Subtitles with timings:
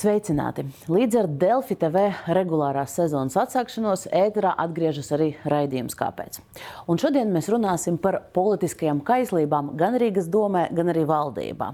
[0.00, 0.62] Sveicināti!
[0.88, 6.38] Līdz ar Delfi TV regulārās sezonas atsākšanos ēterā atgriežas arī raidījums Kāpēc.
[6.88, 11.68] Un šodien mēs runāsim par politiskajām kaislībām gan Rīgas domē, gan arī valdībā.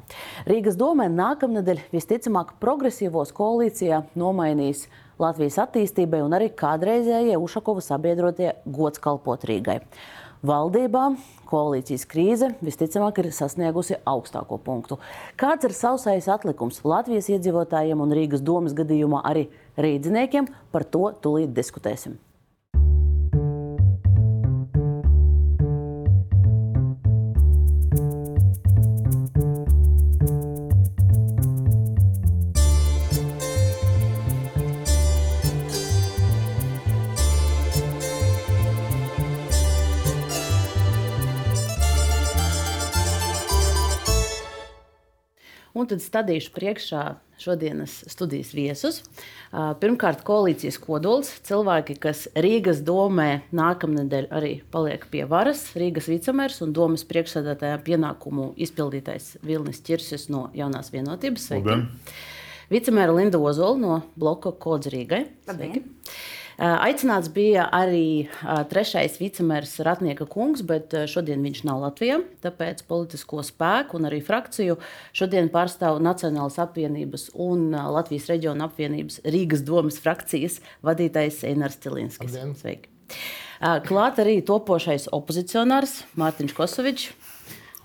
[0.50, 4.88] Rīgas domē nākamnedēļ visticamāk progresīvos koalīcijā nomainīs
[5.22, 9.84] Latvijas attīstībai un arī kādreizējie Ušakova sabiedrotie gods kalpot Rīgai.
[10.46, 11.08] Valdībā
[11.48, 14.98] koalīcijas krīze visticamāk ir sasniegusi augstāko punktu.
[15.40, 19.46] Kāds ir sausais atlikums Latvijas iedzīvotājiem un Rīgas domas gadījumā arī
[19.80, 20.46] rīdziniekiem?
[20.70, 22.18] Par to tūlīt diskutēsim.
[45.76, 47.02] Un tad stādīšu priekšā
[47.36, 49.02] šodienas studijas viesus.
[49.52, 55.74] Pirmkārt, koalīcijas kodols- cilvēki, kas Rīgas domē nākamnedēļ arī paliek pie varas.
[55.76, 61.50] Rīgas vicemērs un domas priekšsēdētāja pienākumu izpildītais Vilnis Čirsis no Jaunās vienotības.
[61.50, 61.76] Sveiki!
[62.70, 65.26] Vicemēra Linda Ozola no bloka Kods Rīgai.
[65.44, 65.84] Sveiki!
[65.84, 65.84] Labdien.
[66.56, 68.28] Aicināts bija arī
[68.70, 72.22] trešais vicemērs Ratnieka kungs, bet šodien viņš nav Latvijā.
[72.44, 74.78] Tāpēc politisko spēku un arī frakciju
[75.16, 82.40] šodien pārstāv Nacionālas apvienības un Latvijas reģiona apvienības Rīgas domas frakcijas vadītājs Einars Cilinskis.
[82.62, 82.88] Sveiki!
[83.60, 87.12] Klāt arī topošais opozicionārs Mārtiņš Kosovičs.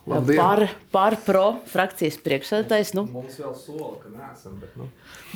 [0.09, 0.39] Labdien.
[0.39, 2.95] Par, par pro frakcijas priekšsēdētājs.
[2.97, 4.55] Nu, Mums vēl sola, ka neesam.
[4.57, 4.88] Bet, nu.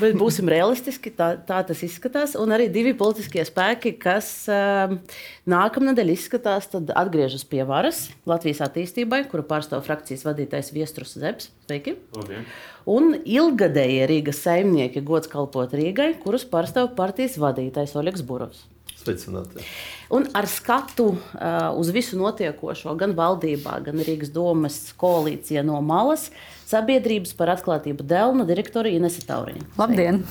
[0.02, 2.34] bet būsim realistiski, tā, tā tas izskatās.
[2.42, 4.98] Un arī divi politiskie spēki, kas um,
[5.54, 11.52] nākamnedēļ izskatās, tad atgriežas pie varas Latvijas attīstībai, kuru pārstāv frakcijas vadītājs Viestrus Zepes.
[11.70, 12.00] Sveiki!
[12.18, 12.50] Labdien.
[12.90, 18.66] Un ilgadējie Rīgas saimnieki gods kalpot Rīgai, kurus pārstāv partijas vadītājs Oļegs Burovs.
[19.06, 19.62] Sveicināti.
[20.16, 26.32] Un ar skatu uh, uz visu notiekošo, gan valdībā, gan Rīgas domas koalīcijā no malas,
[26.66, 29.68] sabiedrības par atklātību Dēlna direktora Inese Taurīna.
[29.78, 30.24] Labdien!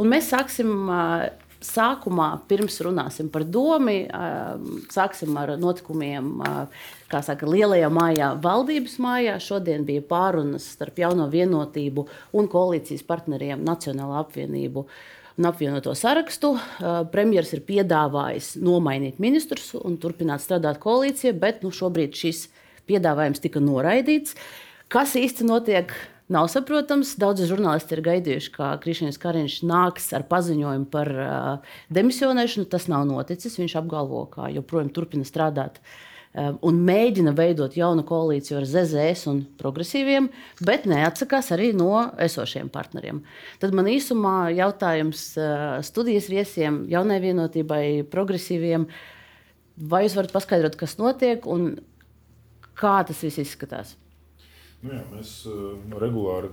[0.00, 0.74] Un mēs sāksim.
[0.88, 3.92] Uh, Sākumā, pirms runāsim par domu,
[4.88, 6.30] sāksim ar notikumiem,
[7.12, 9.34] kā saka, lielajā mājā, valdības mājā.
[9.44, 16.54] Šodien bija pārunas starp jauno vienotību un koalīcijas partneriem Nacionālo apvienību uh, un apvienoto sarakstu.
[17.12, 22.46] Premjerministrs ir piedāvājis nomainīt ministrus un turpināt strādāt koalīcijā, bet nu, šobrīd šis
[22.90, 24.36] piedāvājums tika noraidīts.
[24.90, 25.94] Kas īsti notiek?
[26.30, 27.16] Nav saprotams.
[27.18, 32.68] Daudzi žurnālisti ir gaidījuši, ka Krišņevs Kariņš nāks ar paziņojumu par uh, demisionēšanu.
[32.70, 33.58] Tas nav noticis.
[33.58, 35.96] Viņš apgalvo, ka joprojām turpina strādāt uh,
[36.38, 40.28] un mēģina veidot jaunu koalīciju ar ZZS un progresīviem,
[40.62, 43.22] bet neatsakās arī no esošiem partneriem.
[43.62, 48.86] Tad man īsumā jautājums uh, studijas viesiem, jaunai vienotībai, progresīviem.
[49.90, 51.72] Vai jūs varat paskaidrot, kas notiek un
[52.78, 53.96] kā tas viss izskatās?
[54.84, 56.52] Nu jā, mēs uh, regulāri,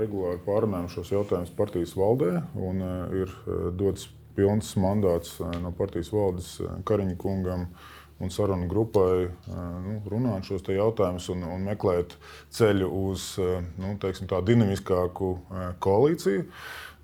[0.00, 2.38] regulāri pārunājam šos jautājumus partijas valdē.
[2.56, 2.80] Un,
[3.20, 3.36] ir
[3.76, 6.54] dots pilns mandāts no partijas valdes
[6.88, 7.88] Kariņa kungam uh,
[8.20, 12.18] un sarunu grupai nu, runāt šos jautājumus un, un meklēt
[12.52, 13.32] ceļu uz
[13.80, 15.34] nu, teiksim, dinamiskāku
[15.80, 16.46] koalīciju.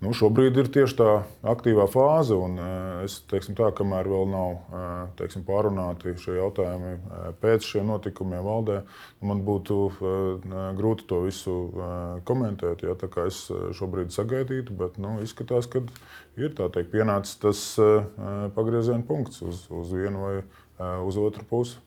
[0.04, 1.12] Nu, šobrīd ir tieši tā
[1.48, 2.58] aktīvā fāze, un
[3.00, 6.90] es teiksim, tā, kamēr vēl nav teiksim, pārunāti šie jautājumi
[7.40, 8.82] pēc šiem notikumiem valdē,
[9.24, 9.78] man būtu
[10.76, 11.56] grūti to visu
[12.28, 12.84] komentēt.
[12.84, 12.92] Ja,
[13.24, 13.40] es
[13.80, 15.80] šobrīd sagaidītu, bet nu, izskatās, ka
[16.36, 17.64] ir teikt, pienācis tas
[18.52, 21.82] pagrieziena punkts uz, uz vienu vai otru uz otru pusi.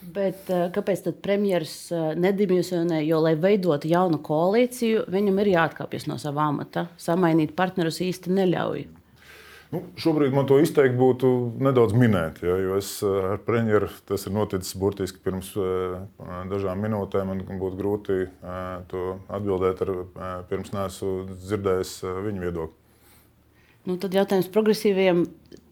[0.00, 3.02] Bet, kāpēc tad premjerministrs nedimisionē?
[3.04, 6.86] Jo, lai veidotu jaunu koalīciju, viņam ir jāatkāpjas no sava amata.
[6.96, 8.86] Samainīt partnerus īsti neļauj.
[9.70, 11.28] Nu, šobrīd man to izteikt būtu
[11.62, 15.52] nedaudz minēt, ja, jo es ar premjeru tas ir noticis burtiski pirms
[16.50, 17.30] dažām minūtēm.
[17.30, 18.16] Man būtu grūti
[18.90, 21.92] to atbildēt, ar, pirms neesmu dzirdējis
[22.24, 22.76] viņu viedokli.
[23.86, 25.22] Nu, tad jautājums progresīviem.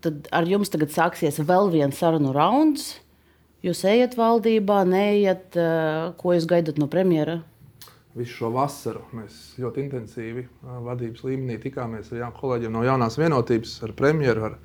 [0.04, 2.92] Tad ar jums tagad sāksies vēl viens sarunu rauns.
[3.66, 5.56] Jūs ejat valdībā, neiet.
[6.20, 7.40] Ko jūs gaidat no premjera?
[8.18, 10.44] Visu šo vasaru mēs ļoti intensīvi
[10.86, 14.56] vadības līmenī tikāmies ar kolēģiem no jaunās vienotības, ar premjeru, ar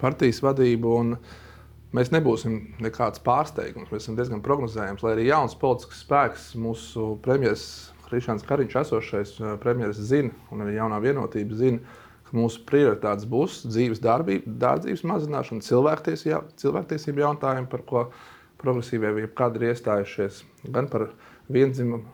[0.00, 0.96] partijas vadību.
[1.96, 3.92] Mēs nebūsim nekāds pārsteigums.
[3.92, 10.08] Mēs esam diezgan prognozējams, lai arī jauns politisks spēks, mūsu premjerministrs Krišāns Kariņš, esošais premjerministrs,
[10.10, 11.98] zina, un arī jaunā vienotība zina,
[12.30, 18.06] ka mūsu prioritātes būs dzīves darbība, dārdzības mazināšana, cilvēktiesība, cilvēktiesība jautājumi, par ko
[18.60, 21.10] progresīvie jebkad ir iestājušies, gan par
[21.50, 22.06] vienzimumu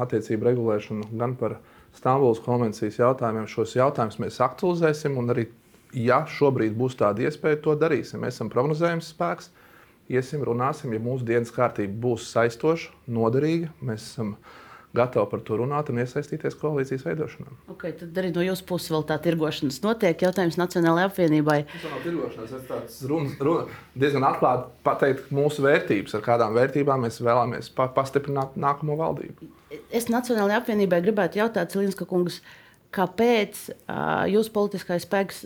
[0.00, 1.58] attiecību regulēšanu, gan par
[1.96, 3.46] Stambulas konvencijas jautājumiem.
[3.48, 5.46] Šos jautājumus mēs aktualizēsim un arī,
[5.96, 8.20] ja šobrīd būs tāda iespēja, to darīsim.
[8.20, 9.48] Mēs esam prognozējums spēks,
[10.12, 13.72] iesim, runāsim, ja mūsu dienas kārtība būs saistoša, noderīga.
[13.80, 14.34] Mēs esam
[14.96, 17.54] gatavi par to runāt un iesaistīties koalīcijas veidošanā.
[17.74, 20.26] Okay, tad arī no jūsu puses vēl tā tirgošanas notiek.
[20.26, 21.58] Jautājums Nacionālajai apvienībai.
[21.70, 27.06] Tas nav tirgošanās, tas tāds runa, runa, diezgan atklāti pateikt mūsu vērtības, ar kādām vērtībām
[27.06, 29.50] mēs vēlamies pa, pastiprināt nākamo valdību.
[29.94, 32.40] Es Nacionālajai apvienībai gribētu jautāt, Cilinska kungs,
[32.96, 35.44] kāpēc uh, jūsu politiskais spēks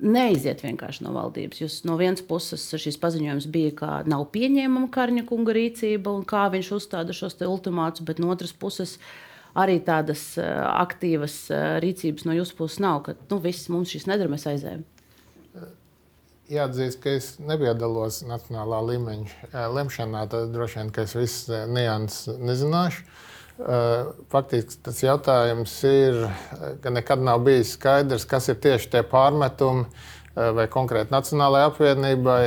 [0.00, 1.62] neiziet vienkārši no valdības.
[1.62, 6.46] Jūs no vienas puses šis paziņojums bija, ka nav pieņēmama Karņa kunga rīcība un kā
[6.52, 8.98] viņš uzstāda šos ultimātus, bet no otras puses
[9.58, 11.40] arī tādas aktīvas
[11.82, 14.84] rīcības no jūsu puses nav, ka nu, viss mums šis nedara, mēs aizējām.
[16.48, 23.04] Jāatzīst, ka es nepiedalos nacionālā līmeņa lemšanā, tad droši vien, ka es visas nianses nezināšu.
[23.58, 26.20] Faktiski tas jautājums ir,
[26.82, 29.88] ka nekad nav bijis skaidrs, kas ir tieši tie pārmetumi
[30.54, 32.42] vai konkrēti Nacionālajai apvienībai,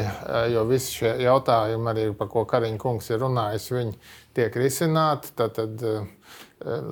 [0.53, 3.97] jo visi šie jautājumi, arī par ko Kariņš kungs ir runājis, viņi
[4.37, 5.33] tiek risināti.
[5.35, 5.83] Tad, tad,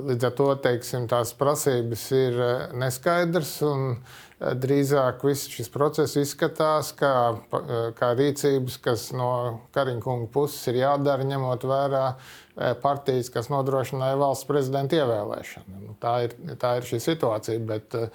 [0.10, 2.42] līdz ar to teiksim, tās prasības ir
[2.76, 3.56] neskaidras.
[4.40, 7.14] Drīzāk viss šis process izskatās kā,
[7.96, 9.32] kā rīcības, kas no
[9.76, 12.49] Kariņa kunga puses ir jādara, ņemot vērā E,
[12.82, 15.80] partijas, kas nodrošināja valsts prezidenta ievēlēšanu.
[15.86, 18.06] Nu, tā, ir, tā ir šī situācija, bet e,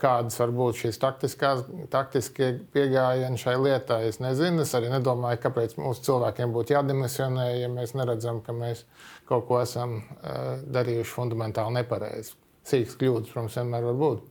[0.00, 4.64] kādas var būt šīs taktiskie pieejami šai lietai, es nezinu.
[4.66, 8.84] Es arī nedomāju, kāpēc mūsu cilvēkiem būtu jādimisionē, ja mēs neredzam, ka mēs
[9.28, 10.36] kaut ko esam e,
[10.68, 12.36] darījuši fundamentāli nepareizi.
[12.68, 14.26] Sīks kļūdas, protams, vienmēr var būt.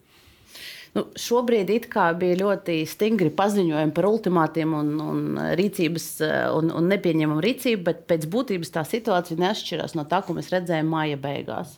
[0.98, 1.70] Nu, šobrīd
[2.18, 5.20] bija ļoti stingri paziņojumi par ultimātiem un, un
[5.60, 10.34] rīcības eh, un, un nepieņemamu rīcību, bet pēc būtības tā situācija neatšķirās no tā, ko
[10.38, 11.76] mēs redzējām māja beigās.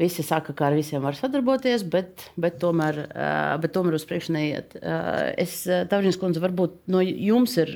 [0.00, 4.34] Visi saka, ka ar visiem var sadarboties, bet, bet, tomēr, eh, bet tomēr uz priekšu
[4.34, 4.74] neiet.
[4.80, 7.74] Eh, es, Tavrīnas kundze, varbūt no jums ir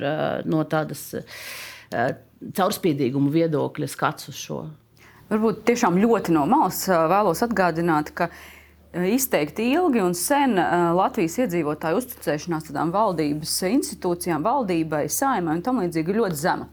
[0.51, 1.07] no tādas
[1.91, 4.63] caurspīdīguma viedokļa skats uz šo.
[5.31, 8.27] Varbūt tiešām ļoti no malas vēlos atgādināt, ka
[8.93, 15.81] izteikti ilgi un sen eh, Latvijas iedzīvotāju uzticēšanās tādām valdības institūcijām, valdībai, saimai un tam
[15.83, 16.67] līdzīgi ir ļoti zema.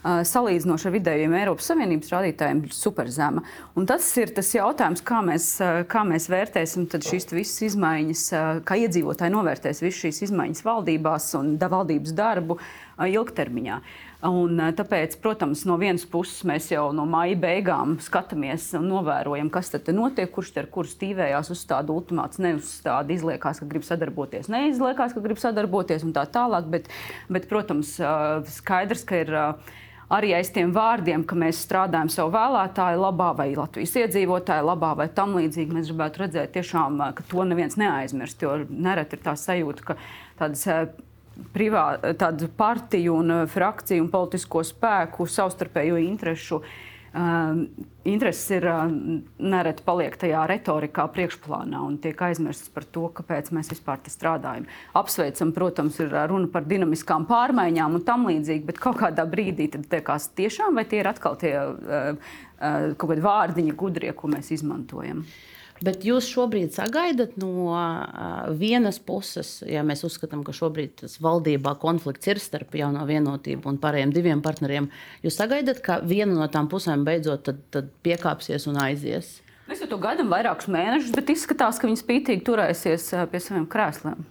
[0.00, 3.44] Eh, salīdzinoši ar vidējiem Eiropas Savienības rādītājiem, ir superzema.
[3.76, 5.50] Un tas ir tas jautājums, kā mēs,
[5.92, 8.28] kā mēs vērtēsim šīs visas izmaiņas,
[8.64, 12.56] kā iedzīvotāji novērtēs visas šīs izmaiņas valdībās un valdības darbu
[13.00, 13.76] ilgtermiņā.
[13.80, 18.90] Uh, Un, eh, tāpēc, protams, no vienas puses mēs jau no maija beigām skatāmies un
[18.90, 24.52] novērojam, kas tad notiek, kurš ar kuru stīvējās, uzstāda ultimāts, neuzstāda, izliekās, ka grib sadarboties,
[24.52, 26.68] neizliekās, ka grib sadarboties un tā tālāk.
[26.68, 26.92] Bet,
[27.32, 29.74] bet protams, eh, skaidrs, ka ir eh,
[30.12, 35.08] arī aiz tiem vārdiem, ka mēs strādājam savu vēlētāju labā vai Latvijas iedzīvotāju labā vai
[35.08, 35.72] tam līdzīgi.
[35.72, 39.96] Mēs gribētu redzēt, tiešām, ka to neviens neaizmirst, jo nereti ir tā sajūta, ka
[40.36, 40.68] tādas
[41.54, 46.60] privā, tādu partiju un uh, frakciju un politisko spēku savstarpējo interesu.
[47.10, 47.64] Uh,
[48.06, 48.84] intereses ir uh,
[49.42, 54.68] nereti paliek tajā retorikā, priekšplānā un tiek aizmirstas par to, kāpēc mēs vispār te strādājam.
[54.94, 59.66] Apsveicam, protams, ir uh, runa par dinamiskām pārmaiņām un tam līdzīgi, bet kaut kādā brīdī
[59.74, 64.30] tad liekas, tiešām vai tie ir atkal tie uh, uh, kaut kādi vārdiņi gudrie, ko
[64.30, 65.24] mēs izmantojam.
[65.26, 67.72] Uh, Bet jūs šobrīd sagaidat no
[68.60, 73.78] vienas puses, ja mēs uzskatām, ka šobrīd tas valdībā konflikts ir starp jauno vienotību un
[73.80, 74.90] pārējiem diviem partneriem,
[75.24, 79.38] jūs sagaidat, ka viena no tām pusēm beidzot tad, tad piekāpsies un aizies?
[79.70, 84.24] Mēs jau to gaidām vairākus mēnešus, bet izskatās, ka viņi spītīgi turēsies pie saviem krēsliem.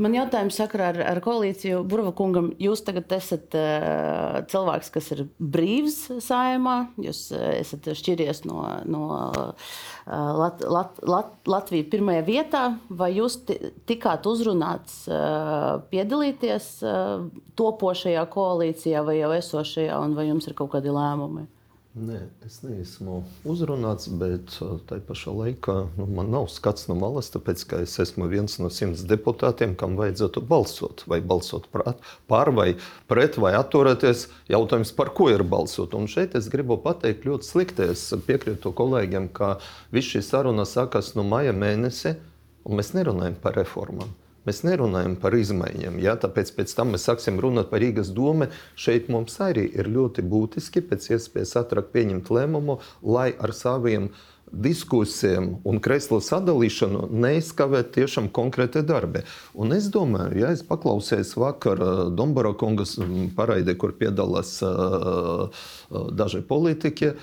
[0.00, 2.50] Man jautājums sakarā ar, ar koalīciju Burva kungam.
[2.62, 6.76] Jūs tagad esat uh, cilvēks, kas ir brīvs saimā.
[7.02, 9.72] Jūs uh, esat šķiries no, no uh,
[10.08, 12.64] Lat, Lat, Lat, Latvijas pirmajā vietā.
[12.88, 13.40] Vai jūs
[13.88, 17.26] tikāt uzrunāts uh, piedalīties uh,
[17.60, 21.48] topošajā koalīcijā vai jau esošajā, un vai jums ir kaut kādi lēmumi?
[21.92, 24.54] Nē, es neesmu uzrunāts, bet
[24.88, 28.70] tā pašā laikā nu, man nav skats no malas, tāpēc ka es esmu viens no
[28.72, 31.04] simts deputātiem, kam vajadzētu balsot.
[31.04, 32.70] Vai balsot par, vai
[33.12, 34.24] pret, vai atturēties.
[34.48, 35.92] Jautājums, par ko ir balsot.
[35.92, 37.90] Un šeit es gribu pateikt ļoti slikti.
[37.92, 39.58] Es piekrītu kolēģiem, ka
[39.92, 42.16] viss šī saruna sākas no maija mēneša,
[42.64, 44.16] un mēs nerunājam par reformām.
[44.48, 46.16] Mēs nerunājam par izmaiņām, ja?
[46.18, 48.48] tāpēc pēc tam mēs sāksim runāt par Rīgas domu.
[48.74, 54.10] Šeit mums arī ir ļoti būtiski pēc iespējas ātrāk pieņemt lēmumu, lai ar saviem
[54.52, 59.22] diskusijām un kreslo sadalīšanu neizkavēt tiešām konkrēti darbi.
[59.54, 65.64] Un es domāju, ja es paklausījos vakar uh, Dombara kungas mm, paraidē, kur piedalās uh,
[66.12, 67.14] daži politiķi,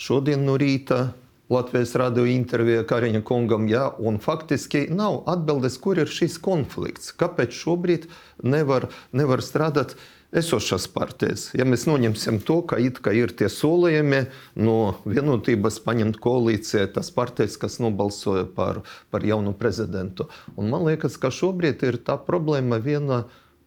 [0.00, 1.12] šodien no rīta
[1.46, 7.12] Latvijas radio intervijā Kariņa kungam, jā, un faktiski nav atbildes, kur ir šis konflikts.
[7.14, 8.08] Kāpēc šobrīd
[8.42, 9.94] nevar, nevar strādāt
[10.34, 11.52] esošās partijas?
[11.54, 14.24] Ja mēs noņemsim to, ka it kā ir tie solījumi
[14.58, 18.82] no vienotības paņemt koalīcijā, tas partijas, kas nobalsoja par,
[19.14, 20.26] par jaunu prezidentu.
[20.58, 23.22] Un man liekas, ka šobrīd ir tā problēma viena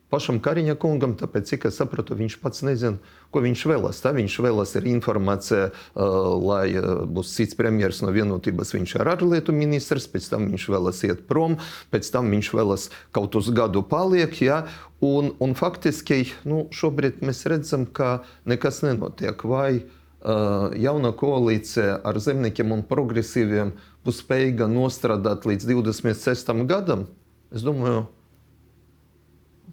[0.10, 2.98] pašam Kariņa kungam, tāpēc, cik es sapratu, viņš pats nezina,
[3.34, 4.01] ko viņš vēlas.
[4.04, 6.66] Tā viņš vēlas ir informācija, uh, lai
[7.10, 8.74] būs cits premjeras no vienotības.
[8.75, 11.60] Viņš ir ārlietu ministrs, pēc tam viņš vēlas iet prom,
[11.94, 14.34] pēc tam viņš vēlas kaut uz gadu paliek.
[14.42, 14.63] Ja?
[15.06, 19.46] Un, un faktiski nu, šobrīd mēs redzam, ka nekas nenotiek.
[19.48, 23.75] Vai uh, jauna koalīcija ar zemniekiem un progresīviem
[24.06, 26.56] būs spējīga nostrādāt līdz 26.
[26.68, 27.08] gadam?
[27.54, 28.08] Es domāju,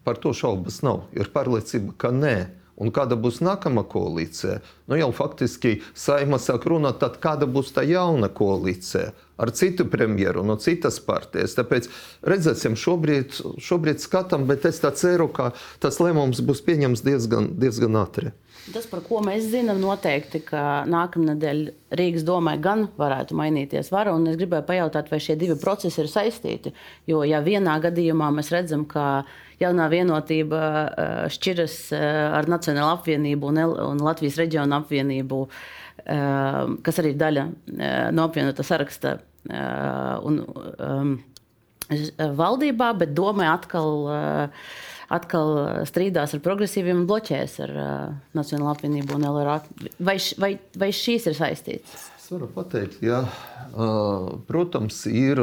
[0.06, 1.08] Par to šaubas nav.
[1.18, 2.36] Ir pārliecība, ka nē.
[2.76, 4.58] Un kāda būs nākamā koalīcija?
[4.86, 10.44] Nu, jau faktiski saima sāk runāt, tad kāda būs tā jauna koalīcija ar citu premjeru
[10.44, 11.56] no citas partijas.
[11.56, 11.88] Tāpēc
[12.24, 18.32] redzēsim, šobrīd, šobrīd skatām, bet es ceru, ka tas lēmums būs pieņemts diezgan, diezgan ātri.
[18.72, 21.60] Tas, par ko mēs zinām, noteikti, ka nākamnedēļ
[21.96, 24.16] Rīgas domē gan varētu mainīties vara.
[24.26, 26.72] Es gribēju pajautāt, vai šie divi procesi ir saistīti.
[27.06, 29.26] Jo, ja vienā gadījumā mēs redzam, ka
[29.62, 32.08] jaunā vienotība eh, šķiras eh,
[32.38, 35.40] ar Nacionālo apvienību un, Latvijas reģionu apvienību,
[36.04, 37.46] eh, kas arī ir daļa
[38.16, 39.18] no apvienotā saraksta.
[40.26, 40.40] Un,
[40.82, 41.10] um,
[42.18, 44.08] valdībā, bet domē atkal,
[45.14, 45.52] atkal
[45.86, 47.74] strīdās ar progresīviem un bloķēs ar
[48.34, 49.60] Nacionālo apvienību un LRA.
[50.02, 50.50] Vai, vai,
[50.82, 52.08] vai šīs ir saistītas?
[52.26, 53.20] Es varu pateikt, ka,
[54.48, 55.38] protams, ir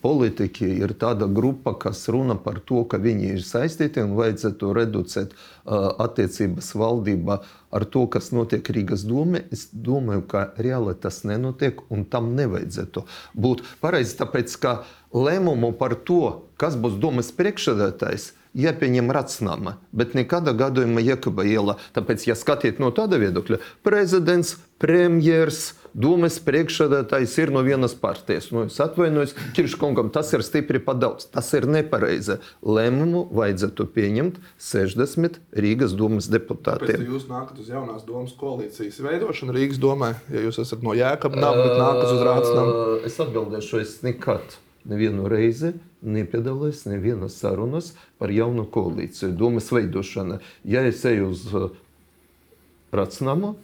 [0.00, 5.34] politiķi, ir tāda grupa, kas runā par to, ka viņi ir saistīti un vajadzētu reducēt
[5.68, 7.36] attiecības valdībā
[7.76, 9.42] ar to, kas notiek Rīgas domē.
[9.52, 13.04] Es domāju, ka reāli tas nenotiek un tam nevajadzētu
[13.36, 14.72] būt pareizi, tāpēc ka
[15.12, 21.78] lēmumu par to, kas būs domas priekšsēdētājs, jāpieņem racionāli, bet nekādā gadījumā Jēkaba iela.
[21.96, 28.50] Tāpēc, ja skatīt no tāda viedokļa, prezidents, premjers, domas priekšsēdētājs ir no vienas partijas.
[28.54, 31.28] Nu, es atvainojos, Kirškungam, tas ir stipri par daudz.
[31.30, 32.40] Tas ir nepareizi.
[32.66, 36.98] Lēmumu vajadzētu pieņemt 60 Rīgas domas deputātiem.
[36.98, 41.40] Tāpēc jūs nākat uz jaunās domas koalīcijas veidošanu Rīgas domē, ja jūs esat no Jēkabas,
[41.40, 42.74] bet nākat uz Rācnam.
[43.06, 45.74] Es atbildēšu, es nekad nevienu reizi
[46.04, 50.40] nepiedalās nevienas sarunas par jaunu koalīciju, domas veidošanu.
[50.68, 51.46] Ja es eju uz
[52.94, 53.54] Racnamu,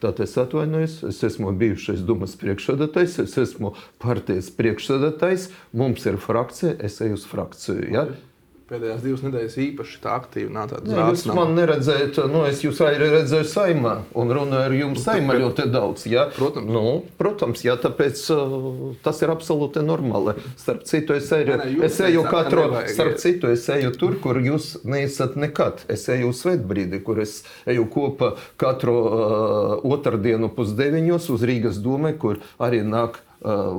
[0.00, 6.76] tad es atvainojos, es esmu bijušais domas priekšsēdētājs, es esmu partijas priekšsēdētājs, mums ir frakcija,
[6.78, 7.88] es eju uz frakciju.
[7.90, 8.08] Ja?
[8.08, 8.29] Okay
[8.70, 11.24] pēdējās divas nedēļas īpaši tā aktīvi nācāt uz Rīgas.
[11.26, 15.66] Jūs man neredzējāt, nu, es jūs arī redzēju saimā un runāju ar jums saimā ļoti
[15.74, 16.06] daudz.
[16.10, 16.26] Ja?
[16.36, 16.70] Protams.
[16.70, 16.84] Nu,
[17.18, 18.68] protams, jā, tāpēc uh,
[19.04, 20.36] tas ir absolūti normāli.
[20.60, 24.38] Starp citu, es eju, ne, ne, es eju katru, starp citu, es eju tur, kur
[24.42, 25.82] jūs neesat nekad.
[25.90, 32.14] Es eju uz svētbrīdi, kur es eju kopā katru uh, otrdienu pusdeviņos uz Rīgas dome,
[32.20, 33.18] kur arī nāk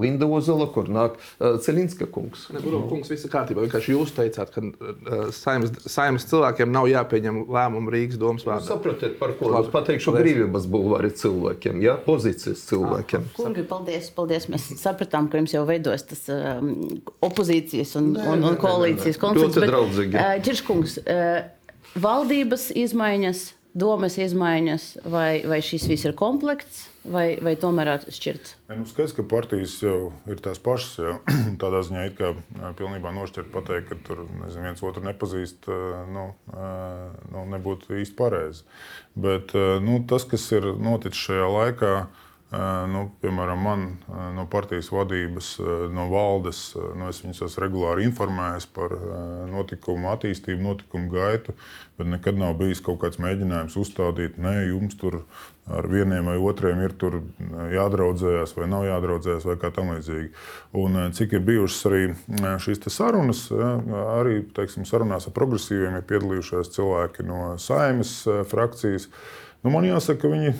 [0.01, 2.48] Linda Ozola, kur nāk uh, Ceļinska kungs.
[2.53, 3.62] Ne, Buro, kungs, viss ir kārtībā.
[3.68, 8.65] Vienkārši jūs teicāt, ka uh, saimas, saimas cilvēkiem nav jāpieņem lēmumu Rīgas domas vārdā.
[8.72, 11.98] Saprotiet, par ko es pateikšu brīvības bulvāri cilvēkiem, ja?
[12.08, 13.30] pozīcijas cilvēkiem.
[13.30, 14.50] Ah, kungi, paldies, paldies.
[14.51, 16.74] Mēs sapratām, ka jums jau veidojas tas um,
[17.22, 19.60] opozīcijas un, nē, un, un koalīcijas konflikts.
[19.62, 20.18] Ļoti draudzīgi.
[20.18, 21.41] Uh, Čirškungs, uh,
[22.01, 26.87] valdības izmaiņas, domas izmaiņas, vai, vai šis viss ir komplekts?
[27.03, 28.53] vai, vai tomēr atšķirts?
[28.71, 30.93] Nu, skaidrs, ka partijas jau ir tās pašas.
[31.01, 31.15] Jau.
[31.61, 32.31] Tādā ziņā it kā
[32.77, 35.69] pilnībā nošķirt, pateikt, ka tur nezinu, viens otru nepazīst,
[36.11, 36.27] nu,
[37.33, 38.65] nu, nebūtu īsti pareizi.
[39.15, 41.93] Bet nu, tas, kas ir noticis šajā laikā,
[42.51, 43.84] Nu, piemēram, man
[44.36, 45.53] no partijas vadības,
[45.96, 48.91] no valdes, nu, es viņus esmu regulāri informējis par
[49.48, 51.55] notikumu attīstību, notikumu gaitu,
[51.96, 55.22] bet nekad nav bijis kaut kāds mēģinājums uzstādīt, nē, jums tur
[55.72, 56.96] ar vieniem vai otriem ir
[57.72, 60.34] jādraudzējas vai nav jādraudzējas vai kā tam līdzīgi.
[60.81, 62.01] Un cik ir bijušas arī
[62.65, 63.46] šīs sarunas,
[64.17, 68.17] arī teiksim, sarunās ar progresīviem ir piedalījušies cilvēki no saimnes
[68.51, 69.08] frakcijas.
[69.62, 70.51] Nu, man jāsaka, ka viņi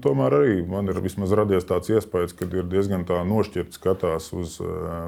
[0.00, 4.54] tomēr arī man ir vismaz radies tāds iespējas, ka ir diezgan tā nošķirti skatās uz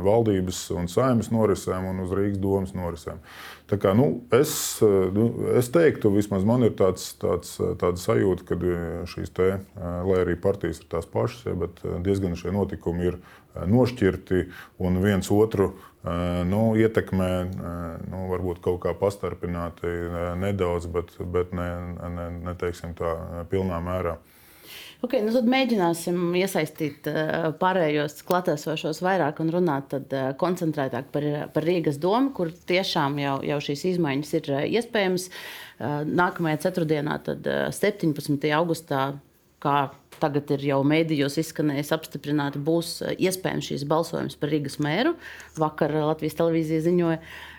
[0.05, 3.23] valdības un saimnes norisēm un uz Rīgas domas norisēm.
[3.71, 4.53] Tā kā, nu, es,
[5.17, 8.61] nu, es teiktu, vismaz man ir tāds, tāds, tāda sajūta, ka
[9.09, 13.23] šīs te, lai arī partijas ir tās pašas, ja, bet diezgan šie notikumi ir
[13.57, 14.45] nošķirti
[14.85, 15.90] un viens otru uh,
[16.49, 17.31] nu, ietekmē
[18.09, 19.91] nu, varbūt kaut kā pastarpināti
[20.41, 21.71] nedaudz, bet, bet ne,
[22.17, 24.17] ne, neteiksim tā pilnā mērā.
[25.01, 27.07] Okay, nu tad mēģināsim iesaistīt
[27.61, 33.57] pārējos klātesošos vairāk un runāt tad, koncentrētāk par, par Rīgas domu, kur tiešām jau, jau
[33.65, 35.31] šīs izmaiņas ir iespējamas.
[35.81, 38.45] Nākamajā ceturtdienā, tad, uh, 17.
[38.53, 39.07] augustā,
[39.65, 39.79] kā
[40.21, 45.17] tagad ir jau mēdījos izskanējis, apstiprināti, būs iespējams šīs balsojums par Rīgas mēru.
[45.61, 47.21] Vakar Latvijas televīzija ziņoja.
[47.21, 47.51] Uh,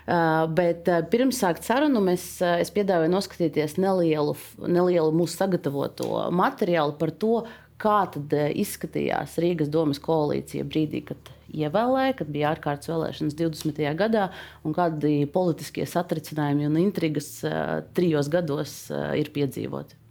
[0.50, 4.34] bet pirms sākt sarunu, mēs, es piedāvāju noskatīties nelielu,
[4.66, 7.44] nelielu mūsu sagatavoto materiālu par to,
[7.82, 8.02] kā
[8.54, 13.82] izskatījās Rīgas domas koalīcija brīdī, kad ievēlēja, kad bija ārkārtas vēlēšanas 20.
[13.98, 14.28] gadā,
[14.64, 17.34] un kādi politiskie satricinājumi un intrigas
[17.96, 18.86] trijos gados
[19.18, 20.01] ir piedzīvoti.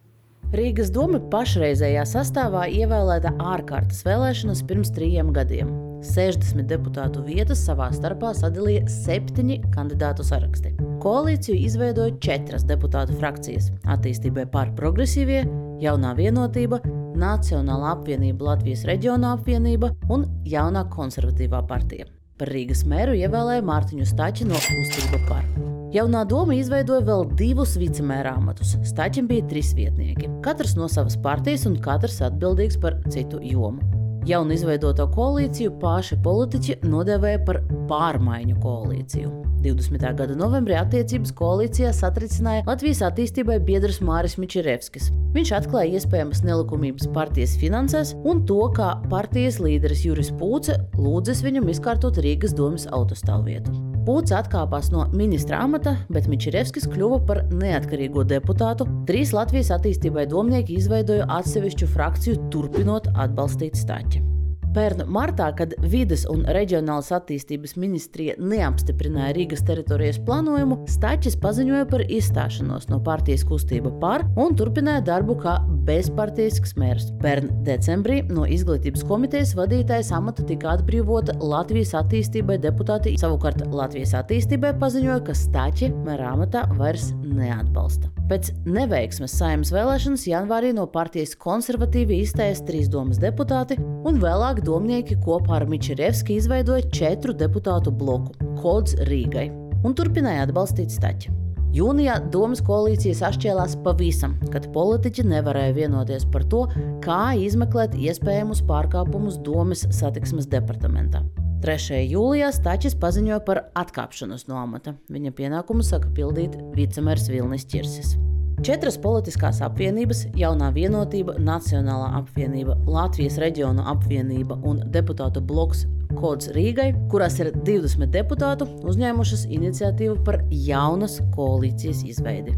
[0.51, 5.69] Rīgas doma pašreizējā sastāvā ievēlēta ārkārtas vēlēšanas pirms trījiem gadiem.
[6.03, 10.73] 60 deputātu vietas savā starpā sadalīja septiņi kandidātu saraksti.
[11.01, 15.45] Koalīciju izveidoja četras deputātu frakcijas- attīstībai pār progresīvie,
[15.79, 16.81] jaunā vienotība,
[17.15, 22.05] Nacionālā apvienība Latvijas reģiona apvienība un jaunā konservatīvā partija.
[22.37, 25.80] Par Rīgas mēru ievēlēja Mārtiņu Staču no Kustība par.
[25.91, 28.77] Jaunā doma izveidoja vēl divus vicemēra amatus.
[28.87, 33.83] Stačiem bija trīs vietnieki, katrs no savas partijas un katrs atbildīgs par citu jomu.
[34.29, 39.33] Jaunu izveidoto koalīciju paši politiķi nodēvēja par pārmaiņu koalīciju.
[39.65, 40.07] 20.
[40.17, 45.11] gada novembrī attiecības koalīcijā satricināja Latvijas attīstībai biedrs Māris Mičerevskis.
[45.35, 51.69] Viņš atklāja iespējamas nelikumības partijas finansēs un to, kā partijas līderis Juris Pūce lūdzas viņam
[51.75, 53.90] izkārtot Rīgas domas autostāvvietu.
[54.01, 58.87] Pūts atkāpās no ministra amata, bet Mičerevskis kļuva par neatkarīgo deputātu.
[59.05, 64.25] Trīs Latvijas attīstībai domnieki izveidoja atsevišķu frakciju, turpinot atbalstīt Stāķi.
[64.71, 72.05] Pērn martā, kad vides un reģionālās attīstības ministrija neapstiprināja Rīgas teritorijas plānojumu, Stačis paziņoja par
[72.07, 77.09] izstāšanos no partijas kustība par un turpināja darbu kā bezpartijisks mērs.
[77.19, 83.17] Pērn decembrī no izglītības komitejas vadītājas amata tika atbrīvota Latvijas attīstībai deputāti.
[83.19, 88.07] Savukārt Latvijas attīstībai paziņoja, ka Stači mēra amatā vairs neatbalsta.
[88.31, 93.75] Pēc neveiksmes saimnes vēlēšanas janvārī no partijas konservatīvi iztaisa trīs domas deputāti
[94.07, 99.49] un vēlāk domnieki kopā ar Mičerevski izveidoja četru deputātu bloku- Kods Rīgai
[99.83, 101.31] un turpināja atbalstīt Staķi.
[101.71, 106.65] Jūnijā domas koalīcijas atšķēlās pavisam, kad politiķi nevarēja vienoties par to,
[106.99, 111.23] kā izmeklēt iespējamus pārkāpumus domas satiksmes departamentā.
[111.61, 112.01] 3.
[112.09, 114.95] jūlijā Stačis paziņoja par atkāpšanos no amata.
[115.13, 118.17] Viņa pienākumu saka pildīt vicemērs Vilnis Čirsis.
[118.61, 125.87] Četras politiskās apvienības, Jaunā vienotība, Nacionālā apvienība, Latvijas reģionu apvienība un deputātu bloks
[126.19, 132.53] Kods Rīgai, kurās ir 20 deputātu, uzņēmušas iniciatīvu par jaunas koalīcijas izveidi.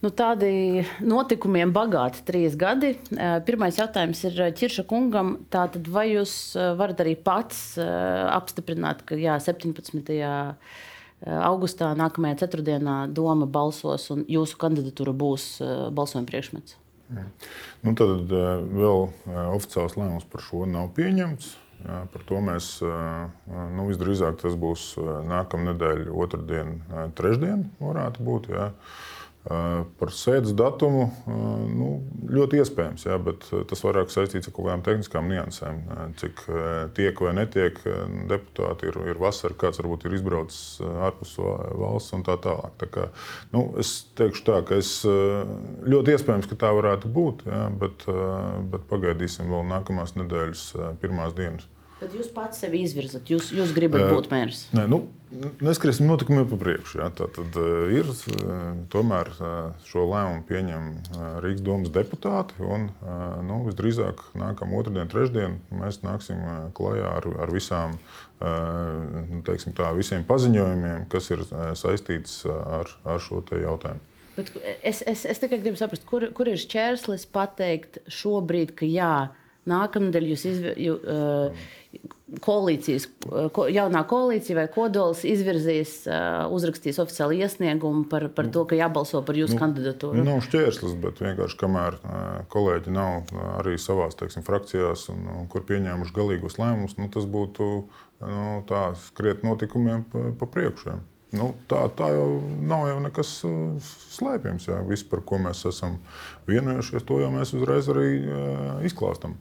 [0.00, 2.94] Nu, tādi notikumiem bagāti trīs gadi.
[3.44, 5.34] Pirmais jautājums ir Čirša kungam.
[5.52, 10.08] Tātad, vai jūs varat arī pats apstiprināt, ka jā, 17.
[11.44, 15.50] augustā nākamajā ceturtdienā doma balsos un jūsu kandidatūra būs
[15.92, 16.78] balsojuma priekšmets?
[17.84, 19.04] Nu, tad vēl
[19.50, 21.52] oficiāls lēmums par šo nav pieņemts.
[21.84, 24.94] Par to mēs nu, visdrīzāk tas būs
[25.28, 26.78] nākamā nedēļa, otrdien,
[27.20, 28.52] trešdien varētu būt.
[28.56, 28.72] Jā.
[29.40, 31.86] Par sēdes datumu nu,
[32.28, 35.78] ļoti iespējams, jā, bet tas vairāk saistīts ar kaut kādām tehniskām niansēm.
[36.20, 36.42] Cik
[36.98, 37.80] tiek vai netiek
[38.28, 42.76] deputāti, ir, ir vasara, kāds varbūt ir izbraucis ārpus valsts un tā tālāk.
[42.84, 43.08] Tā kā,
[43.56, 48.04] nu, es teikšu tā, ka es ļoti iespējams, ka tā varētu būt, jā, bet,
[48.74, 50.68] bet pagaidīsim vēl nākamās nedēļas
[51.00, 51.64] pirmās dienas.
[52.00, 54.62] Tad jūs pats sevi izvirzat, jūs, jūs gribat būt mērs.
[54.72, 55.02] Nē, nu,
[55.60, 57.00] neskriesim notikumiem pa priekšu.
[57.02, 57.08] Ja?
[57.12, 57.56] Tā tad
[57.92, 58.08] ir
[58.92, 59.28] tomēr
[59.84, 60.86] šo lēmumu pieņem
[61.44, 62.56] Rīgas domas deputāti.
[62.64, 62.88] Un,
[63.44, 66.40] nu, visdrīzāk nākamā otrdiena, trešdiena mēs nāksim
[66.78, 67.98] klajā ar, ar visām,
[68.40, 71.44] nu, tā, visiem paziņojumiem, kas ir
[71.76, 74.00] saistīts ar, ar šo jautājumu.
[74.38, 79.12] Bet es, es, es tikai gribu saprast, kur, kur ir šķērslis pateikt šobrīd, ka jā,
[79.68, 81.76] nākamnedēļ jūs izvēlaties
[82.44, 83.06] koalīcijas,
[83.54, 85.94] ko, jaunā koalīcija vai kodols izvirzīs,
[86.54, 90.24] uzrakstīs oficiālu iesniegumu par, par to, ka jābalso par jūsu nu, kandidatūru?
[90.26, 91.98] Nav šķērslis, bet vienkārši kamēr
[92.52, 97.70] kolēģi nav arī savās teiksim, frakcijās, un, un, kur pieņēmuši galīgos lēmumus, nu, tas būtu
[98.22, 101.00] nu, tā skriet notikumiem pa, pa priekšu.
[101.34, 103.36] Nu, tā, tā jau nav jau nekas
[104.16, 104.66] slēpjams.
[104.66, 104.80] Jā.
[104.88, 106.00] Viss, par ko mēs esam
[106.50, 109.36] vienojušies, to jau mēs uzreiz arī uh, izklāstam.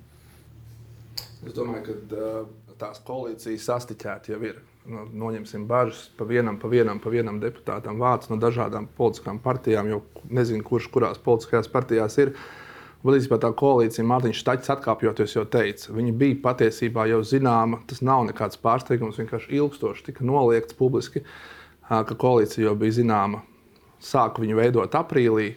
[1.47, 4.59] Es domāju, ka uh, tās koalīcijas sastiķēti jau ir.
[4.89, 9.89] nu, noņemsim bažas pa vienam, pa vienam, pa vienam deputātam vārds no dažādām politiskām partijām,
[9.91, 12.33] jo nezinu, kurš kurās politiskajās partijās ir.
[12.99, 17.79] Būtībā tā koalīcija Mārtiņš Štačs atkāpjoties jau teica, viņa bija patiesībā jau zināma.
[17.87, 21.23] Tas nav nekāds pārsteigums, vienkārši ilgstoši tika noliegts publiski,
[21.87, 23.39] ka koalīcija jau bija zināma.
[24.03, 25.53] Sāku viņu veidot aprīlī,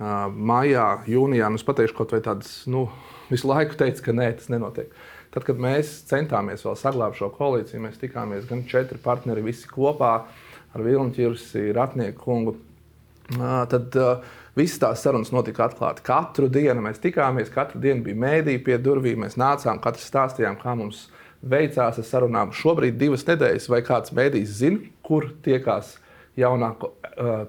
[0.00, 1.52] maijā, jūnijā.
[1.52, 2.86] Nu, es pateikšu kaut vai tādas, nu,
[3.28, 4.94] visu laiku teicu, ka nē, tas nenotiek.
[5.38, 10.08] Tad, kad mēs centāmies vēl saglabāt šo koalīciju, mēs tikāmies gan četri partneri, visi kopā
[10.74, 12.54] ar Vilnu Čirsi, Ratnieku kungu.
[13.70, 14.24] Tad uh,
[14.58, 16.02] visas tās sarunas notika atklāti.
[16.08, 19.22] Katru dienu mēs tikāmies, katru dienu bija mēdīja pie durvīm.
[19.22, 21.04] Mēs nācām, katrs stāstījām, kā mums
[21.46, 22.50] veicās ar sarunām.
[22.50, 26.00] Šobrīd divas nedēļas, vai kāds mēdījis zina, kur tiekās
[26.40, 27.44] jaunā uh,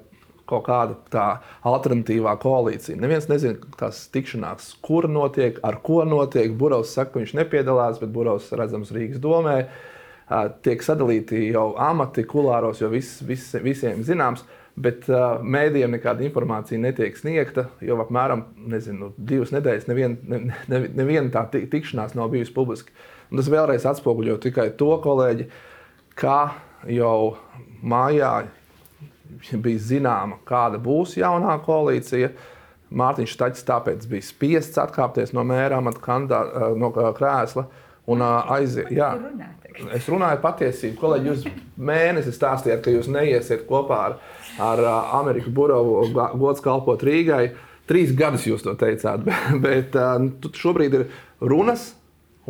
[0.50, 1.26] kaut kāda tā
[1.68, 3.00] alternatīvā koalīcija.
[3.00, 6.52] Neviens nezina, tās tikšanās, kur notiek, ar ko notiek.
[6.60, 9.60] Burovs saka, ka viņš nepiedalās, bet Burovs redzams Rīgas domē.
[10.66, 14.46] Tiek sadalīti jau amati kulāros, jo vis, vis, visiem zināms.
[14.80, 20.80] Bet uh, mēdījiem nekāda informācija netiek sniegta, jo apmēram nezinu, divas nedēļas neviena ne, ne,
[20.96, 22.94] nevien tā tikšanās nav bijusi publiska.
[23.28, 25.50] Un tas vēlreiz atspoguļo tikai to kolēģi,
[26.20, 26.40] kā
[26.88, 27.36] jau
[27.84, 28.32] mājā
[29.66, 32.32] bija zināma, kāda būs jaunā koalīcija.
[32.90, 37.68] Mārtiņš Tačs tāpēc bija spiests atkāpties no mēra amata kandidāta, no krēsla
[38.10, 38.90] un aiziet.
[38.96, 39.12] Jā,
[39.94, 40.98] es runāju patiesību.
[40.98, 41.46] Kolēģi, jūs
[41.78, 44.18] mēnesi stāstījāt, ka jūs neiesiet kopā ar,
[44.72, 44.82] ar
[45.20, 47.52] Amerikas burovu gods kalpot Rīgai.
[47.90, 49.22] Trīs gadus jūs to teicāt,
[49.66, 51.08] bet, bet šobrīd ir
[51.46, 51.92] runas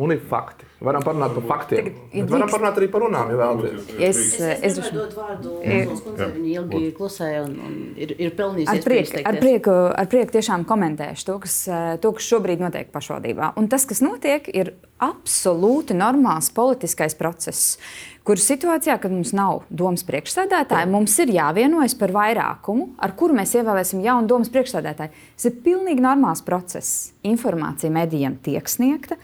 [0.00, 0.66] un ir fakti.
[0.80, 1.90] Varam parunāt par faktiem.
[2.08, 3.88] Tagad, varam parunāt arī par runām, ja vēlaties.
[4.00, 8.70] Es, es, es dod vārdu Kundzei, viņa ilgi klusēja un, un ir, ir pelnījusi.
[8.72, 11.58] Ar prieku, ar, prieku, ar prieku tiešām komentēšu to kas,
[12.00, 13.52] to, kas šobrīd notiek pašvaldībā.
[13.60, 14.72] Un tas, kas notiek, ir
[15.04, 17.76] absolūti normāls politiskais process,
[18.24, 23.56] kur situācijā, kad mums nav domas priekšsēdētāja, mums ir jāvienojas par vairākumu, ar kuru mēs
[23.56, 25.24] ievēlēsim jaunu domas priekšsēdētāju.
[25.36, 27.10] Tas ir pilnīgi normāls process.
[27.26, 29.16] Informācija medijiem tiek sniegta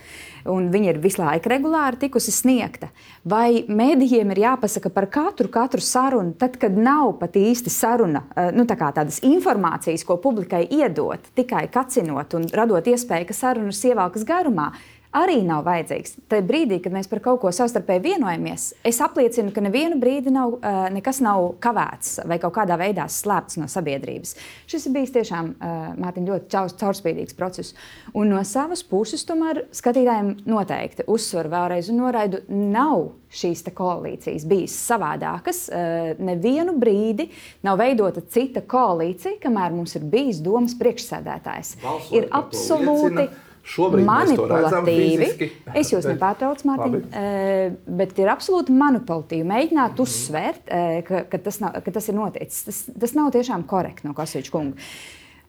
[0.53, 2.91] un viņa ir visu laiku regulāri tikusi sniegta.
[3.27, 8.51] Vai mēdījiem ir jāpasaka par katru, katru sarunu, tad, kad nav pat īsti saruna, eh,
[8.57, 14.27] nu, tā tādas informācijas, ko publikai iedot, tikai kacinot un radot iespēju, ka sarunas ievelkas
[14.29, 14.73] garumā
[15.17, 16.17] arī nav vajadzīgs.
[16.31, 20.57] Tad brīdī, kad mēs par kaut ko savstarpēji vienojamies, es apliecinu, ka nevienu brīdi nav,
[20.59, 24.37] uh, nekas nav kavēts vai kaut kādā veidā slēpts no sabiedrības.
[24.71, 27.77] Šis ir bijis tiešām uh, Mārtiņ, ļoti caur, caurspīdīgs process.
[28.17, 34.77] Un no savas puses, tomēr skatītājiem noteikti uzsver vēlreiz un noraidu, nav šīs koalīcijas bijis
[34.87, 35.67] savādākas.
[35.71, 37.31] Uh, nevienu brīdi
[37.67, 41.77] nav veidota cita koalīcija, kamēr mums ir bijis domas priekšsēdētājs.
[41.83, 43.29] Balsot ir absolūti.
[43.67, 45.49] Šobrīd manipulatīvi.
[45.75, 51.59] Es jūs nepārtraucu, Mārtiņ, uh, bet ir absolūti manipulatīvi mēģināt uzsvērt, uh, ka, ka, tas
[51.63, 52.63] nav, ka tas ir noticis.
[52.69, 54.87] Tas, tas nav tiešām korekti no Kasīča kunga.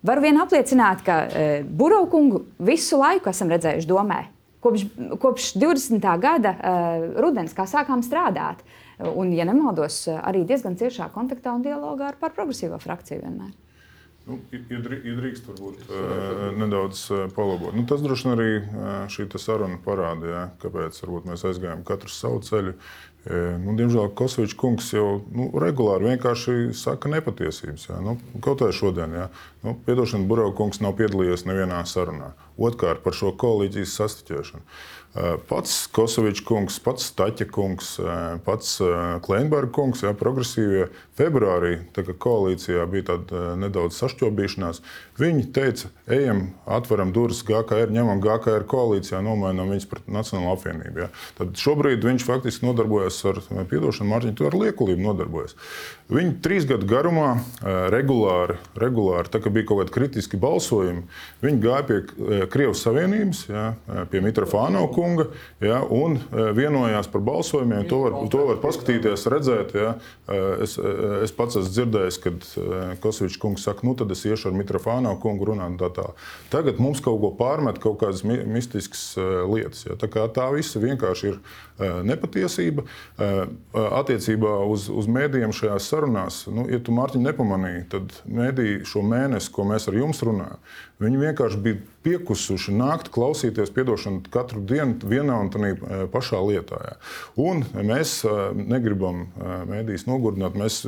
[0.07, 4.23] Varu vien apliecināt, ka uh, Burbuļu kungu visu laiku esam redzējuši domē.
[4.65, 4.87] Kopš,
[5.21, 6.09] kopš 20.
[6.23, 8.65] gada uh, rudens, kā sākām strādāt.
[8.97, 13.53] Un, ja nemaldos, arī diezgan ciešā kontaktā un dialogā ar progresīvo frakciju vienmēr.
[14.27, 17.71] Nu, ja drīkst, varbūt uh, nedaudz uh, palabot.
[17.75, 22.41] Nu, tas droši vien arī uh, šī saruna parāda, ja, kāpēc mēs aizgājām katrs savu
[22.43, 22.75] ceļu.
[23.27, 27.89] Nu, diemžēl Kosovičs kungs jau nu, regulāri vienkārši saka nepatiesības.
[27.89, 27.97] Ja.
[27.99, 28.13] Nu,
[28.43, 29.25] kaut kā šodien, ja.
[29.65, 32.29] nu, piedošana, Burbuļs kungs nav piedalījies nevienā sarunā.
[32.55, 34.63] Otrkārt, par šo koalīcijas sastiķēšanu.
[35.49, 37.95] Pats Kosovičs kungs, pats Staķa kungs,
[38.45, 38.75] pats
[39.25, 40.87] Kleinberga kungs, jā, progresīvie.
[41.17, 44.83] Februārī, kā koalīcijā bija tāda nedaudz sašķobīšanās,
[45.19, 51.05] viņi teica, ejam, atveram durvis GKR, ņemam GKR koalīcijā, nomainām viņus pret Nacionālo apvienību.
[51.05, 51.09] Jā.
[51.39, 55.57] Tad šobrīd viņš faktiski nodarbojas ar, piedošanu, Mārtiņ, tu ar liekulību nodarbojas.
[56.07, 57.33] Viņi trīs gadu garumā
[57.91, 61.03] regulāri, regulāri tā kā bija kaut kādi kritiski balsojumi,
[61.43, 61.97] viņi gāja pie
[62.47, 63.65] Krievijas Savienības, jā,
[64.11, 65.27] pie Mitrofānova kunga
[65.63, 67.85] ja, un e, vienojās par balsojumiem.
[67.91, 69.75] To var, to var paskatīties, redzēt.
[69.77, 69.93] Ja.
[70.27, 70.93] E, es, e,
[71.25, 72.47] es pats esmu dzirdējis, kad
[73.03, 74.57] Kosovičs kungs saka, nu tad es iešu ar
[75.07, 75.77] Mitrofāno kungu runāt.
[75.79, 76.05] Tā, tā.
[76.51, 79.15] Tagad mums kaut ko pārmet, kaut kādas mistiskas
[79.47, 79.85] lietas.
[79.85, 79.95] Ja.
[79.95, 81.39] Tā, tā visa vienkārši ir
[82.07, 82.83] nepatiesība.
[83.73, 89.51] Attiecībā uz, uz mēdījiem šajās sarunās, nu, ja tu Mārtiņ nepamanīji, tad mēdīji šo mēnesi,
[89.53, 90.59] ko mēs ar jums runājam,
[91.03, 95.73] viņi vienkārši bija piekusuši nākt klausīties, piedošanu katru dienu vienā un tā
[96.13, 96.79] pašā lietā.
[96.87, 96.95] Jā.
[97.43, 98.21] Un mēs
[98.55, 99.25] negribam
[99.67, 100.55] mēdīs nogurdināt.
[100.59, 100.79] Mēs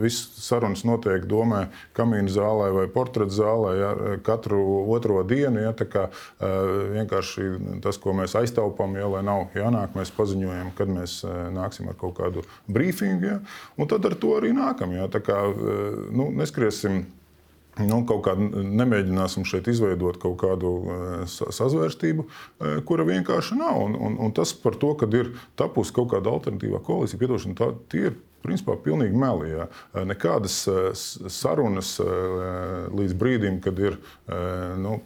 [0.00, 3.92] visas sarunas noteikti domājam kamīnu zālē vai portretu zālē jā,
[4.26, 4.62] katru
[4.94, 5.66] otro dienu.
[5.66, 5.74] Jā,
[6.96, 7.48] vienkārši
[7.84, 11.20] tas, ko mēs aiztaupām, ja lai nav jānāk, mēs paziņojam, kad mēs
[11.54, 13.38] nāksim ar kaut kādu brīfingu, ja?
[13.76, 14.94] un tad ar to arī nākam.
[14.96, 15.10] Ja?
[15.12, 17.04] Tā kā nu, neskriesim
[17.78, 20.72] Nu, kaut kā nemēģināsim šeit izveidot kaut kādu
[21.30, 22.26] sazvērstību,
[22.88, 23.78] kura vienkārši nav.
[23.84, 25.30] Un, un, un tas par to, ka ir
[25.60, 29.52] tapusi kaut kāda alternatīvā koalīcija, piedošana, tā, tie ir principā pilnīgi meli.
[29.52, 29.66] Jā.
[30.08, 30.56] Nekādas
[31.32, 31.94] sarunas
[32.96, 33.98] līdz brīdim, kad ir
[34.80, 34.98] nu,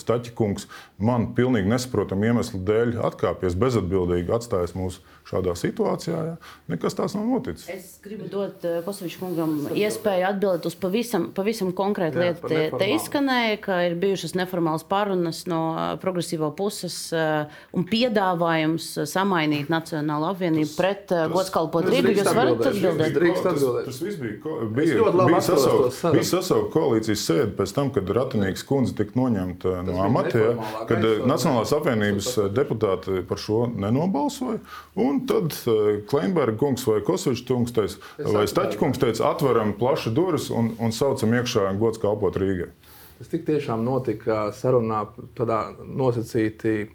[0.00, 0.68] Staķikungs,
[0.98, 6.18] man pilnīgi nesaprotamu iemeslu dēļ atkāpies bezatbildīgi, atstājis mūsu šādā situācijā.
[6.30, 6.34] Ja?
[6.70, 7.66] Nekas tāds nav noticis.
[7.72, 12.50] Es gribu dot uh, Pasaviču kungam iespēju atbildēt uz pavisam, pavisam konkrētu lietu.
[12.50, 18.92] Te, te izskanēja, ka ir bijušas neformālas pārunas no uh, progresīvo puses uh, un piedāvājums
[19.10, 22.14] samainīt Nacionālo apvienību tas, pret uh, godskalpot Rīgu.
[22.16, 23.20] Jūs varat atbildēt?
[23.46, 28.64] Tas, tas viss bija, ko, bija, bija sasaukta sasauk koalīcijas sēde pēc tam, kad Ratinīgas
[28.66, 30.54] kundze tika noņemta no amata,
[30.88, 34.60] kad Nacionālās apvienības deputāti par šo nenobalsoja.
[35.02, 37.96] Un Un tad uh, Kleinberga kungs vai Kosovičs kungs teica,
[38.34, 42.68] vai Staķa kungs teica, atveram plaši durvis un, un saucam iekšā gods kalpot Rīgai.
[43.16, 45.06] Tas tik tiešām notika sarunā
[45.38, 46.90] tādā nosacītī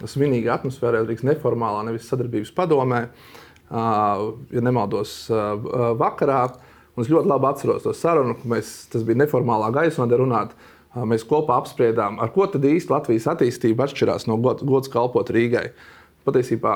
[0.00, 3.02] svinīgā atmosfērā, arī neformālā, nevis sadarbības padomē,
[3.68, 5.12] ja nemaldos,
[6.00, 6.40] vakarā.
[6.96, 10.56] Un es ļoti labi atceros to sarunu, ka mēs, tas bija neformālā gaisotnē runāt.
[10.96, 15.68] Mēs kopā apspriedām, ar ko tad īsti Latvijas attīstība atšķirās no gods kalpot Rīgai.
[15.68, 16.74] Uh, patiesībā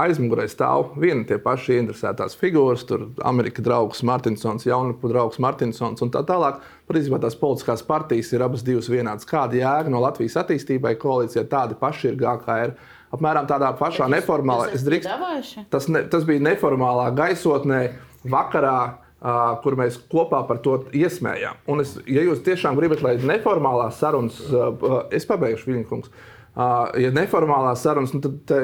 [0.00, 6.12] aizmugurē stāv viena tie paši interesētās figūras, tur Amerikas draugs Martinsons, Jaunapa draugs Martinsons un
[6.14, 6.62] tā tālāk.
[6.88, 9.28] Patiesībā tās politiskās partijas ir abas divas vienādas.
[9.28, 12.74] Kāda jēga no Latvijas attīstībai koalīcijā tādi paši ir GKR?
[13.14, 14.72] Apmēram tādā pašā neformālā.
[14.74, 17.86] Drīkst, tas, ne, tas bija neformālā gaisotnē
[18.24, 18.78] vakarā.
[19.24, 21.56] Uh, kur mēs kopā par to iesmējām.
[21.72, 26.33] Un es, ja jūs tiešām gribat, lai neformālās sarunas, uh, es pabeigšu Viņu kungs, uh,
[26.54, 28.60] ja neformālās sarunas, nu, tad te,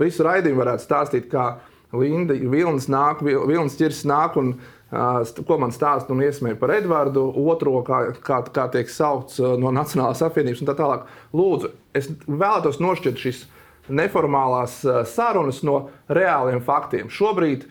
[0.00, 1.54] visu raidījumu varētu stāstīt, kā
[1.96, 4.54] Linda Vilnis nāk, Vilnis ķirs nāk un
[4.90, 10.22] ko man stāsta un iesmēja par Edvardu, otro, kā, kā, kā tiek saukts no Nacionālās
[10.26, 11.04] apvienības un tā tālāk.
[11.36, 13.44] Lūdzu, es vēlētos nošķirt šīs
[13.90, 17.10] neformālās sarunas no reāliem faktiem.
[17.10, 17.68] Šobrīd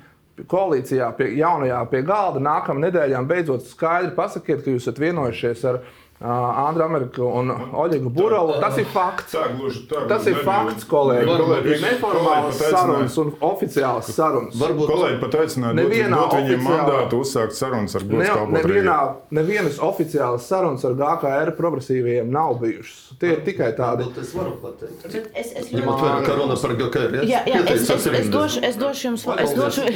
[0.47, 5.81] koalīcijā, pie, jaunajā pie galda, nākamā nedēļā beidzot skaidri pasakiet, ka jūs esat vienojušies ar
[5.81, 7.47] viņu Andra Amerika un
[7.79, 8.57] Oļegu Burovu.
[8.59, 9.31] Tas ir fakts.
[9.31, 11.27] Tā, gluži, tā, tas ir fakts, kolēģi.
[11.29, 14.57] kolēģi neformālas sarunas un oficiālas sarunas.
[14.59, 16.65] Varbūt kolēģi pat aicināja dot viņiem oficiāla...
[16.65, 18.97] mandātu uzsākt sarunas ar Gustu ne, nevienā,
[19.39, 23.15] Nevienas oficiālas sarunas ar GKR progresīviem nav bijušas.
[23.23, 24.09] Tie ir tikai tādi.
[24.19, 25.07] Es varu pateikt.
[25.31, 27.17] Es, es Ņemot vērā, ka runa par GKR.
[27.31, 29.25] Jā, jā, es, es, es, došu, es došu jums.
[29.39, 29.87] Es došu...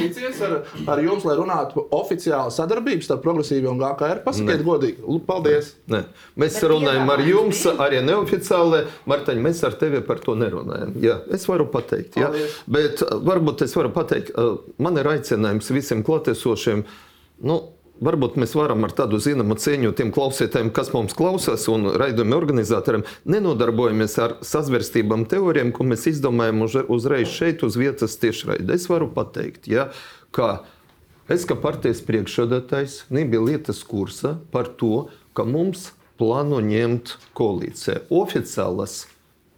[0.48, 0.56] ar,
[0.96, 4.24] ar jums, lai runātu oficiāli sadarbības starp progresīviem un GKR.
[4.24, 5.20] Pasakiet godīgi.
[5.28, 5.74] Paldies.
[5.92, 6.06] Ne.
[6.40, 8.84] Mēs Bet runājam ar jums, arī neoficiāli.
[9.10, 10.96] Martaņ, mēs ar tevi par to nerunājam.
[11.02, 12.32] Jā, es varu pateikt, jā.
[12.70, 16.84] Bet uh, varbūt es varu pateikt, uh, man ir aicinājums visiem klātesošiem.
[17.44, 17.62] Nu,
[18.02, 23.04] Varbūt mēs varam ar tādu zināmu cieņu tiem klausītājiem, kas mums klausās, un raidījuma organizatoriem,
[23.30, 28.74] nenodarbojamies ar sazvērstībām teorijām, ko mēs izdomājam uzreiz šeit, uz vietas tiešraidē.
[28.74, 29.92] Es varu pateikt, ja,
[30.34, 30.64] ka
[31.30, 38.04] es kā partijas priekšsēdētājs nebija lietas kursa par to, ka mums plāno ņemt koalīcijā.
[38.14, 39.04] Oficiālas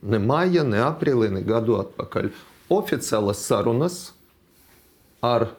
[0.02, 2.30] ne maija, ne aprīlī, ne gadu atpakaļ.
[2.72, 3.98] Oficiālas sarunas
[5.24, 5.50] ar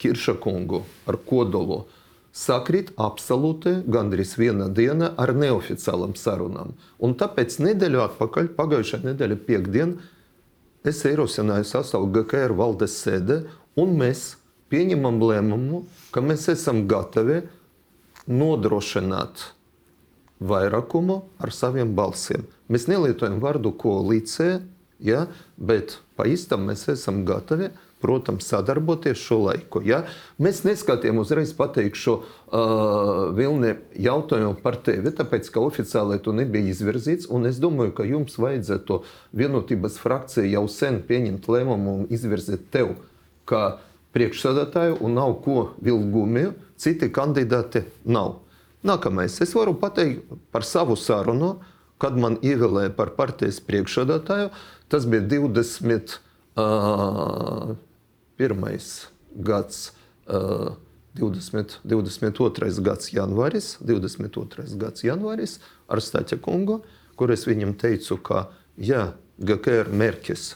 [0.00, 1.82] Kirša kungu, ar kodolu.
[2.32, 6.76] Sakrīt absolūti gandrīz viena diena ar neoficiālām sarunām.
[7.02, 10.10] Un tāpēc nedēļu atpakaļ, pagājušā nedēļa piekdiena,
[10.86, 13.42] es ierosināju sasaukt GKR valdes sēdi,
[13.76, 14.38] un mēs
[14.72, 15.82] pieņemam lēmumu,
[16.14, 17.42] ka mēs esam gatavi
[18.30, 19.50] nodrošināt
[20.40, 22.46] vairākumu ar saviem balsiem.
[22.70, 24.60] Mēs nelietojam vārdu koalīcija,
[25.04, 27.72] ja, bet pa īstam mēs esam gatavi.
[28.00, 29.82] Protams, sadarboties šo laiku.
[29.84, 29.98] Ja?
[30.40, 32.22] Mēs neskatījām uzreiz pateikšu uh,
[33.36, 37.28] Vilni jautājumu par tevi, tāpēc, ka oficiāli tu nebija izvirzīts.
[37.50, 39.02] Es domāju, ka jums vajadzētu
[39.36, 42.96] vienotības frakcija jau sen pieņemt lēmumu un izvirzīt tevi
[43.44, 43.66] kā
[44.16, 46.48] priekšsēdētāju, un nav ko vilgumi.
[46.80, 48.38] Citi kandidāti nav.
[48.86, 49.36] Nākamais.
[49.44, 51.58] Es varu pateikt par savu sarunu,
[52.00, 54.48] kad man ievēlēja par partijas priekšsēdētāju.
[54.88, 56.16] Tas bija 20.
[56.60, 57.74] Uh,
[59.44, 59.90] gads.
[60.26, 60.72] Uh,
[61.18, 62.80] 20, 22.
[62.86, 64.76] gads janvāris, 22.
[64.78, 65.56] gads janvāris
[65.90, 66.80] ar Staķa kungu,
[67.18, 68.46] kur es viņam teicu, ka
[68.78, 69.10] ja
[69.42, 70.52] GKR mērķis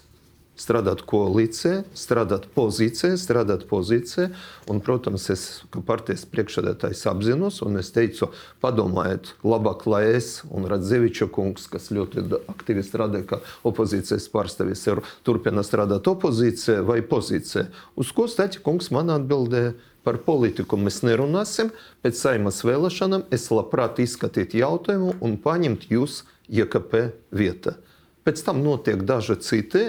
[0.60, 4.28] strādāt koalīcijā, strādāt pozīcijā, strādāt pozīcijā.
[4.70, 8.30] Un, protams, es kā partijas priekšsēdētājs apzinos, un es teicu,
[8.64, 14.86] padomājiet, labāk, lai es un Radzeviča kungs, kas ļoti aktīvi strādāja kā opozīcijas pārstāvis,
[15.26, 17.66] turpina strādāt opozīcijā vai pozīcijā.
[17.98, 19.74] Uz ko Staķa kungs man atbildēja?
[20.04, 21.70] Par politiku mēs nerunāsim.
[22.04, 26.20] Pēc saimas vēlēšanām es labprāt izskatītu jautājumu un paņemt jūs
[26.52, 26.98] IKP
[27.32, 27.78] vietā.
[28.24, 29.86] Pēc tam notiek daži citi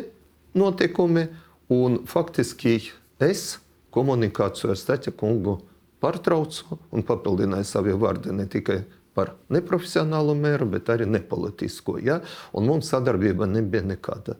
[0.55, 1.27] notikumi,
[1.71, 2.79] un faktiski
[3.23, 3.55] es
[3.95, 5.59] komunikāciju ar Staķa kungu
[6.03, 8.83] pārtraucu un papildināju savu vārdu ne tikai
[9.15, 11.97] par neprofesionālu mēru, bet arī nepolitisko.
[12.03, 12.19] Ja?
[12.53, 14.35] Un mums sadarbība nebija nekāda.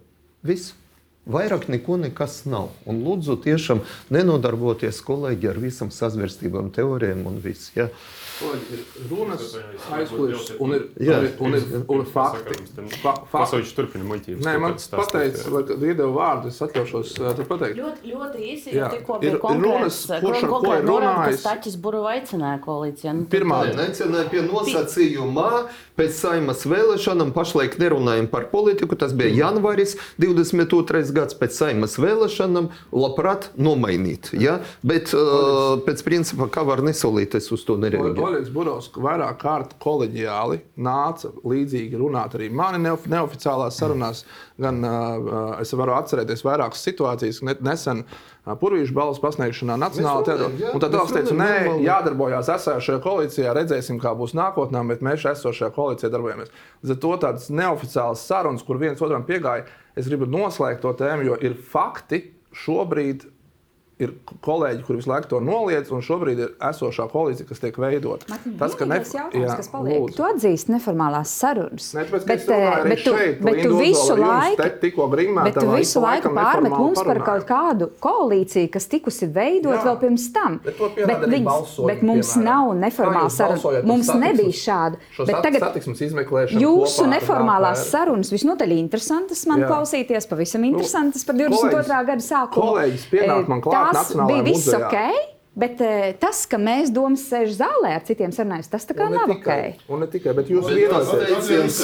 [0.46, 0.74] Viss.
[1.26, 2.70] Vairāk neko nekas nav.
[2.86, 3.82] Un lūdzu, tiešām
[4.14, 7.72] nenodarboties kolēģi ar visam sazvērstībām, teorijām un viss.
[7.74, 7.90] Ja?
[8.44, 9.54] Ir runas,
[9.96, 12.58] aizkulis un ir, jā, un ir, un ir, un ir fakti.
[13.00, 13.62] Fa, fakti.
[13.78, 14.42] turpina muļķības.
[14.44, 15.62] Nē, man pateica, lai
[15.94, 17.80] iedevu vārdu, es atļaušos te pateikt.
[17.80, 21.46] Ļoti, ļoti īsi, jo tikko bija konkrēts, kurš ar ko ir runājis.
[21.48, 23.16] Taķis Buru aicināja koalīcijā.
[23.32, 25.50] Pirmā necenēja pie nosacījumā,
[25.96, 31.15] pēc saimas vēlēšanām, pašlaik nerunājam par politiku, tas bija janvāris 22.
[31.16, 34.32] Gads pēc saimas vēlēšanām, labprāt nomainīt.
[34.40, 34.60] Ja?
[34.86, 38.26] Bet uh, pēc principa, kā var nesolīt, es uz to nereaģēju.
[38.30, 44.26] Oļegs Burovs vairāk kārt koleģiāli nāca līdzīgi runāt arī mani neof neoficiālās sarunās.
[44.62, 44.78] Gan
[45.60, 48.06] es varu atcerēties vairākas situācijas, ne, nesen
[48.46, 50.70] Purvīšu balvas pasniegšanā Nacionālajā teātrī.
[50.80, 51.50] Tad tāds teica, nē,
[51.84, 56.56] jādarbojās esošajā koalīcijā, redzēsim, kā būs nākotnē, bet mēs esošajā koalīcijā darbojamies.
[56.86, 61.28] Līdz ar to tādas neoficiālas sarunas, kur viens otram piegāja, es gribu noslēgt to tēmu,
[61.34, 62.24] jo ir fakti
[62.56, 63.28] šobrīd
[63.96, 64.12] ir
[64.44, 68.28] kolēģi, kuri visu laiku to noliedz, un šobrīd ir esošā koalīcija, kas tiek veidota.
[68.60, 68.98] Tas, ka ne...
[69.00, 70.16] jautājums, jā, kas paliek, lūdzu.
[70.18, 71.88] tu atzīsti neformālās sarunas.
[71.96, 74.68] Ne, tāpēc, bet, eh, bet, tu, šeit, bet tu visu laiku,
[75.40, 80.02] bet tu visu laiku pārmet mums par kaut kādu koalīciju, kas tikusi veidot jā, vēl
[80.04, 80.60] pirms tam.
[80.66, 82.52] Bet, bet, viņas, balsoju, bet mums piemēram.
[82.52, 83.88] nav neformālās sarunas.
[83.88, 85.02] Mums nebija šāda.
[85.24, 92.04] Bet tagad jūsu neformālās sarunas visnotaļ interesantas man klausīties, pavisam interesantas par 22.
[92.12, 92.76] gada sākumu.
[92.76, 94.90] Kolēģis pienāk man klāt tās bija viss muzejā.
[94.90, 95.32] ok.
[95.56, 99.30] Bet uh, tas, ka mēs domas sēž zālē ar citiem sarunājamies, tas tā kā nav
[99.32, 99.86] tikai, ok.
[99.96, 101.78] Un ne tikai, bet jūs vienojāties.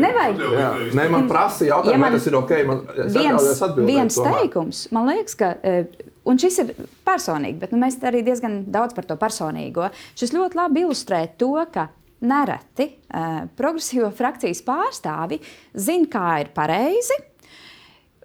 [0.00, 0.40] Nevajag.
[0.56, 2.54] Jā, ne, man prasa jautājumu, ja man, tas ir ok.
[2.70, 2.80] Man,
[3.12, 3.50] viens,
[3.84, 6.72] viens teikums, man liekas, ka, uh, un šis ir
[7.04, 9.90] personīgi, bet nu, mēs arī diezgan daudz par to personīgo.
[10.16, 11.90] Šis ļoti labi ilustrē to, ka
[12.24, 15.42] nereti uh, progresīvo frakcijas pārstāvi
[15.76, 17.20] zina, kā ir pareizi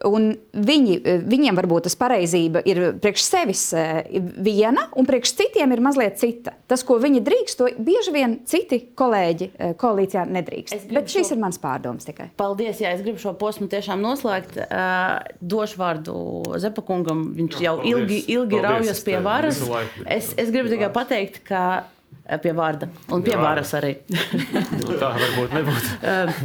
[0.06, 4.04] Un viņi, viņiem varbūt tas pareizība ir priekš sevis eh,
[4.46, 6.54] viena, un priekš citiem ir mazliet cita.
[6.70, 10.88] Tas, ko viņi drīkst, to bieži vien citi kolēģi eh, koalīcijā nedrīkst.
[10.94, 11.38] Bet šīs šo...
[11.38, 12.30] ir mans pārdoms tikai.
[12.38, 14.60] Paldies, jā, es gribu šo posmu tiešām noslēgt.
[14.68, 16.16] Uh, došu vārdu
[16.62, 17.30] Zepakungam.
[17.38, 17.98] Viņš jā, jau paldies.
[17.98, 19.62] ilgi, ilgi paldies, raujas pie varas.
[20.06, 21.64] Es, es gribu tikai pateikt, ka
[22.44, 23.94] pie vārda un pie varas arī.
[24.82, 25.94] nu, tā varbūt nebūtu.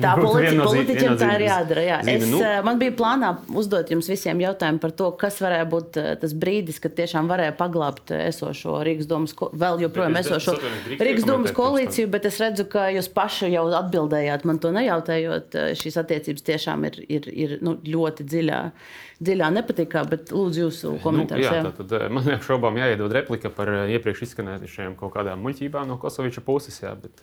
[0.03, 1.85] tā politi politiķiem tā ir jādara.
[1.87, 1.99] Jā.
[2.15, 2.41] Es, nu.
[2.67, 6.97] Man bija plānā uzdot jums visiem jautājumu par to, kas varēja būt tas brīdis, kad
[6.99, 10.57] tiešām varēja paglābt esošo Rīgas domas, vēl joprojām esošo
[11.03, 15.59] Rīgas domas koalīciju, bet es redzu, ka jūs paši jau atbildējāt man to nejautājot.
[15.79, 18.67] Šīs attiecības tiešām ir, ir, ir nu, ļoti dziļā
[19.23, 21.47] dziļā nepatīkā, bet lūdzu jūsu komentārus.
[21.47, 21.73] Nu, jā, jā.
[21.79, 26.93] Tad, man neapšaubām jāiedod replika par iepriekš izskanējušajām kaut kādām muļķībām no Kosoviča puses, jā,
[26.99, 27.23] bet,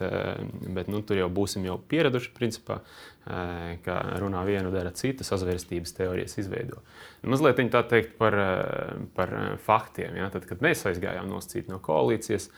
[0.75, 2.79] bet nu, tur jau būsim jau pieraduši, principā,
[3.85, 6.81] ka runā vienu, dara citu, sazvērstības teorijas izveido.
[7.21, 8.37] Mazliet tā teikt par,
[9.15, 9.35] par
[9.65, 10.17] faktiem.
[10.19, 12.49] Jā, tad, kad mēs aizgājām noscīt no koalīcijas,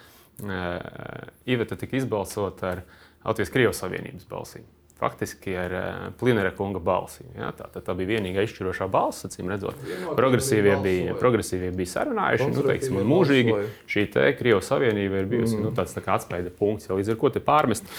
[1.52, 2.86] Iveta tika izbalsota ar
[3.28, 4.70] Latvijas-Krievijas Savienības balsīm
[5.02, 7.26] faktiski ar uh, Plinera kunga balsi.
[7.38, 7.50] Ja?
[7.58, 9.80] Tā, tā, tā bija vienīgā izšķirošā balss, acīm redzot.
[10.18, 13.58] Progresīvie bija, progresīvie bija sarunājuši, nu, teiksim, un mūžīgi
[13.90, 15.66] šī te Krievijas Savienība ir bijusi mm.
[15.66, 16.90] nu, tāds tā atspēja punkts.
[16.90, 16.98] Ja?
[17.00, 17.90] Līdz ar to pārmest,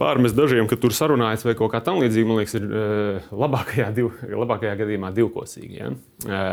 [0.00, 3.90] pārmest dažiem, ka tur sarunājas vai kaut kā tam līdzīga, man liekas, ir uh, labākajā,
[3.96, 4.12] div,
[4.44, 5.82] labākajā gadījumā divkosīgi.
[5.82, 6.52] Ja?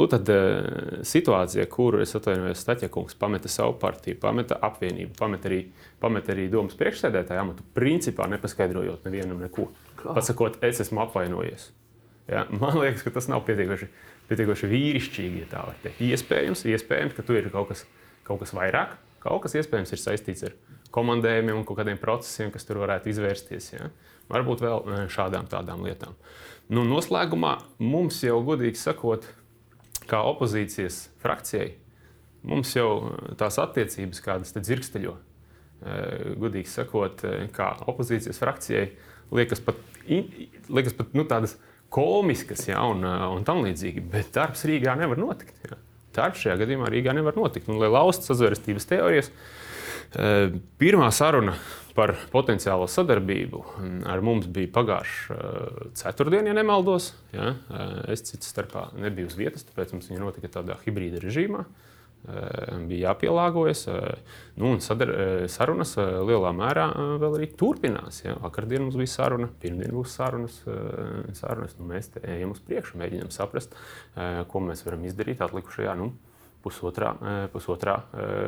[0.00, 5.58] Nu, tad uh, situācija, kur es atvainojos, Staķakungs pameta savu partiju, pameta apvienību, pameta arī,
[6.00, 9.66] pameta arī domas priekšsēdētāju amatu, principā nepaskaidrojot nevienam neko.
[10.00, 11.68] Pasakot, es esmu apvainojies.
[12.30, 12.46] Ja?
[12.62, 13.90] Man liekas, ka tas nav pietiekoši,
[14.30, 16.00] pietiekoši vīrišķīgi, ja tā var teikt.
[16.06, 17.84] Iespējams, iespējams, ka tur ir kaut kas,
[18.24, 20.56] kaut kas vairāk, kaut kas iespējams ir saistīts ar
[20.94, 23.68] komandējumiem un kaut kādiem procesiem, kas tur varētu izvērsties.
[23.74, 23.90] Ja?
[24.30, 26.16] Varbūt vēl eh, šādām tādām lietām.
[26.70, 29.26] Nu, noslēgumā mums jau, godīgi sakot,
[30.10, 31.72] kā opozīcijas frakcijai,
[32.46, 35.16] mums jau eh, tās attiecības kādas dzirksteļo.
[35.80, 38.88] Eh, Gudīgi sakot, eh, kā opozīcijas frakcijai
[39.36, 41.56] liekas pat, liekas pat nu, tādas
[41.90, 45.56] komiskas ja, un, un tam līdzīgi, bet darbs Rīgā nevar notikt.
[45.66, 45.78] Ja.
[46.14, 47.70] Darbs šajā gadījumā Rīgā nevar notikt.
[47.70, 49.30] Un, lai laustu sazvērstības teorijas,
[50.78, 51.54] pirmā saruna
[52.00, 53.60] par potenciālo sadarbību
[54.08, 55.36] ar mums bija pagājušā
[56.00, 57.10] ceturtdiena, ja nemaldos.
[57.34, 57.52] Ja.
[58.08, 61.66] Es citu starpā nebiju uz vietas, tāpēc mums viņa notika tādā hibrīda režīmā.
[62.88, 63.86] Bija jāpielāgojas,
[64.60, 65.12] nu, un sadar,
[65.52, 66.86] sarunas lielā mērā
[67.20, 68.22] vēl arī turpinās.
[68.24, 68.36] Ja.
[68.40, 70.60] Vakardien mums bija saruna, pirmdien būs sarunas.
[71.36, 73.76] sarunas nu, mēs ejam uz priekšu, mēģinām saprast,
[74.48, 76.14] ko mēs varam izdarīt atlikušajā nu,
[76.64, 77.12] pusotrā,
[77.52, 78.00] pusotrā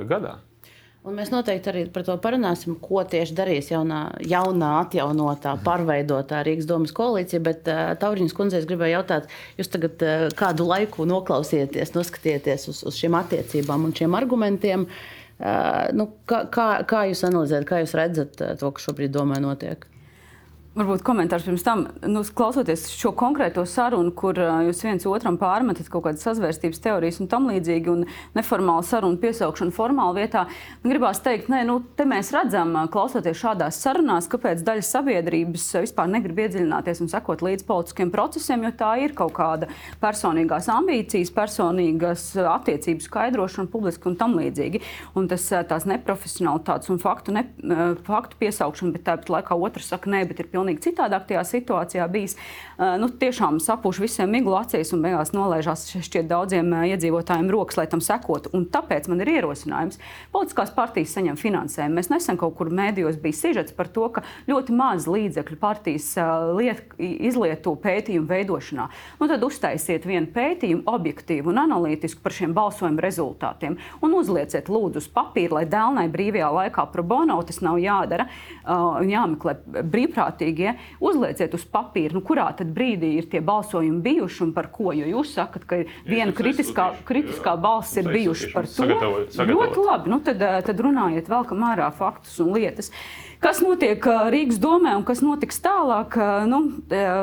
[0.08, 0.38] gadā.
[1.02, 6.68] Un mēs noteikti arī par to parunāsim, ko tieši darīs jaunā, jaunā atjaunotā, pārveidotā Rīgas
[6.70, 7.40] domas koalīcija.
[7.42, 9.26] Bet uh, Tauriņas kundzei es gribēju jautāt,
[9.58, 14.86] jūs tagad uh, kādu laiku noklausieties, noskatieties uz, uz šīm attiecībām un šiem argumentiem.
[15.42, 19.88] Uh, nu, kā, kā, kā jūs analizējat, kā jūs redzat to, kas šobrīd domē notiek?
[20.72, 26.06] Varbūt komentārs pirms tam, nu, klausoties šo konkrēto sarunu, kur jūs viens otram pārmetat kaut
[26.06, 30.46] kādas sazvērstības teorijas un tam līdzīgi, un neformālu sarunu piesaukšanu formāli vietā,
[30.80, 36.40] gribās teikt, nē, nu, te mēs redzam, klausoties šādās sarunās, kāpēc daļa sabiedrības vispār negrib
[36.46, 39.68] iedziļināties un sekot līdz politiskiem procesiem, jo tā ir kaut kāda
[40.00, 44.80] personīgās ambīcijas, personīgas attiecības skaidrošana publiski un tam līdzīgi.
[45.20, 47.44] Un tas tās neprofesionālitātes un faktu, ne,
[48.08, 52.06] faktu piesaukšana, bet tāpat laikā otrs saka, nē, bet ir pilnīgi pilnīgi citādāk tajā situācijā
[52.12, 52.38] bijis.
[52.78, 58.02] Nu, tiešām sapūš visiem miglu acīs un beigās nolaižās šķiet daudziem iedzīvotājiem rokas, lai tam
[58.02, 58.52] sekotu.
[58.56, 59.98] Un tāpēc man ir ierosinājums.
[60.32, 61.98] Politiskās partijas saņem finansējumu.
[61.98, 66.08] Mēs nesen kaut kur mēdījos bija sižets par to, ka ļoti maz līdzekļu partijas
[66.56, 68.88] liet, izlieto pētījumu veidošanā.
[69.20, 75.02] Nu, tad uztaisiet vienu pētījumu, objektīvu un analītisku par šiem balsojumu rezultātiem un uzlieciet lūdzu
[75.02, 78.28] uz papīra, lai dēlnai brīvajā laikā pro bono tas nav jādara
[78.66, 79.56] un jāmeklē
[79.92, 84.92] brīvprātīgi atbildīgie, uzlieciet uz papīra, nu, kurā brīdī ir tie balsojumi bijuši un par ko.
[84.92, 88.86] Jo jūs sakat, ka viena kritiskā, kritiskā balss ir bijuši par to.
[88.86, 90.10] Ļoti labi.
[90.10, 92.92] Nu, tad, eh, tad runājiet vēl, kam ārā faktus un lietas.
[93.42, 96.14] Kas notiek Rīgas domē un kas notiks tālāk,
[96.46, 96.60] nu,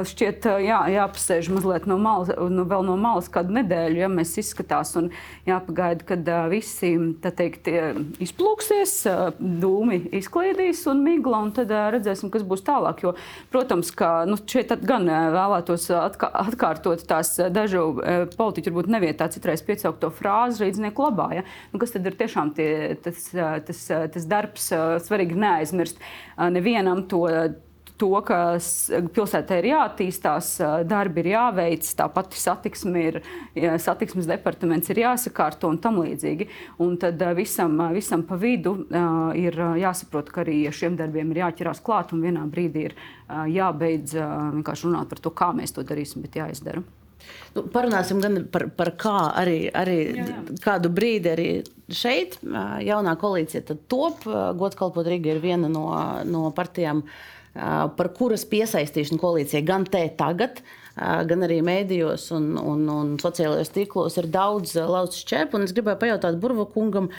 [0.03, 4.91] šķiet, jā, jāpasēž mazliet no malas, nu, vēl no malas kādu nedēļu, ja mēs izskatās
[4.99, 5.07] un
[5.47, 6.89] jāpagaida, kad visi
[7.23, 7.69] teikt,
[8.19, 8.95] izplūksies,
[9.39, 13.05] dūmi izkliedīs un migla, un tad redzēsim, kas būs tālāk.
[13.05, 13.15] Jo,
[13.55, 17.85] protams, ka nu, šeit gan vēlētos atkā, atkārtot tās dažu
[18.35, 21.31] politiķu, varbūt nevietā citreiz piesaukto frāzi rīdznieku labā.
[21.39, 21.47] Ja?
[21.71, 22.69] Nu, kas tad ir tiešām tie,
[23.07, 23.31] tas,
[23.71, 24.67] tas, tas darbs,
[25.07, 26.08] svarīgi neaizmirst
[26.51, 27.25] nevienam to
[27.99, 28.39] to, ka
[29.15, 30.51] pilsētā ir jāattīstās,
[30.87, 33.19] darbi ir jāveic, tāpat satiksme ir,
[33.81, 36.47] satiksmes departaments ir jāsakārto un tam līdzīgi.
[36.85, 38.75] Un tad visam, visam pa vidu
[39.39, 42.97] ir jāsaprot, ka arī šiem darbiem ir jāķerās klāt un vienā brīdī ir
[43.59, 46.85] jābeidz vienkārši runāt par to, kā mēs to darīsim, bet jāizdara.
[47.55, 50.57] Nu, parunāsim gan par, par kā arī, arī jā, jā.
[50.63, 51.49] kādu brīdi arī
[51.89, 52.37] šeit
[52.85, 54.25] jaunā koalīcija top.
[54.59, 55.87] Godkalpot Riga ir viena no,
[56.29, 57.03] no partijām,
[57.97, 60.61] par kuras piesaistīšanu koalīcijai gan te tagad,
[60.95, 65.61] gan arī mēdījos un, un, un sociālajos tīklos ir daudz laucis čēpu.
[65.65, 67.09] Es gribēju pajautāt Burva kungam,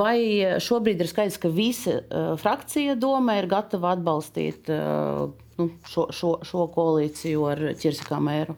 [0.00, 0.18] vai
[0.64, 1.98] šobrīd ir skaidrs, ka visa
[2.40, 8.56] frakcija doma ir gatava atbalstīt nu, šo, šo, šo koalīciju ar Čirsakā mēru?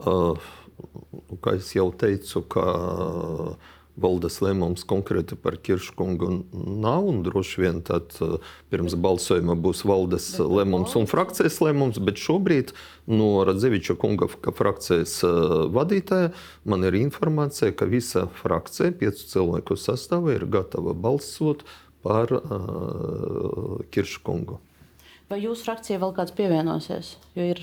[0.00, 2.64] Kā jau teicu, ka
[4.00, 7.08] valdes lēmums konkrēti par Kirškungu nav.
[7.26, 8.14] Droši vien tad
[8.72, 12.72] pirms balsojuma būs valdes lēmums un frakcijas lēmums, bet šobrīd
[13.10, 15.18] no Radzeviča kunga, kā frakcijas
[15.74, 16.32] vadītāja,
[16.64, 21.66] man ir informācija, ka visa frakcija, piecu cilvēku sastāvā, ir gatava balsot
[22.04, 24.56] par uh, Kirškungu.
[25.30, 27.12] Vai jūsu frakcija vēl kāds pievienosies?
[27.36, 27.60] Jo ir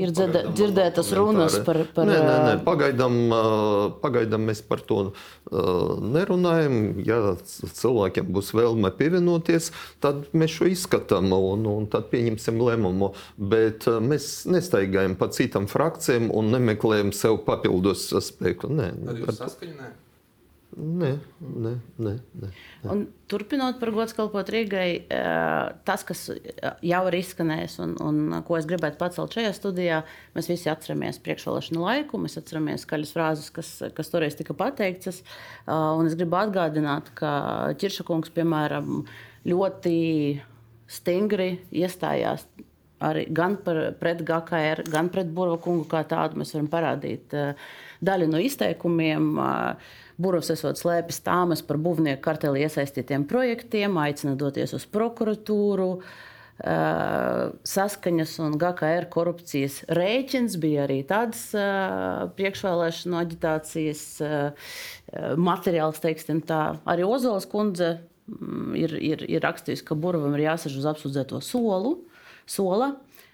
[0.00, 1.82] Ir dzirdē, dzirdētas runas par.
[1.94, 2.52] par nē, nē, nē.
[2.66, 3.16] Pagaidām,
[4.02, 5.00] pagaidām mēs par to
[5.50, 6.78] nerunājam.
[7.06, 7.20] Ja
[7.62, 9.70] cilvēkiem būs vēlme pievienoties,
[10.02, 13.12] tad mēs šo izskatām un, un tad pieņemsim lēmumu.
[13.36, 18.72] Bet mēs nestaigājam pa citām frakcijām un nemeklējam sev papildus spēku.
[18.72, 20.01] Nē, tad jūs saskaņojat?
[20.72, 21.10] Nē,
[21.40, 21.70] nē,
[22.00, 22.12] nē.
[22.40, 22.48] nē.
[22.88, 25.04] Un, turpinot par godu kalpot Rīgai,
[25.84, 26.22] tas, kas
[26.88, 30.00] jau ir izskanējis un, un ko es gribētu pacelt šajā studijā,
[30.36, 35.20] mēs visi atceramies priekšvēlēšanu laiku, mēs atceramies skaļas frāzes, kas, kas toreiz tika pateiktas.
[35.68, 37.34] Un es gribu atgādināt, ka
[37.82, 39.04] Čiršakungs, piemēram,
[39.52, 39.96] ļoti
[40.92, 42.48] stingri iestājās
[43.02, 46.40] arī gan par, pret GKR, gan pret Burbuļu kungu kā tādu.
[46.40, 47.34] Mēs varam parādīt
[48.04, 49.32] daļu no izteikumiem.
[50.22, 55.90] Burovs esot slēpis tāmas par būvnieku karteli iesaistītiem projektiem, aicina doties uz prokuratūru.
[57.66, 61.48] saskaņas un GKR korupcijas rēķins, bija arī tādas
[62.36, 64.04] priekšvēlēšanu aģitācijas
[65.36, 66.76] materiāls, teiksim tā.
[66.86, 67.96] Arī Ozols kundze
[68.28, 71.96] mm, ir, ir, ir rakstījusi, ka Burvam ir jāsaž uz apsūdzēto solu,
[72.46, 72.92] sola.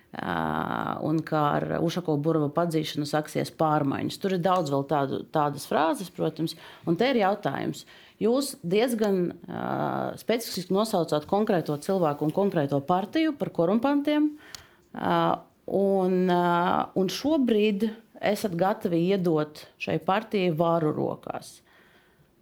[0.09, 4.17] Un kā ar Ušako burbuļu padzīšanu sāksies pārmaiņas.
[4.23, 6.57] Tur ir daudz vēl tādu, tādas frāzes, protams,
[6.89, 7.85] un te ir jautājums.
[8.19, 14.33] Jūs diezgan uh, specifiski nosaucāt konkrēto cilvēku un konkrēto partiju par korumpantiem.
[14.97, 15.37] Uh,
[15.77, 17.87] un, uh, un šobrīd
[18.33, 21.59] esat gatavi iedot šai partijai varu rokās.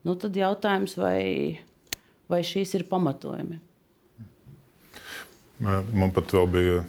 [0.06, 1.58] Nu, tad jautājums, vai,
[2.30, 3.58] vai šīs ir pamatojumi?
[5.56, 6.80] Man pat vēl bija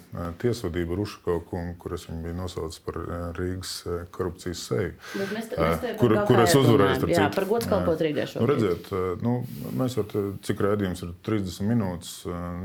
[0.41, 2.97] tiesvedība ar Ušakovu kungu, kur es viņu biju nosaucis par
[3.37, 3.71] Rīgas
[4.11, 4.91] korupcijas seju.
[5.15, 7.07] Mēs, mēs kur, kur es uzvarēju?
[7.13, 8.43] Jā, par gods kalpot Rīgai šobrīd.
[8.43, 8.91] Nu, redziet,
[9.23, 9.37] nu,
[9.79, 12.11] mēs varam, cik rēdījums ir 30 minūtes,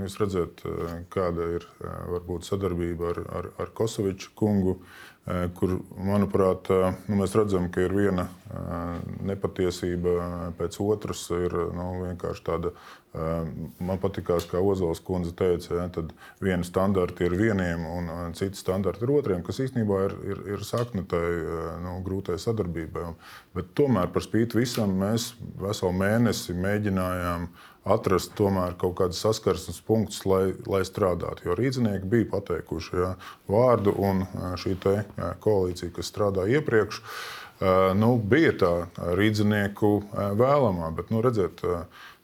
[0.03, 0.67] jūs redzat,
[1.15, 1.71] kāda ir
[2.17, 4.81] varbūt sadarbība ar, ar, ar Kosoviču kungu.
[5.55, 6.67] Kur, manuprāt,
[7.07, 8.25] nu, mēs redzam, ka ir viena
[9.23, 10.17] nepatiesība
[10.59, 11.93] pēc otras, ir nu,
[12.43, 12.73] tāda
[13.13, 18.07] Man patīkās, kā Ozols kundze teica, ja, tad viena standarta ir vieniem un
[18.39, 21.27] cita standarta ir otriem, kas īstenībā ir, ir, ir sakne tai
[21.85, 23.11] nu, grūtai sadarbībai.
[23.53, 27.51] Bet tomēr par spīti visam mēs veselu mēnesi mēģinājām
[27.85, 31.49] atrast kaut kādus saskarsmes punktus, lai, lai strādātu.
[31.49, 33.13] Jo rīznieki bija pateikuši ja,
[33.51, 34.27] vārdu, un
[34.61, 34.77] šī
[35.43, 37.03] koalīcija, kas strādāja iepriekš,
[37.99, 38.73] nu, bija tā
[39.19, 39.93] rīznieku
[40.39, 40.95] vēlamā.
[40.97, 41.63] Bet, nu, redziet,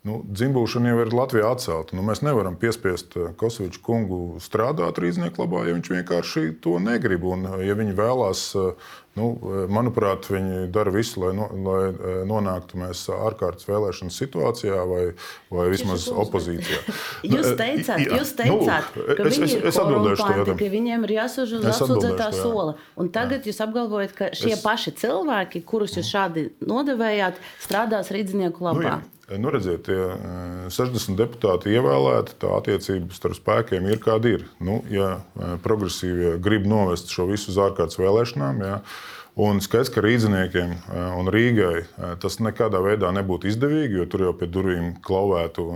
[0.06, 1.96] Nu, Dzimbūšana jau ir Latvijā atcelta.
[1.98, 7.26] Nu, mēs nevaram piespiest Kosoviču kungu strādāt rīznieku labā, ja viņš vienkārši to negrib.
[7.26, 8.44] Un, ja viņi vēlās,
[9.18, 9.28] nu,
[9.72, 15.02] manuprāt, viņi dara visu, lai, no, lai nonāktu mēs ārkārtas vēlēšanu situācijā vai,
[15.52, 16.80] vai vismaz opozīcijā.
[17.34, 21.14] jūs teicāt, jā, jūs teicāt nu, ka es, viņi ir es korumpāti, ka viņiem ir
[21.18, 22.78] jāsaž uz apsūdzētā sola.
[22.98, 23.52] Un tagad jā.
[23.52, 24.64] jūs apgalvojat, ka šie es...
[24.64, 28.98] paši cilvēki, kurus jūs šādi nodevējāt, strādās rīznieku labā.
[29.02, 29.98] Nu, Nu, redziet, tie
[30.72, 34.46] 60 deputāti ievēlēti, tā attiecība starp spēkiem ir kāda ir.
[34.64, 35.18] Nu, ja
[35.64, 38.78] progresīvie grib novest šo visu uz ārkārtas vēlēšanām, ja,
[39.38, 40.72] Un skaidrs, ka rīzniekiem
[41.14, 41.84] un Rīgai
[42.18, 45.66] tas nekādā veidā nebūtu izdevīgi, jo tur jau pie durvīm klauvētu.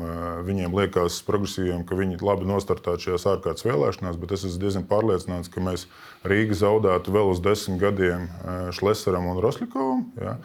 [0.49, 5.53] Viņiem liekas, progresīviem, ka viņi labi nostartētu šajās ārkārtas vēlēšanās, bet es esmu diezgan pārliecināts,
[5.53, 5.87] ka mēs
[6.29, 8.29] Rīga zaudētu vēl uz desmit gadiem
[8.77, 10.05] Šlesaram un Roslikovam.
[10.21, 10.37] Ja?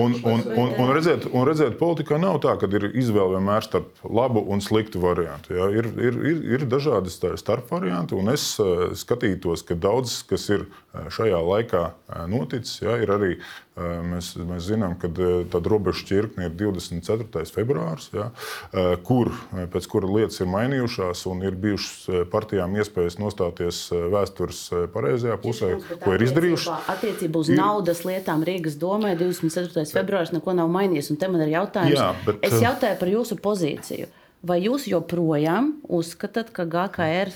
[0.00, 4.02] Un, un, un, un, redziet, un redziet, politikā nav tā, ka ir izvēle vienmēr starp
[4.08, 5.52] labu un sliktu variantu.
[5.58, 5.68] Ja?
[5.74, 8.54] Ir, ir, ir, ir dažādi starp varianti, un es
[9.02, 10.68] skatītos, ka daudz kas ir
[11.12, 11.84] šajā laikā
[12.32, 12.96] noticis, ja?
[13.02, 13.34] ir arī
[14.08, 17.44] Mēs, mēs zinām, ka tāda robeža šķirkne ir 24.
[17.54, 18.28] februāris, ja,
[19.06, 19.30] kur,
[19.72, 24.62] pēc kura lietas ir mainījušās un ir bijušas partijām iespējas nostāties vēstures
[24.94, 25.72] pareizajā pusē,
[26.02, 26.76] ko ir izdarījuši.
[26.94, 29.86] Attiecībā uz naudas lietām Rīgas domē 24.
[29.94, 31.12] februāris neko nav mainījies.
[31.12, 31.98] Un te man ir jautājums.
[31.98, 34.08] Jā, bet, es jautāju par jūsu pozīciju.
[34.48, 37.32] Vai jūs joprojām uzskatāt, ka GKR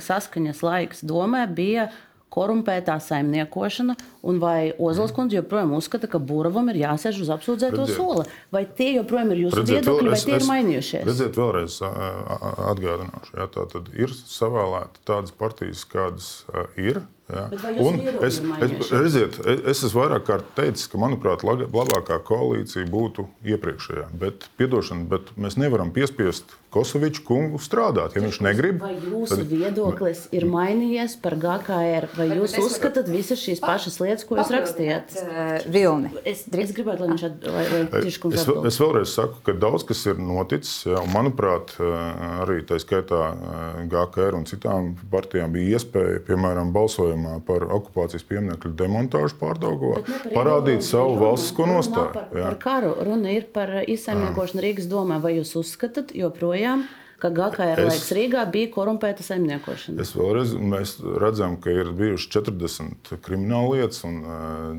[0.00, 1.90] saskaņas laiks domē bija
[2.32, 3.96] korumpētā saimniekošana,
[4.26, 8.26] un vai Ozols kundze joprojām uzskata, ka Buravam ir jāsēž uz apsūdzēto soli?
[8.54, 11.04] Vai tie joprojām ir jūsu redziet, viedokļi, vai tie es, ir mainījušies?
[11.08, 16.30] Redziet, vēlreiz atgādināšu, ja, tā tad ir savēlēta tādas partijas, kādas
[16.80, 17.04] ir.
[17.26, 17.48] Ja.
[18.22, 24.04] Es, es, redziet, es esmu vairāk kārt teicis, ka, manuprāt, labākā koalīcija būtu iepriekšējā.
[24.20, 28.16] Bet, piedošana, bet mēs nevaram piespiest Kosoviču kungu strādāt.
[28.16, 29.46] Ja viņš negrib, vai jūsu tad...
[29.50, 35.16] viedoklis ir mainījies par GKR, vai jūs uzskatāt visas šīs pašas lietas, ko jūs rakstījāt?
[35.22, 36.12] Uh, Vilni.
[36.26, 38.02] Es, es gribētu, lai viņš atbildētu.
[38.36, 40.74] Es, es vēlreiz saku, ka daudz kas ir noticis.
[40.86, 43.22] Ja, manuprāt, arī tā skaitā
[43.90, 50.02] GKR un citām partijām bija iespēja, piemēram, balsojumā par okupācijas pieminiektu demontāžu pārdaugā,
[50.34, 52.12] parādīt savu valstisko nostāju.
[52.16, 55.20] Par, par karu runa ir par izsaimniekošanu Rīgas domē.
[55.22, 56.65] Vai jūs uzskatāt joprojām?
[56.66, 56.86] Joprojām
[57.16, 57.30] ka
[57.80, 60.02] es, laiks Rīgā bija korumpēta saimniekošana.
[60.04, 64.34] Es vēlreiz, mēs redzam, ka ir bijušas 40 krimināla lietas, un uh,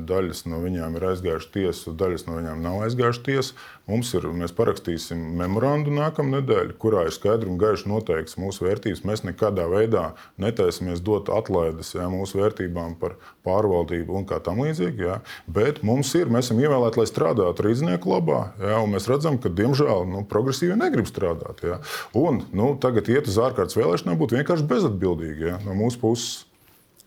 [0.06, 3.58] daļas no viņām ir aizgājušas tiesu, daļas no viņām nav aizgājušas tiesu.
[3.88, 9.00] Mums ir, mēs parakstīsim memorandu nākamā nedēļa, kurā ir skaidri un gaiši noteikts mūsu vērtības.
[9.08, 10.10] Mēs nekādā veidā
[10.40, 13.16] netaisamies dot atlaides jā, mūsu vērtībām par
[13.48, 15.06] pārvaldību un kā tam līdzīgi.
[15.08, 15.18] Jā.
[15.48, 19.48] Bet mums ir, mēs esam ievēlēti, lai strādātu rīznieku labā, jā, un mēs redzam, ka
[19.48, 21.64] diemžēl nu, progresīvi negrib strādāt.
[21.64, 21.80] Jā.
[22.18, 26.47] Un nu, tagad iet uz ārkārtas vēlēšanām būtu vienkārši bezatbildīgi jā, no mūsu puses.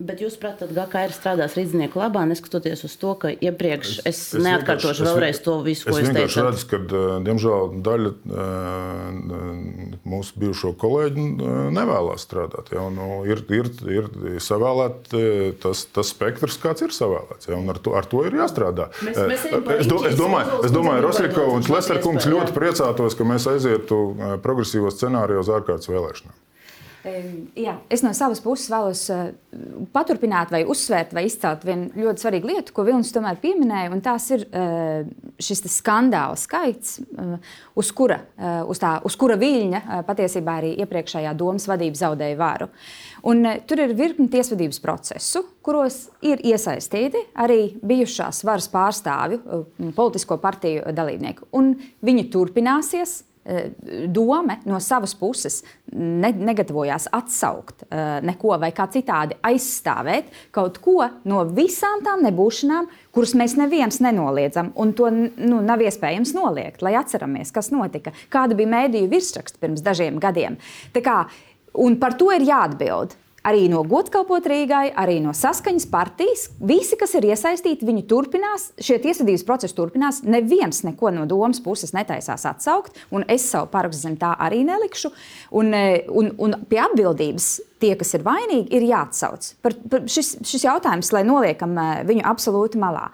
[0.02, 4.22] Bet jūs saprotat, ka ir strādājis rīznieku labā, neskatoties uz to, ka iepriekš es, es,
[4.34, 6.32] es neatkārtošu vēlreiz to visu, ko es, es teicu.
[6.32, 6.80] Es redzu, ka,
[7.28, 8.14] diemžēl, daļa
[10.12, 12.72] mūsu bijušo kolēģu uh, nevēlas strādāt.
[12.74, 14.10] Ja, un, nu, ir, ir, ir
[14.42, 15.16] savēlēts
[15.62, 17.52] tas, tas spektrs, kāds ir savēlēts.
[17.52, 18.90] Ja, ar, to, ar to ir jāstrādā.
[19.06, 19.48] Mēs- mēs
[19.78, 24.02] es, do, es domāju, es domāju gribētu un iespēju, ļoti priecātos, ka mēs aizietu
[24.44, 26.38] progresīvo scenāriju uz ārkārtas vēlēšanām.
[27.02, 29.32] Jā, es no savas puses vēlos uh,
[29.94, 33.90] paturpināt, vai uzsvērt, vai izcelt vienu ļoti svarīgu lietu, ko Vilnis tomēr pieminēja.
[33.94, 35.08] un Tas ir uh,
[35.42, 37.40] šis skandāla skaits, uh,
[37.74, 38.20] uz kura,
[38.70, 42.68] uz tā, uz kura viļņa patiesībā arī iepriekšējā domas vadība zaudēja varu.
[43.32, 49.66] Un, tur ir virkni tiesvedības procesu, kuros ir iesaistīti arī bijušās varas pārstāvju,
[49.98, 51.50] politisko partiju dalībnieki.
[51.58, 51.74] Un
[52.06, 53.22] viņi turpināsies.
[53.46, 53.72] Eh,
[54.08, 55.64] Doma no savas puses
[55.98, 62.92] ne, negatavojās atsaukt uh, neko vai kā citādi aizstāvēt kaut ko no visām tām nebūšanām,
[63.10, 64.70] kuras mēs neviens nenoliedzam.
[64.78, 69.82] Un to nu, nav iespējams noliegt, lai atceramies, kas notika, kāda bija mēdīju virsraksta pirms
[69.90, 70.60] dažiem gadiem.
[71.02, 71.24] Kā,
[71.82, 73.18] un par to ir jāatbild.
[73.42, 76.44] Arī no Godkalpot Rīgai, arī no saskaņas partijas.
[76.62, 80.20] Visi, kas ir iesaistīti, viņi turpinās, šie tiesvedības procesi turpinās.
[80.22, 85.10] Neviens neko no domas puses netaisās atsaukt, un es savu parakstu zem tā arī nelikšu.
[85.58, 87.50] Un, eh, un, un pie atbildības
[87.82, 89.54] tie, kas ir vainīgi, ir jāatsauc.
[89.66, 93.08] Par, par šis, šis jautājums, lai noliekam eh, viņu absolūti malā.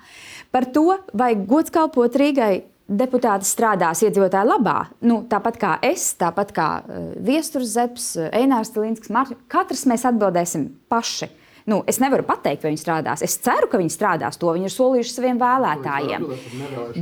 [0.51, 4.77] Par to, vai Godkalpot Rīgai deputāti strādās iedzīvotāju labā.
[5.05, 9.43] Nu, tāpat kā es, tāpat kā uh, Viestures Zepes, uh, Einārs Stilīnskis, Mārķis.
[9.51, 11.29] Katrs mēs atbildēsim paši.
[11.67, 13.21] Nu, es nevaru pateikt, vai viņi strādās.
[13.25, 14.37] Es ceru, ka viņi strādās.
[14.39, 16.27] To viņi ir solījuši saviem vēlētājiem.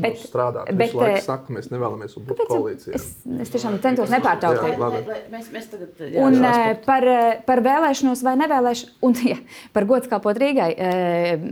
[0.01, 2.97] Bet, strādāt, bet, laiku saka, mēs nevēlamies būt koalīcijā.
[2.97, 3.05] Es,
[3.45, 4.65] es tiešām centos nepārtraukt.
[4.65, 5.03] Jā, labi.
[5.29, 9.37] Mēs, mēs tagad, Un jā, eh, par, eh, par vēlēšanos vai nevēlēšanos, un ja,
[9.77, 11.45] par godu kalpot Rīgai, eh,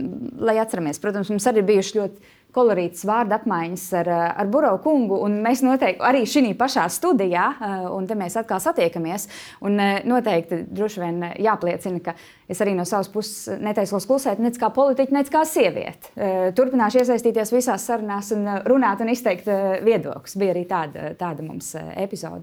[0.50, 5.20] lai atceramies, protams, mums arī bijuši ļoti kolorītas vārdu apmaiņas ar, eh, ar Burbuļu kungu.
[5.24, 9.28] un Mēs noteikti arī šī pašā studijā, eh, un te mēs atkal satiekamies.
[9.62, 12.14] Un eh, noteikti droši vien jāpliecina, ka
[12.48, 16.12] es arī no savas puses netaisos klusēt, nec kā politiķa, nec kā sieviete.
[16.54, 19.46] Turpināšu iesaistīties visās sarunās un runāt un izteikt
[19.82, 20.36] viedokļus.
[20.36, 22.42] Bija arī tāda, tāda mums epizode.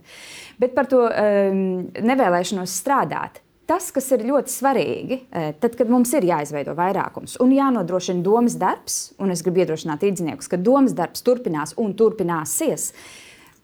[0.60, 3.42] Bet par to nevēlēšanos strādāt.
[3.72, 8.58] Tas, kas ir ļoti svarīgi, eh, tad, kad mums ir jāizveido vairākums un jānodrošina domas
[8.60, 12.90] darbs, un es gribu iedrošināt īdziniekus, ka domas darbs turpinās un turpināsies,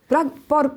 [0.08, 0.72] pra, par,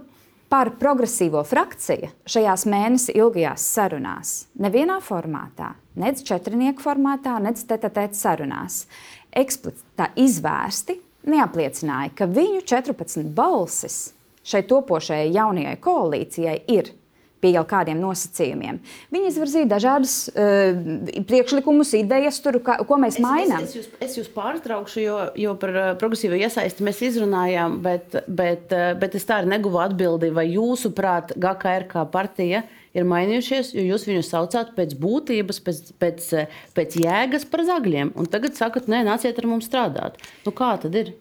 [0.51, 8.89] par progresīvo frakciju šajās mēnesi ilgajās sarunās, nevienā formātā, nec četrnieku formātā, nec tete-tete sarunās,
[9.31, 10.99] eksplicitā izvērsti
[11.31, 14.09] neapliecināja, ka viņu 14 balsis
[14.43, 16.97] šai topošajai jaunajai koalīcijai ir
[17.41, 18.81] pie jau kādiem nosacījumiem.
[19.15, 23.65] Viņi izvirzīja dažādas uh, priekšlikumus, idejas, tur, kā, ko mēs Es, mainām.
[23.65, 28.21] es, es, jūs, es jūs pārtraukšu, jo, jo par uh, progresīvo iesaisti mēs izrunājām, bet,
[28.29, 32.65] bet, uh, bet es tā arī neguvu atbildi, vai jūsuprāt, GKR kā partija
[32.97, 36.29] ir mainījušies, jo jūs viņus saucāt pēc būtības, pēc, pēc,
[36.77, 38.15] pēc jēgas par zagļiem.
[38.19, 40.19] Un tagad sakat, nē, nāciet ar mums strādāt.
[40.47, 41.15] Nu, kā tad ir?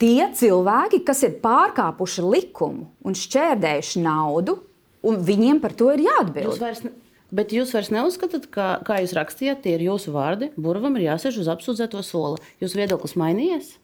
[0.00, 4.58] Tie cilvēki, kas ir pārkāpuši likumu un šķērdējuši naudu,
[5.04, 6.48] un viņiem par to ir jāatbild.
[6.54, 6.92] Jūs vairs, ne-
[7.34, 10.50] bet jūs vairs neuzskatāt, ka, kā jūs rakstījāt, tie ir jūsu vārdi.
[10.56, 12.40] Burvam ir jāsēž uz apsūdzēto soli.
[12.62, 13.74] Jūsu viedoklis mainījies?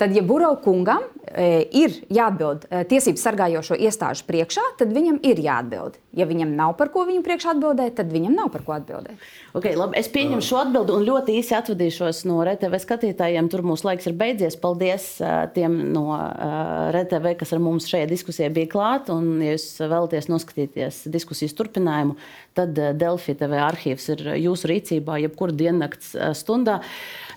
[0.00, 5.42] Tad, ja Burbuļu kungam e, ir jāatbild e, tiesību sargājošo iestāžu priekšā, tad viņam ir
[5.44, 5.98] jāatbild.
[6.16, 9.20] Ja viņam nav par ko viņu priekšā atbildēt, tad viņam nav par ko atbildēt.
[9.54, 13.50] Okay, labi, es pieņemu šo atbildi un ļoti īsi atvadīšos no RTV skatītājiem.
[13.52, 14.56] Tur mūsu laiks ir beidzies.
[14.62, 19.12] Paldies uh, tiem no uh, RTV, kas ar mums šajā diskusijā bija klāt.
[19.12, 22.16] Un, ja jūs vēlaties noskatīties diskusijas turpinājumu,
[22.58, 26.80] tad uh, Delfi TV arhīvs ir jūsu rīcībā jebkurā diennakts stundā.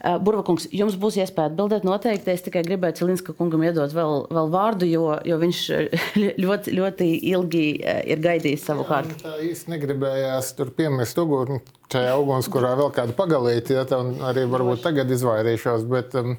[0.04, 2.34] Uh, Burvakungs, jums būs iespēja atbildēt noteikti.
[2.34, 5.62] Es tikai gribēju Cilinska kungam iedot vēl, vēl vārdu, jo, jo viņš
[6.44, 9.16] ļoti, ļoti ilgi uh, ir gaidījis savu kārtu.
[9.24, 11.62] Tā īsti negribējās tur piemest uguni
[11.94, 15.86] šajā ugunskurā vēl kādu pagalīti, ja tā arī varbūt tagad izvairīšos.
[15.88, 16.36] Bet, um,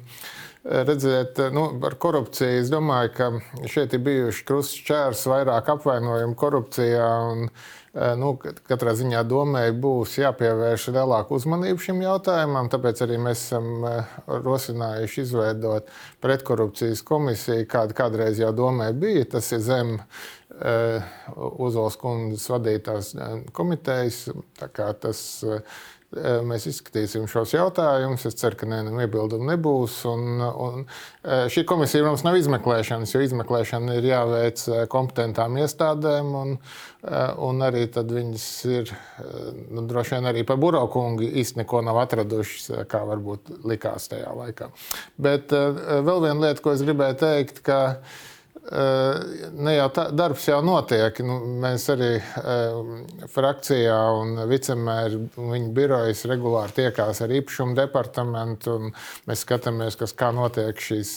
[0.65, 2.63] Redziet, nu, par korupciju.
[2.63, 3.27] Es domāju, ka
[3.69, 7.09] šeit ir bijuši krustšķērs, vairāk apvainojumu korupcijā.
[7.33, 7.51] Un,
[8.19, 8.31] nu,
[8.67, 12.69] katrā ziņā domai būs jāpievērš lielāka uzmanība šim jautājumam.
[12.71, 13.85] Tāpēc arī mēs esam
[14.27, 15.91] rosinājuši izveidot
[16.23, 19.25] pretkorupcijas komisiju, kāda kādreiz jau domai bija.
[19.37, 19.95] Tas ir zem
[21.35, 23.13] Uzols kundzes vadītās
[23.55, 24.21] komitejas.
[25.01, 25.23] Tas
[26.47, 28.25] mēs izskatīsim šos jautājumus.
[28.29, 29.97] Es ceru, ka nevienam iebildumu nebūs.
[30.09, 30.85] Un, un
[31.51, 36.31] šī komisija, protams, nav izmeklēšanas, jo izmeklēšana ir jāveic kompetentām iestādēm.
[36.41, 36.55] Un,
[37.45, 38.93] un arī viņas ir
[39.69, 44.69] nu, droši vien arī par burokungu īstenībā neko nav atradušas, kā varbūt likās tajā laikā.
[45.17, 47.79] Bet vēl viena lieta, ko es gribēju teikt, ka
[48.71, 51.19] ne jau tā, darbs jau notiek.
[51.25, 52.09] Nu, mēs arī
[53.33, 58.79] frakcijā un vicemēri un viņa birojas regulāri tiekās ar īpašumu departamentu.
[59.29, 61.13] Mēs skatāmies, kas, kā notiek šīs,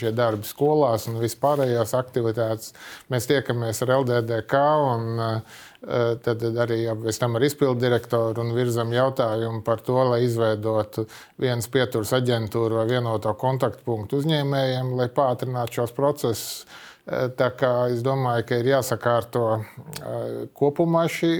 [0.00, 2.74] šie darbi skolās un vispārējās aktivitātes.
[3.12, 5.42] Mēs tiekamies ar LDDK un
[5.80, 11.06] tad arī ar izpildu direktoru un virzam jautājumu par to, lai izveidotu
[11.40, 16.66] vienas pieturas aģentūru vai vienoto kontaktpunktu uzņēmējiem, lai pātrinātu šos procesus.
[17.10, 19.44] Tā kā es domāju, ka ir jāsakārto
[20.54, 21.32] kopumā šī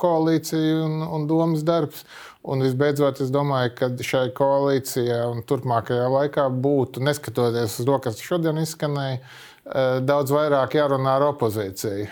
[0.00, 2.06] koalīcija un, un domas darbs.
[2.48, 8.22] Un visbeidzot, es domāju, ka šai koalīcijai un turpmākajā laikā būtu, neskatoties uz to, kas
[8.24, 9.18] šodien izskanēja,
[10.08, 12.08] daudz vairāk jārunā ar opozīciju.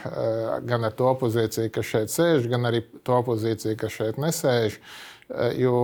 [0.68, 4.80] Gan ar to opozīciju, kas šeit sēž, gan arī to opozīciju, kas šeit nesēž.
[5.58, 5.78] Jo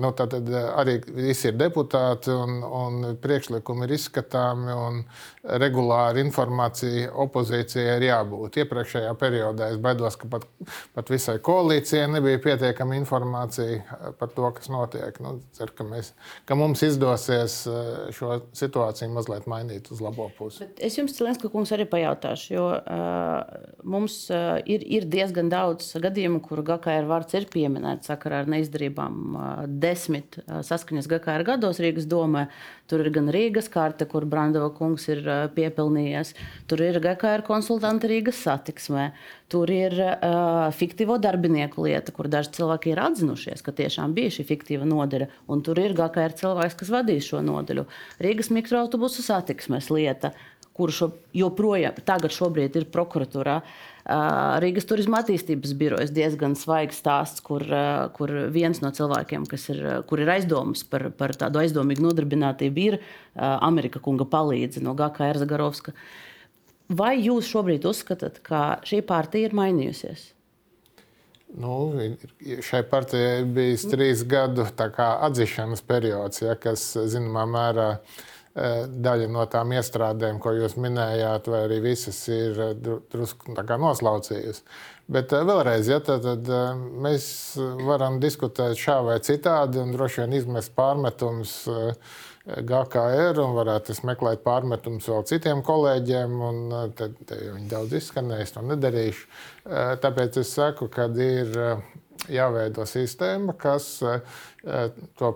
[0.00, 0.10] nu,
[0.80, 5.02] arī visi ir deputāti un, un priekšlikumi ir izskatāmi un
[5.44, 8.56] regulāri informācija opozīcijai ir jābūt.
[8.62, 10.46] Iepriekšējā periodā es baidos, ka pat,
[10.96, 15.18] pat visai koalīcijai nebija pietiekama informācija eh, par to, kas notiek.
[15.24, 16.12] Nu, cer, ka, mēs,
[16.48, 20.64] ka mums izdosies eh, šo situāciju mazliet mainīt uz labo pusi.
[20.64, 25.92] Bet es jums, Celenska kungs, arī pajautāšu, jo uh, mums uh, ir, ir diezgan daudz
[26.00, 29.36] gadījumu, kur GKR vārds ir pieminēts sakarā ar neizdarībām
[29.80, 32.48] desmit saskaņas GKR gados Rīgas domē.
[32.90, 35.22] Tur ir gan Rīgas karte, kur Brandova kungs ir
[35.56, 36.34] piepelnījies,
[36.68, 39.06] tur ir GKR konsultanti Rīgas satiksmē,
[39.48, 44.44] tur ir uh, fiktīvo darbinieku lieta, kur daži cilvēki ir atzinušies, ka tiešām bija šī
[44.50, 47.86] fiktīva nodeļa, un tur ir GKR cilvēks, kas vadīs šo nodeļu.
[48.24, 50.34] Rīgas mikroautobusu satiksmes lieta,
[50.74, 51.00] kurš
[51.36, 52.34] joprojām tagad
[52.74, 53.60] ir prokuratūrā.
[54.60, 57.64] Rīgas turisma attīstības birojas diezgan svaigs stāsts, kur,
[58.16, 62.98] kur viens no cilvēkiem, kas ir, kur ir aizdomas par, par tādu aizdomīgu nodarbinātību, ir
[63.38, 65.96] Amerika kunga palīdze no GKR Zagarovska.
[66.92, 70.28] Vai jūs šobrīd uzskatāt, ka šī partija ir mainījusies?
[71.54, 71.94] Nu,
[72.66, 79.44] šai partijai ir bijis trīs gadu atzīšanas periods, ja, kas zināmā mērā ir daļa no
[79.50, 82.74] tām iestrādēm, ko jūs minējāt, vai arī visas ir eh,
[83.10, 84.62] drusku noslaucījusi.
[85.10, 86.50] Bet eh, vēlreiz, ja, tad, tad
[87.02, 87.26] mēs
[87.82, 91.56] varam diskutēt šā vai citādi, un droši vien izmest pārmetumus
[92.44, 96.38] GKR, un varētu meklēt pārmetumus vēl citiem kolēģiem.
[96.94, 99.26] Tad, tad viņi daudz izskanēs, to nedarīšu.
[100.04, 101.56] Tāpēc es saku, ka ir
[102.30, 103.96] jāveido sistēma, kas
[104.60, 105.32] to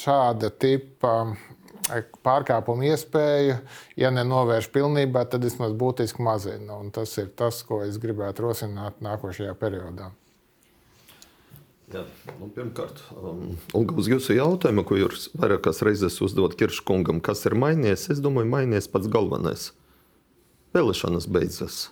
[0.00, 1.14] šāda tipa
[2.26, 3.58] pārkāpumu iespēju,
[4.00, 6.78] ja nenovērš pilnībā, tad vismaz būtiski mazina.
[6.78, 10.10] Un tas ir tas, ko es gribētu rosināt nākošajā periodā.
[11.90, 12.04] Jā,
[12.38, 18.06] nu, pirmkārt, um, uz jūsu jautājumu, ko jūs vairākas reizes uzdevāt Kirškungam, kas ir mainījies,
[18.14, 19.72] es domāju, mainījies pats galvenais.
[20.76, 21.88] Vēlēšanas beidzas.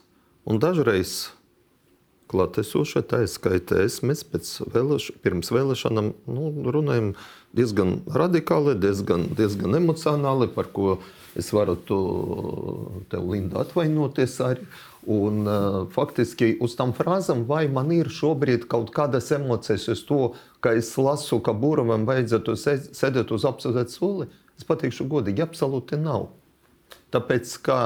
[0.47, 1.33] Un dažreiz
[2.29, 7.15] klātesošie, tā izskaitā es, mēs pēc vēlēš, pirms vēlēšanām nu, runājam
[7.57, 10.99] diezgan radikāli, diezgan, diezgan emocionāli, par ko
[11.39, 12.01] es varu to,
[13.11, 14.69] tev, Linda, atvainoties arī.
[15.09, 20.19] Un, uh, faktiski uz tām frāzēm, vai man ir šobrīd kaut kādas emocijas uz to,
[20.61, 22.57] ka es lasu, ka Būravam vajadzētu
[22.99, 24.27] sēdēt uz apsūdzētas soli,
[24.59, 26.29] es pateikšu godīgi, absolūti nav.
[27.15, 27.79] Tāpēc, ka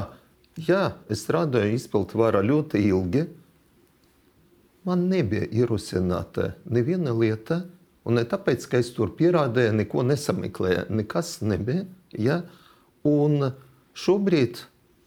[0.58, 3.28] jā, es strādāju izpildu vārā ļoti ilgi,
[4.88, 7.62] man nebija ierosināta neviena lieta,
[8.02, 11.84] Un ne tāpēc, ka es tur pierādīju, neko nesameklēju, nekas nebija.
[12.18, 12.40] Ja?
[13.06, 13.52] Un
[13.98, 14.64] šobrīd,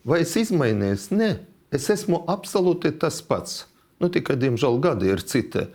[0.08, 1.10] vai es izmainījos?
[1.12, 1.32] Nē,
[1.76, 3.66] es esmu absolūti tas pats.
[4.00, 5.68] Nu, tikai, diemžēl, gadi ir citi.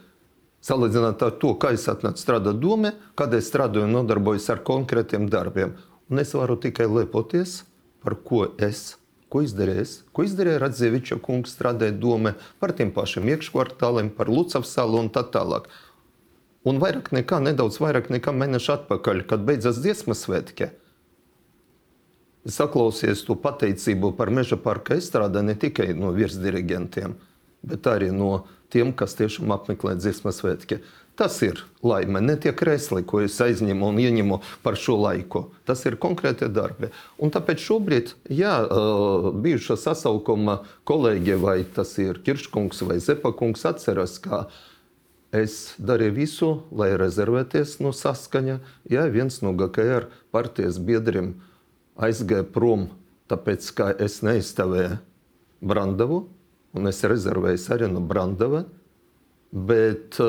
[0.65, 5.29] Salīdzinot ar to, kā es atnācu strādāt domē, kad es strādāju un nodarbojos ar konkrētiem
[5.33, 5.77] darbiem.
[6.13, 7.63] Un es varu tikai lepoties
[8.01, 8.95] par ko es
[9.31, 9.95] ko izdarījis.
[10.13, 15.23] Ko izdarīja Radzeviča kungs, strādājot domē par tiem pašiem iekškvartāliem, par Lucavas salu un tā
[15.33, 15.71] tālāk.
[16.67, 20.73] Un vairāk nekā, nedaudz vairāk nekā mēnešu atpakaļ, kad beidzas dziesmas svētki,
[22.45, 27.17] es saklausījos to pateicību par meža parka izstrādi ne tikai no virsdirigentiem,
[27.65, 30.81] bet arī no tiem, kas tiešām apmeklē dziesmas svētki.
[31.21, 35.51] Tas ir laime, ne tie kresli, ko es aizņemu un ieņemu par šo laiku.
[35.69, 36.89] Tas ir konkrēti darbi.
[37.21, 38.55] Un tāpēc šobrīd, ja
[39.45, 44.47] bijušā sasaukuma kolēģi, vai tas ir Kirškungs vai Zepakungs, atceras, ka
[45.31, 48.57] Es darīju visu, lai rezervēties no saskaņa.
[48.91, 51.37] Ja viens no GKR partijas biedriem
[51.95, 52.89] aizgāja prom,
[53.31, 54.99] tāpēc ka es neizstāvēju
[55.63, 56.25] Brandavu,
[56.75, 58.65] un es rezervēju arī no Brandava.
[59.51, 60.21] Bet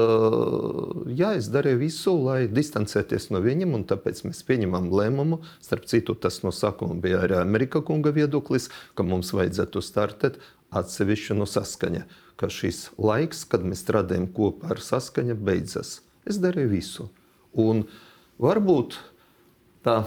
[1.13, 5.43] jā, es darīju visu, lai distancēties no viņiem, un tāpēc mēs pieņemam lēmumu.
[5.61, 10.41] Starp citu, tas no sākuma bija arī Amerikas kunga viedoklis, ka mums vajadzētu startēt
[10.73, 12.07] atsevišķi no saskaņa
[12.41, 15.99] ka šis laiks, kad mēs strādājam kopā ar saskaņa, beidzas.
[16.25, 17.05] Es darīju visu.
[17.53, 17.83] Un
[18.41, 18.97] varbūt
[19.85, 19.99] tā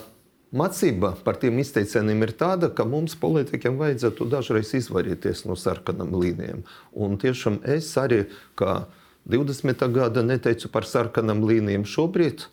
[0.55, 6.65] mācība par tiem izteicieniem ir tāda, ka mums, politiķiem, vajadzētu dažreiz izvairīties no sarkanām līnijām.
[6.99, 8.25] Un tiešām es arī,
[8.59, 8.85] kā
[9.31, 9.87] 20.
[9.95, 12.47] gada, neteicu par sarkanām līnijām šobrīd.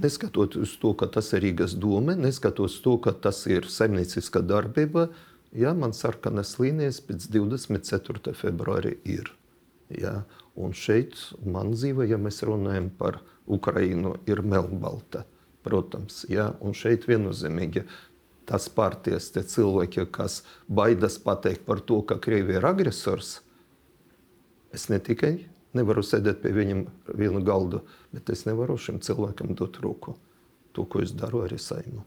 [0.00, 5.10] Neskatoties uz to, ka tas ir Rīgas doma, neskatoties to, ka tas ir saimnieciska darbība,
[5.50, 8.34] Ja, man sarkanas līnijas pēc 24.
[8.38, 9.32] februāra ir.
[9.90, 10.22] Ja,
[10.54, 13.18] un šeit man dzīve, ja mēs runājam par
[13.50, 15.24] Ukrajinu, ir melnbalta.
[15.66, 17.82] Protams, ja, un šeit viennozīmīgi
[18.46, 23.40] tas partijas, cilvēki, kas baidās pateikt par to, ka Krievija ir agresors,
[24.70, 26.86] es ne tikai nevaru sēdēt pie viņiem
[27.18, 27.82] vienu galdu,
[28.14, 30.16] bet es nevaru šim cilvēkam dot roku.
[30.76, 32.04] To, ko es daru arī saimu.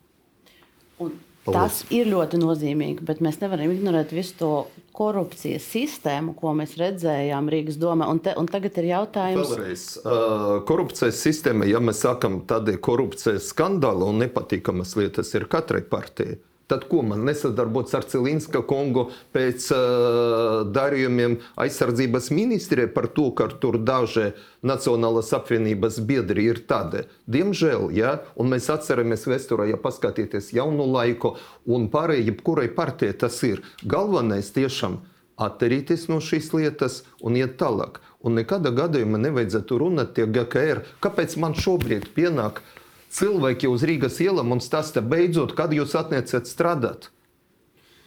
[1.03, 4.51] Un Tas ir ļoti nozīmīgi, bet mēs nevaram ignorēt visu to
[4.95, 8.07] korupcijas sistēmu, ko mēs redzējām Rīgas domē.
[8.07, 13.49] Un, te, un tagad ir jautājums, Vēlreiz, uh, korupcijas sistēma, ja mēs sakām, tādi korupcijas
[13.51, 16.39] skandāli un nepatīkamas lietas ir katrai partijai.
[16.67, 23.49] Tad ko man nesadarboties ar Cilinska kungu pēc uh, darījumiem aizsardzības ministrijai par to, ka
[23.61, 24.31] tur daži
[24.63, 27.03] Nacionālās apvienības biedri ir tādi.
[27.27, 31.35] Diemžēl, ja, un mēs atceramies vēsturē, ja paskatīties jaunu laiku
[31.67, 35.01] un pārējai, jebkurai partijai tas ir galvenais tiešām
[35.43, 37.99] atterīties no šīs lietas un iet tālāk.
[38.23, 40.85] Un nekādā gadījumā nevajadzētu runāt tie GKR.
[41.03, 42.61] Kāpēc man šobrīd pienāk?
[43.13, 47.09] Cilvēki uz Rīgas ielām un stāsta beidzot, kad jūs atnācat strādāt.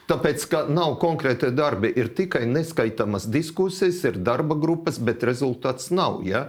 [0.07, 6.21] Tāpēc, ka nav konkrēti darbi, ir tikai neskaitāmas diskusijas, ir darba grupas, bet rezultāts nav.
[6.27, 6.49] Ja?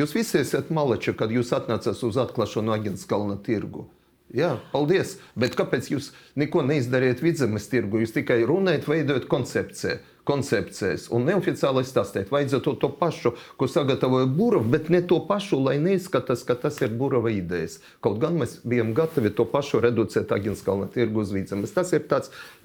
[0.00, 3.84] Jūs visi esat malači, kad jūs atnācat uz atklāšanu Aģents Kalna tirgu.
[4.32, 5.18] Jā, paldies.
[5.38, 8.00] Bet kāpēc jūs neko neizdarījat vidzemes tirgu?
[8.02, 12.30] Jūs tikai runājat, veidojat koncepciju koncepcijas un neoficiāli stāstīt.
[12.34, 16.94] Vajadzētu to pašu, ko sagatavoja Burbuļs, bet ne to pašu, lai neizskatās, ka tas ir
[16.98, 17.78] Burbuļa idejas.
[18.04, 21.74] Kaut gan mēs bijām gatavi to pašu reducēt Aginskalna tirgu uz vidzemes.
[21.76, 22.06] Tas ir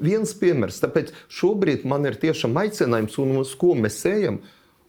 [0.01, 0.82] viens piemērs.
[0.82, 4.41] Tāpēc šobrīd man ir tiešām aicinājums, un uz ko mēs ejam,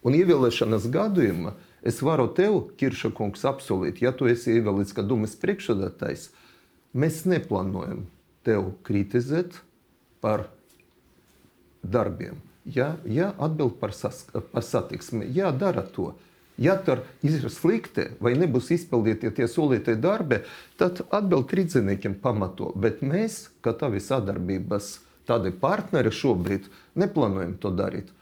[0.03, 1.57] un ievēlēšanas gadījumā.
[1.83, 6.29] Es varu tev, Kirša kungs, apsolīt, ja tu esi ievēlēts kā Dumas priekšsēdētājs,
[6.95, 8.05] mēs neplānojam
[8.47, 9.59] tev kritizēt
[10.23, 10.47] par
[11.83, 12.39] darbiem.
[12.65, 16.13] Ja, ja atbild par, sas, par satiksmi, jā, dara to.
[16.61, 20.43] Ja tur ir slikti vai nebūs izpildīti tie solītie darbi,
[20.79, 22.71] tad atbild trīsdzīniekiem pamato.
[22.77, 24.93] Bet mēs, kā tavi sadarbības
[25.27, 26.69] tādi partneri, šobrīd
[27.03, 28.13] neplānojam to darīt.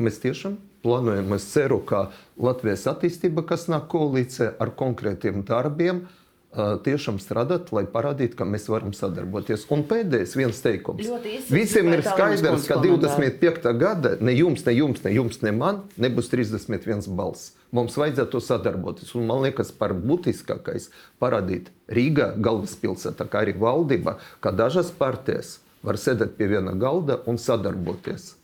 [0.00, 2.08] Mēs tiešām plānojam, es ceru, ka
[2.40, 6.21] Latvijas attīstība, kas nāk koalīcijā ar konkrētiem darbiem, uh,
[6.52, 9.64] tiešām strādāt, lai parādītu, ka mēs varam sadarboties.
[9.72, 11.08] Un pēdējais viens teikums.
[11.48, 13.72] Visiem ir skaidrs, ka 25.
[13.80, 17.54] gada ne jums, ne jums, ne jums, ne man nebūs 31 balss.
[17.72, 19.14] Mums vajadzētu sadarboties.
[19.16, 20.90] Un man liekas, par būtiskākais
[21.22, 27.40] parādīt Rīgā galvaspilsētā, kā arī valdība, ka dažas partijas var sēdēt pie viena galda un
[27.40, 28.34] sadarboties.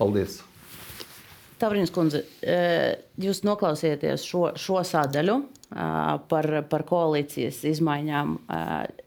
[0.00, 0.40] Paldies!
[1.62, 2.24] Tavrīnas kundze,
[3.22, 5.44] jūs noklausieties šo, šo sādaļu
[6.28, 8.36] par, par koalīcijas izmaiņām.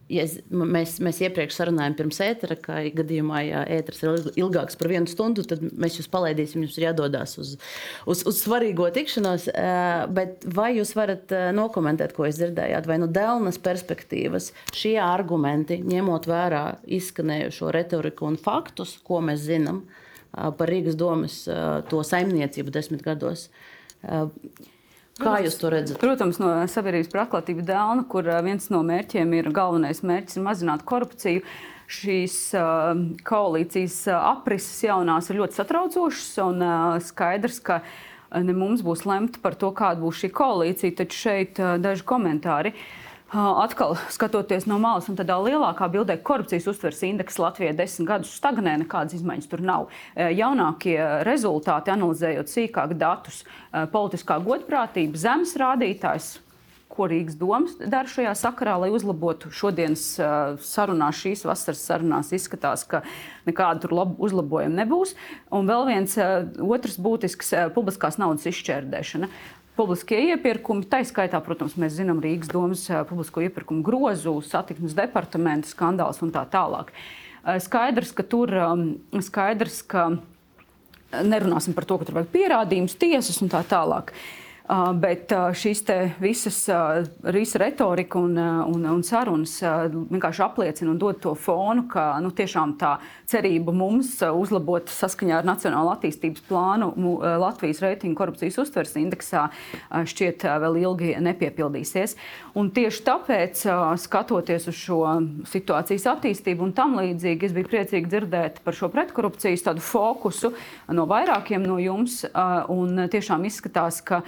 [0.10, 5.10] Ja mēs, mēs iepriekš sarunājām pirms ētera, ka gadījumā, ja ēteris ir ilgāks par vienu
[5.10, 7.56] stundu, tad mēs jūs palaidīsim, jums ir jādodas uz,
[8.06, 9.48] uz, uz svarīgo tikšanos.
[10.14, 16.30] Bet vai jūs varat nokomentēt, ko jūs dzirdējāt, vai no Dēlnas perspektīvas šie argumenti, ņemot
[16.30, 16.64] vērā
[17.00, 19.84] izskanējušo retoriku un faktus, ko mēs zinām
[20.36, 21.42] par Rīgas domas
[21.90, 23.50] to saimniecību desmit gados?
[25.16, 26.00] Kā jūs to redzat?
[26.02, 30.84] Protams, no sabiedrības par atklātību dēlna, kur viens no mērķiem ir galvenais mērķis ir mazināt
[30.88, 31.46] korupciju.
[31.86, 37.80] Šīs uh, koalīcijas aprises jaunās ir ļoti satraucošas un uh, skaidrs, ka
[38.42, 42.74] ne mums būs lemt par to, kāda būs šī koalīcija, taču šeit uh, daži komentāri.
[42.74, 43.05] Uh,
[43.36, 48.78] Atkal skatoties no malas, un tādā lielākā bildē, korupcijas uztveres indeks Latvijā desmit gadus stagnē,
[48.86, 49.90] nekādas izmaiņas tur nav.
[50.16, 50.96] Jaunākie
[51.28, 53.42] rezultāti, analizējot sīkāk datus,
[53.92, 56.38] politiskā godprātība, zemes rādītājs
[56.96, 60.06] ko Rīgas domas dara šajā sakarā, lai uzlabotu šodienas
[60.64, 62.32] sarunās, šīs vasaras sarunās.
[62.36, 63.02] Izskatās, ka
[63.50, 65.12] nekādu uzlabojumu nebūs.
[65.52, 69.28] Un vēl viens otrs būtisks- publiskās naudas izšķērdēšana.
[69.76, 76.22] Publiskie iepirkumi, tā izskaitā, protams, mēs zinām Rīgas domas publisko iepirkumu grozu, satiksmes departamenta skandāls
[76.24, 76.94] un tā tālāk.
[77.62, 78.54] Skaidrs, ka tur
[79.28, 80.08] skaidrs, ka
[81.12, 84.16] nerunāsim par to, ka tur vajag pierādījumus, tiesas un tā tālāk.
[84.16, 84.45] Uh,
[84.98, 85.84] bet uh, šīs
[86.18, 87.04] visas uh,
[87.34, 92.74] visa retorika un, un, un sarunas vienkārši apliecina un dod to fonu, ka nu, tiešām
[92.82, 92.96] tā
[93.30, 96.90] cerība mums uzlabot saskaņā ar Nacionālo attīstības plānu
[97.42, 99.46] Latvijas reitingu korupcijas uztveres indeksā
[99.92, 102.16] šķiet vēl ilgi nepiepildīsies.
[102.58, 103.62] Un tieši tāpēc,
[104.02, 105.02] skatoties uz šo
[105.52, 110.54] situācijas attīstību un tam līdzīgi, es biju priecīgi dzirdēt par šo pretkorupcijas fokusu
[110.96, 112.24] no vairākiem no jums.
[112.74, 114.24] Un tiešām izskatās, ka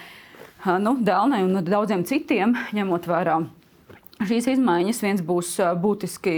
[0.65, 3.41] nu, Dēlnai un daudziem citiem, ņemot vērā
[4.25, 6.37] šīs izmaiņas, viens būs būtiski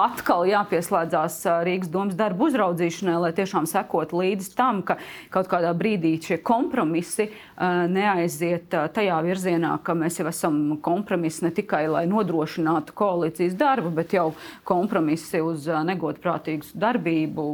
[0.00, 1.34] atkal jāpieslēdzās
[1.66, 4.96] Rīgas domas darbu uzraudzīšanai, lai tiešām sekot līdzi tam, ka
[5.32, 7.28] kaut kādā brīdī šie kompromisi
[7.60, 14.16] neaiziet tajā virzienā, ka mēs jau esam kompromisi ne tikai lai nodrošinātu koalīcijas darbu, bet
[14.16, 14.30] jau
[14.68, 17.46] kompromisi uz negodprātīgu darbību,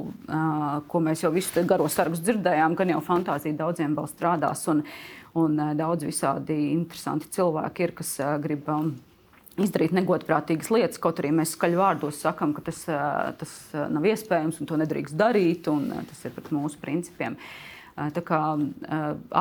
[0.86, 4.66] ko mēs jau visu garo sargus dzirdējām, gan jau fantāzija daudziem vēl strādās.
[4.70, 4.86] Un,
[5.36, 8.94] Un uh, daudz visādi interesanti cilvēki ir, kas uh, grib um,
[9.60, 13.52] izdarīt negodprātīgas lietas, kaut arī mēs skaļi vārdos sakām, ka tas, uh, tas
[13.92, 17.38] nav iespējams un to nedrīkst darīt, un tas ir pret mūsu principiem.
[17.96, 18.38] Tā kā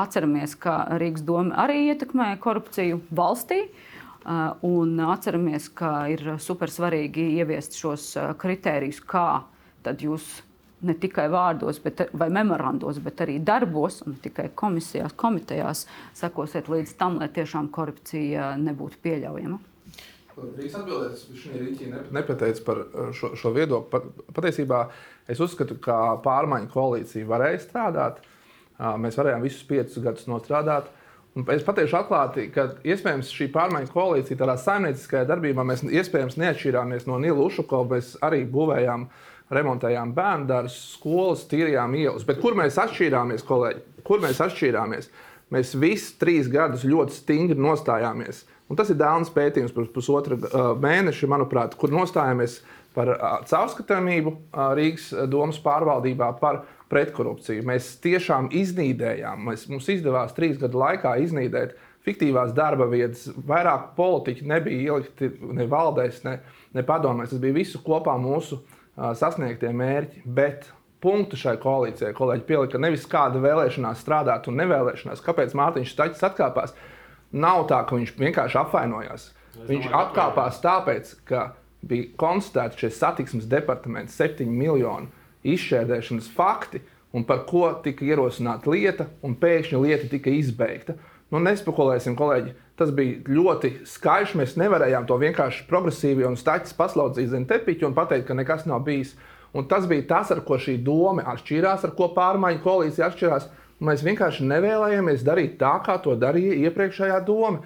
[0.00, 3.66] atceramies, ka Rīgas doma arī ietekmē korupciju valstī.
[4.64, 8.06] Un atceramies, ka ir super svarīgi ieviest šos
[8.40, 9.26] kritērijus, kā
[10.00, 10.24] jūs
[10.84, 16.68] ne tikai vārdos bet, vai memorandos, bet arī darbos, un ne tikai komisijās, komitejās, sekosiet
[16.72, 19.60] līdz tam, lai tiešām korupcija nebūtu pieļaujama.
[20.36, 23.88] Drīz atbildēt, es viņa rīķī nepateicu par uh, šo, šo viedokli.
[23.94, 24.82] Pat, patiesībā
[25.32, 28.20] es uzskatu, ka pārmaiņu koalīcija varēja strādāt.
[28.76, 30.90] Mēs varējām visus piecus gadus nostrādāt.
[31.36, 37.08] Un es pateikšu atklāti, ka iespējams šī pārmaiņu koalīcija tādā saimnieciskajā darbībā mēs iespējams neatšķīrāmies
[37.08, 37.88] no Nila Ušakova.
[37.94, 39.24] Mēs arī būvējām uh,
[39.54, 42.26] remontējām bērnu dārzus, skolas, tīrījām ielas.
[42.26, 43.82] Bet kur mēs atšķīrāmies, kolēģi?
[44.06, 45.10] Kur mēs atšķīrāmies?
[45.54, 48.42] Mēs visi trīs gadus ļoti stingri nostājāmies.
[48.66, 52.58] Un tas ir Dānas pētījums par pusotra uh, mēneša, manuprāt, kur nostājāmies
[52.96, 57.62] par uh, caurskatāmību uh, Rīgas domas pārvaldībā, par pretkorupciju.
[57.66, 61.76] Mēs tiešām iznīdējām, mēs, mums izdevās trīs gadu laikā iznīdēt
[62.06, 63.28] fiktīvās darba vietas.
[63.46, 66.40] Vairāk politiķi nebija ielikti ne valdēs, ne,
[66.74, 67.30] ne padomēs.
[67.30, 70.24] Tas bija visu kopā mūsu uh, sasniegtie mērķi.
[70.24, 70.70] Bet
[71.04, 75.22] punktu šai koalīcijai kolēģi pielika nevis kāda vēlēšanās strādāt un nevēlēšanās.
[75.24, 76.74] Kāpēc Mārtiņš Stačs atkāpās?
[77.36, 79.30] Nav tā, ka viņš vienkārši apvainojās.
[79.66, 81.50] Viņš atkāpās tāpēc, ka
[81.86, 85.10] bija konstatēti šie satiksmes departamenta septiņu miljonu
[85.46, 86.82] izšķērdēšanas fakti,
[87.16, 90.96] un par ko tika ierosināta lieta, un pēkšņi lieta tika izbeigta.
[91.34, 92.52] Nu, nespekulēsim, kolēģi.
[92.78, 94.34] Tas bija ļoti skaļš.
[94.38, 98.84] Mēs nevarējām to vienkārši progresīvi un staķis paslaucīt zem tepiņa un pateikt, ka nekas nav
[98.86, 99.16] bijis.
[99.56, 103.48] Un tas bija tas, ar ko šī doma atšķīrās, ar ko pārmaiņu koalīcija atšķirās.
[103.86, 107.64] Mēs vienkārši nevēlējāmies darīt tā, kā to darīja iepriekšējā doma.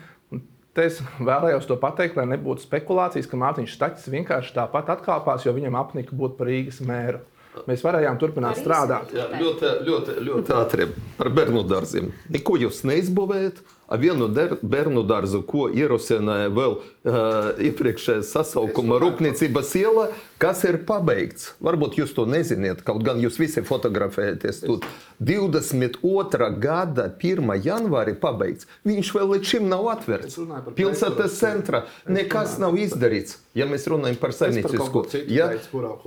[0.75, 5.55] Te es vēlējos to pateikt, lai nebūtu spekulācijas, ka Mārtiņš Stačs vienkārši tāpat atkāpās, jo
[5.57, 7.21] viņam apnika būt par Rīgas mēru.
[7.67, 9.11] Mēs varējām turpināt strādāt.
[9.15, 10.87] Jā, ļoti, ļoti, ļoti ātri
[11.19, 12.13] par bērnu dārziem.
[12.31, 13.59] Neko jūs neizbūvējat
[13.99, 14.29] vienu
[14.63, 20.09] bērnu dārzu, ko ierosināja vēl uh, iepriekšējā sasaukuma rūpniecības iela,
[20.41, 21.55] kas ir pabeigts.
[21.65, 24.87] Varbūt jūs to nezināt, kaut gan jūs visi fotografējaties tur.
[25.21, 26.51] 22.
[26.63, 27.51] gada 1.
[27.65, 28.69] janvārī pabeigts.
[28.89, 30.39] Viņš vēl līdz šim nav atvērts.
[30.79, 33.41] Pilsētas centrā nekas nav izdarīts.
[33.59, 35.49] Ja mēs runājam par saimniecisku, ja,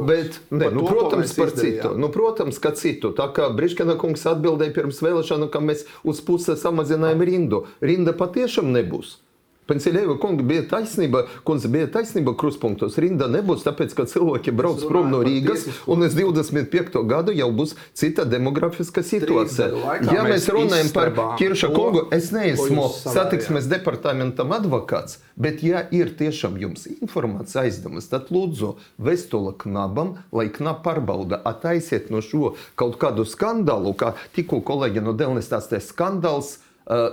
[0.07, 1.91] bet, ne, nu, protams, par citu.
[1.99, 3.11] Nu, protams, ka citu.
[3.17, 8.71] Tā kā Briškana kungs atbildēja pirms vēlēšanu, ka mēs uz pusi samazinājām rindu rinda patiešām
[8.75, 9.17] nebūs.
[9.63, 12.97] Pensiljēva kunga bija taisnība, kundze bija taisnība kruspunktos.
[12.99, 16.99] Rinda nebūs, tāpēc, ka cilvēki brauks prom no Rīgas, un uz 25.
[17.07, 19.69] gadu jau būs cita demografiska situācija.
[20.11, 26.59] Ja mēs runājam par Kirša kungu, es neesmu satiksmes departamentam advokāts, bet ja ir tiešām
[26.59, 33.23] jums informācija aizdomas, tad lūdzu vēstuli knabam, lai knap pārbauda, attaisiet no šo kaut kādu
[33.23, 36.57] skandālu, kā tikko kolēģi no Delnes tās skandāls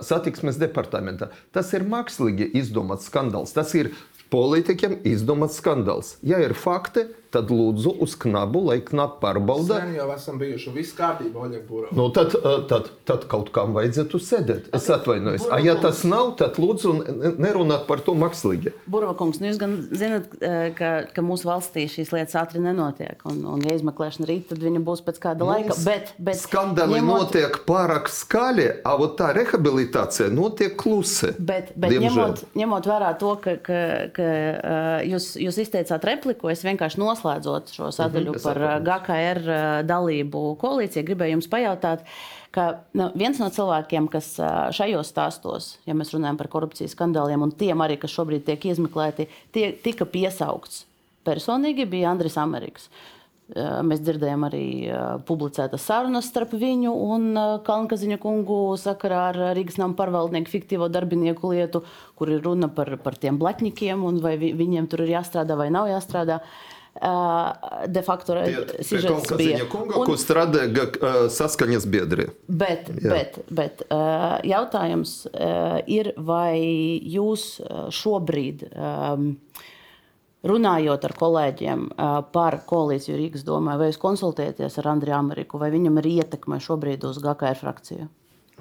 [0.06, 1.30] satiksmes departamentā.
[1.54, 3.54] Tas ir mākslīgi izdomāts skandāls.
[3.56, 3.92] Tas ir
[4.30, 6.16] politiķiem izdomāts skandāls.
[6.26, 9.78] Ja ir fakti, tad lūdzu uz knabu, lai knapi pārbauda.
[9.84, 11.92] Sen jau esam bijuši, viss kārtībā, Oļeg Burov.
[11.96, 14.70] Nu, tad, eh, tad, tad kaut kam vajadzētu sēdēt.
[14.76, 15.46] Es atvainojos.
[15.50, 18.74] A, ja tas nav, tad lūdzu ne- nerunāt par to mākslīgi.
[18.90, 23.22] Burva kungs, nu jūs gan zinat, eh, ka, ka mūsu valstī šīs lietas ātri nenotiek.
[23.30, 25.78] Un, un ja izmeklēšana rīt, tad viņa būs pēc kāda laika.
[25.86, 27.30] Bet, bet Skandāli ņemot...
[27.30, 31.30] notiek pārāk skaļi, a ot tā rehabilitācija notiek klusi.
[31.38, 33.80] Bet, bet ņemot, ņemot vērā to, ka, ka,
[34.16, 38.88] ka uh, jūs, jūs izteicāt repliku, es vienkārši noslēdzot šo sadaļu es par uh, atvainojos.
[38.88, 42.04] GKR uh, dalību koalīcijā, gribēju jums pajautāt,
[42.54, 42.66] ka
[42.96, 47.52] nu, viens no cilvēkiem, kas uh, šajos stāstos, ja mēs runājam par korupcijas skandāliem, un
[47.52, 50.84] tiem arī, kas šobrīd tiek izmeklēti, tie, tika piesaukts
[51.26, 52.90] personīgi, bija Andris Amerikas.
[53.50, 54.64] Mēs dzirdējām arī
[55.26, 57.24] publicētas sarunas starp viņu un
[57.66, 61.80] Kalnkaziņa kungu sakarā ar Rīgas nama pārvaldnieku fiktīvo darbinieku lietu,
[62.14, 65.66] kur ir runa par, par tiem blaķņikiem un vai vi, viņiem tur ir jāstrādā vai
[65.74, 66.38] nav jāstrādā.
[66.38, 68.34] Uh, De facto
[68.82, 69.62] sižets bija.
[69.70, 70.08] Kunga, un...
[70.10, 72.26] Ko strādāja uh, saskaņas biedri.
[72.50, 73.12] Bet, Jā.
[73.14, 76.58] bet, bet uh, jautājums uh, ir, vai
[77.06, 78.66] jūs uh, šobrīd,
[80.46, 85.70] runājot ar kolēģiem uh, par koalīciju Rīgas domē, vai jūs konsultējaties ar Andriju Ameriku, vai
[85.74, 88.08] viņam ir ietekme šobrīd uz GKR frakciju?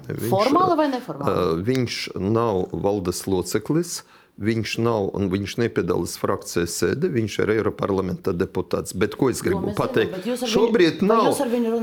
[0.06, 1.32] Viņš, Formāli vai neformāli?
[1.34, 4.00] Uh, viņš nav valdes loceklis.
[4.40, 8.94] Viņš nav un viņš nepiedalās frakcijas sēdē, viņš ir Eiroparlamenta deputāts.
[8.96, 10.16] Bet ko es gribu mēs pateikt?
[10.24, 11.28] zinām, šobrīd nav,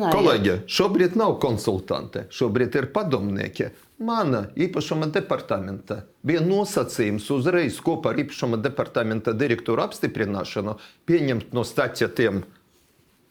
[0.09, 3.69] kolēģi, šobrīd nav konsultanti, šobrīd ir padomnieki.
[4.01, 10.79] Mana īpašuma departamenta bija nosacījums uzreiz kopā ar īpašuma departamenta direktoru apstiprināšanu
[11.09, 12.41] pieņemt no staķetiem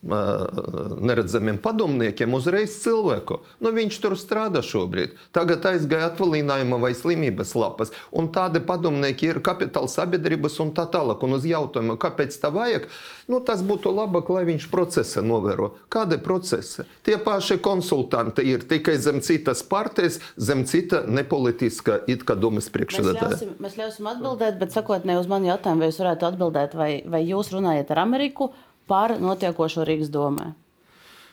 [0.07, 3.41] neredzamiem padomniekiem uzreiz cilvēku.
[3.65, 5.17] Nu, viņš tur strādā šobrīd.
[5.35, 7.93] Tagad aizgāja atvaļinājuma vai slimības lapas.
[8.15, 11.25] Un tādi padomnieki ir kapitāla sabiedrības un tā tālāk.
[11.27, 12.89] Un uz jautājumu, kāpēc tā vajag,
[13.33, 15.73] nu, tas būtu labāk, lai viņš procesa novēro.
[15.93, 16.87] Kādi procesi?
[17.07, 22.75] Tie paši konsultanti ir tikai zem citas partijas, zem cita nepolitiska it kā domas Mēs
[22.75, 23.33] priekšsēdētāja.
[23.35, 26.91] ļausim, mēs ļausim atbildēt, bet sakot, ne uz mani jautājumu, vai jūs varētu atbildēt, vai,
[27.07, 28.51] vai jūs runājat ar Ameriku
[28.87, 30.53] par notiekošo Rīgas domē?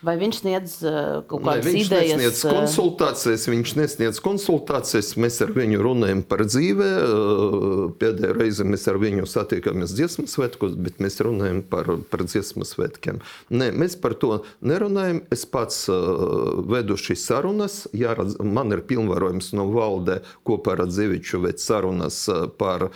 [0.04, 2.10] Vai viņš sniedz uh, kaut kādas viņš idejas?
[2.20, 5.14] nesniedz uh, konsultācijas, viņš nesniedz konsultācijas.
[5.24, 6.88] Mēs ar viņu runājam par dzīvi.
[7.00, 12.68] Uh, Pēdējo reizi mēs ar viņu satikāmies dziesmu svētkos, bet mēs runājam par, par dziesmu
[12.68, 13.22] svētkiem.
[13.54, 15.22] Nē, mēs par to nerunājam.
[15.32, 17.80] Es pats vedu šīs sarunas.
[17.96, 22.20] Jāredz, man ir pilnvarojums no valde kopā ar Zeviču veikt sarunas
[22.60, 22.90] par,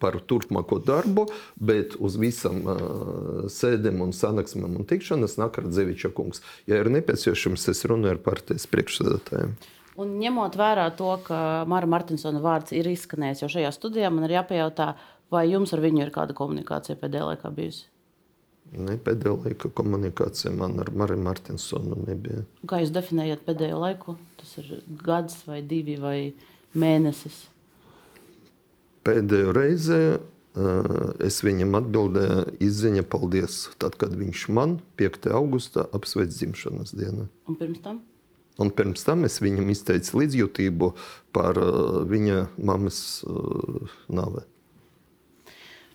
[0.00, 1.26] par turpmāko darbu,
[1.60, 2.62] bet uz visam
[3.52, 6.44] sēdēm un sanāksmēm un tikšanas nāk ar Zeviča kungs.
[6.70, 9.56] Ja ir nepieciešams, es runāju ar partijas priekšsēdētājiem.
[9.98, 14.36] Un ņemot vērā to, ka Mara Martinsona vārds ir izskanējis jau šajā studijā, man ir
[14.36, 14.92] jāpajautā,
[15.32, 17.86] vai jums ar viņu ir kāda komunikācija pēdējā laikā bijusi?
[18.76, 22.42] Ne, pēdējā laika komunikācija man ar Mariju Martinsonu nebija.
[22.68, 24.16] Kā jūs definējat pēdējo laiku?
[24.40, 26.18] Tas ir gads vai divi vai
[26.76, 27.44] mēnesis.
[29.06, 30.00] Pēdējo reizi
[31.26, 33.62] es viņam atbildēju, izziņa paldies.
[33.82, 35.30] Tad, kad viņš man 5.
[35.36, 37.28] augustā apsveic dzimšanas dienu.
[37.50, 38.02] Un pirms tam?
[38.62, 40.90] Un pirms tam es viņam izteicu līdzjūtību
[41.36, 44.46] par uh, viņa mammas uh, nāvi.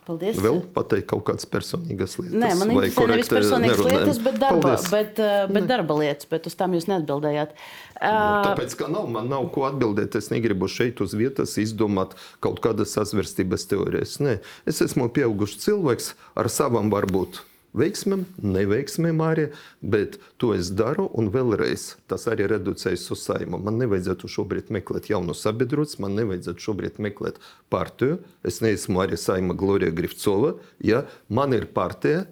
[0.02, 0.40] Paldies.
[0.42, 2.34] Vēl pateikt kaut kādas personīgas lietas.
[2.42, 4.00] Nē, man interesē nevis personīgas nerunājam?
[4.02, 4.88] lietas, bet darba, Paldies.
[4.90, 7.54] bet, uh, bet darba lietas, bet uz tām jūs neatbildējāt.
[7.54, 12.16] Nu, Uh, Tāpēc, ka nav, man nav ko atbildēt, es negribu šeit uz vietas izdomāt
[12.42, 14.16] kaut kādas sazvērstības teorijas.
[14.26, 17.44] Nē, es esmu pieaugušs cilvēks ar savām varbūt
[17.78, 19.48] veiksmēm, neveiksmēm arī,
[19.82, 23.60] bet to es daru un vēlreiz tas arī reducējas uz saimu.
[23.64, 27.40] Man nevajadzētu šobrīd meklēt jaunu sabiedrots, man nevajadzētu šobrīd meklēt
[27.72, 28.20] partiju.
[28.44, 32.26] Es neesmu arī saima Glorija Grifcova, ja man ir partija,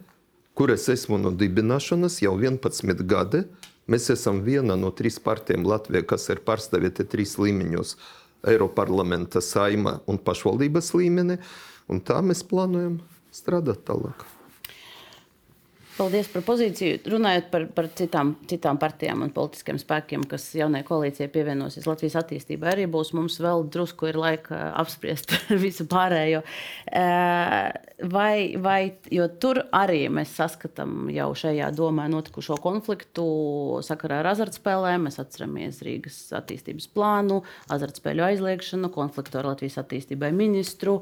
[0.60, 3.46] kuras esmu no dibināšanas jau 11 gadi.
[3.90, 7.96] Mēs esam viena no trīs partijām Latvijā, kas ir pārstāvēta trīs līmeņos-
[8.52, 11.40] Eiroparlamenta, saima un pašvaldības līmenī.
[11.90, 13.00] Un tā mēs plānojam
[13.34, 14.39] strādāt tālāk.
[16.00, 17.02] Paldies par pozīciju.
[17.12, 22.72] Runājot par, par citām, citām partijām un politiskiem spēkiem, kas jaunajai koalīcijai pievienosies Latvijas attīstībai,
[22.72, 25.36] arī būs mums vēl drusku ir laika apspriest
[25.66, 26.44] visu pārējo.
[26.88, 33.26] Eh, Vai, vai, jo tur arī mēs saskatām jau šajā domā notikušo konfliktu
[33.84, 35.10] sakarā ar azartspēlēm.
[35.10, 37.42] Mēs atceramies Rīgas attīstības plānu,
[37.76, 41.02] azartspēļu aizliegšanu, konfliktu ar Latvijas attīstībai ministru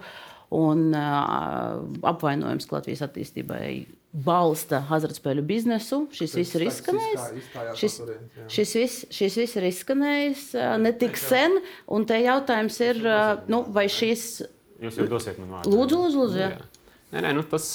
[0.57, 3.69] un uh, apvainojums ka Latvijas attīstībai
[4.14, 6.04] balsta azartspēļu biznesu.
[6.16, 7.20] Šis viss ir izskanējis.
[7.20, 8.48] izstā- izstājās Šis, jā.
[8.50, 10.46] šis, viss, šis viss ir izskanējis
[10.82, 13.02] ne tik sen, un te jautājums ir,
[13.52, 14.44] nu, vai šis.
[14.82, 15.74] Jūs jau dosiet man vārdu.
[15.74, 16.50] Lūdzu, lūdzu, lūdzu, jā.
[16.56, 16.66] Jā.
[17.14, 17.66] Nē, nē, nu tas,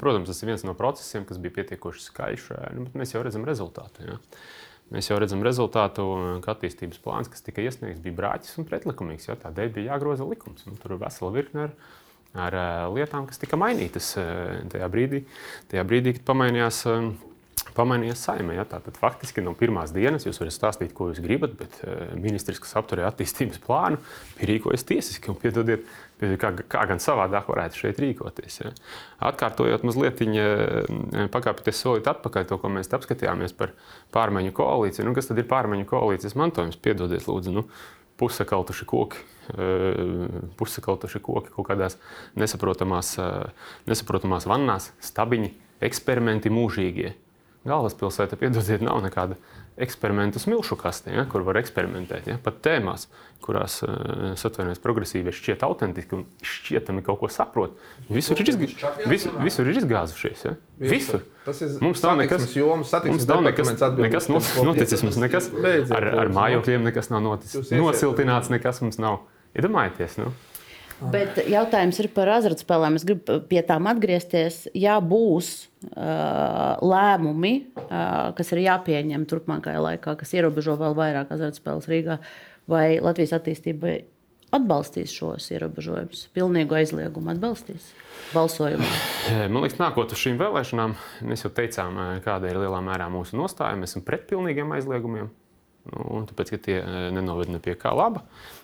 [0.00, 2.46] protams, tas ir viens no procesiem, kas bija pietiekoši skaļš.
[2.76, 4.06] Nu, bet mēs jau redzam rezultātu.
[4.06, 4.16] Ja?
[4.92, 6.04] Mēs jau redzam rezultātu,
[6.44, 9.28] ka attīstības plāns, kas tika iesniegts, bija brāķis un pretlikumīgs.
[9.28, 9.36] Ja?
[9.40, 10.64] Tādēļ bija jāgroza likums.
[10.66, 11.74] Nu, tur ir vesela virkne ar,
[12.38, 15.26] ar eh, lietām, kas tika mainītas eh, tajā brīdī,
[15.72, 16.86] tajā brīdī kad pamainījās.
[16.92, 17.12] eh,
[17.76, 18.56] Pamainījās saimē.
[18.56, 18.64] Ja?
[18.68, 21.76] Tātad faktiski no pirmās dienas jūs varat stāstīt, ko jūs gribat, bet
[22.20, 24.00] ministrs, kas apturēja attīstības plānu,
[24.36, 25.30] bija rīkojies tiesiski.
[25.32, 25.86] Un, piedodiet,
[26.42, 28.58] kā, kā gan savādāk varētu šeit rīkoties.
[28.60, 28.74] Ja?
[29.30, 30.20] Atkārtojot mazliet,
[31.32, 33.72] pakāpieties solīt atpakaļ to, ko mēs apskatījāmies par
[34.16, 35.06] pārmaiņu koalīciju.
[35.08, 36.80] Nu, kas tad ir pārmaiņu koalīcijas mantojums?
[36.82, 37.56] Piedodiet, lūdzu.
[37.56, 37.68] Nu,
[38.22, 39.18] Pusakaltuši koki,
[39.58, 39.98] eh,
[40.58, 41.98] pusakaltuši koki kaut kādās
[42.38, 43.50] nesaprotamās, eh,
[43.90, 45.50] nesaprotamās vannās, stabiņi,
[45.82, 47.14] eksperimenti mūžīgie.
[47.66, 49.36] Galvaspilsēta, piedodiet, nav nekāda
[49.76, 52.28] eksperimentu smilšu kaste, ja, kur var eksperimentēt.
[52.28, 53.06] Ja, pat tēmās,
[53.42, 57.78] kurās uh, satvainojas progresīvie, šķiet autentiski un šķietami kaut ko saprot.
[58.12, 58.66] Visur ir, izg...
[59.08, 60.44] visur, visur ir izgāzušies.
[60.46, 60.54] Ja.
[60.82, 61.24] Visur.
[61.82, 65.02] Mums nav nekas, jomas, mums nav nekas, nekas noticis.
[65.02, 65.50] Mums nekas
[65.90, 67.72] ar, ar mājokļiem nekas nav noticis.
[67.74, 69.24] Nosiltināts nekas mums nav.
[69.52, 70.30] Iedomājieties, nu?
[71.10, 72.96] Bet jautājums ir par azartspēlēm.
[72.98, 74.66] Es gribu pie tām atgriezties.
[74.78, 75.50] Ja būs
[75.90, 82.18] uh, lēmumi, uh, kas ir jāpieņem turpmākajā laikā, kas ierobežo vēl vairāk azartspēles Rīgā,
[82.70, 83.96] vai Latvijas attīstībai
[84.52, 87.88] atbalstīs šos ierobežojumus, pilnīgu aizliegumu atbalstīs
[88.34, 88.88] balsojumā.
[89.48, 93.78] Man liekas, nākot uz šīm vēlēšanām, mēs jau teicām, kāda ir lielā mērā mūsu nostāja.
[93.80, 95.32] Mēs esam pret pilnīgiem aizliegumiem.
[95.88, 98.61] Nu, tāpēc, ka tie eh, nenoved ne pie kā laba, Eh,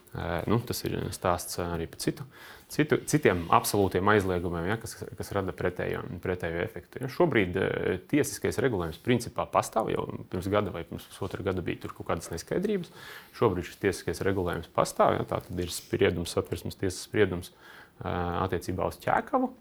[0.48, 2.24] nu, tas ir stāsts arī par citu,
[2.72, 7.02] citu, citiem absolūtiem aizliegumiem, ja, kas, kas rada pretējo, pretējo efektu.
[7.02, 7.12] Ja.
[7.12, 7.60] Šobrīd
[8.10, 12.92] tiesiskais regulējums principā pastāv jau pirms gada vai pirms pusotra gada bija kaut kādas neskaidrības.
[13.38, 15.18] Šobrīd šis tiesiskais regulējums pastāv.
[15.18, 17.52] Ja, tā tad ir spriedums, satversmes tiesas spriedums
[18.02, 19.52] attiecībā uz ķēkavu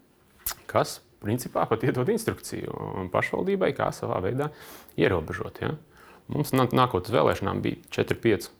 [0.68, 4.50] kas principā pat iedod instrukciju pašvaldībai, kā savā veidā
[5.00, 5.62] ierobežot.
[5.64, 5.74] Ja?
[6.30, 8.50] Mums nā- nākot uz vēlēšanām bija 4-5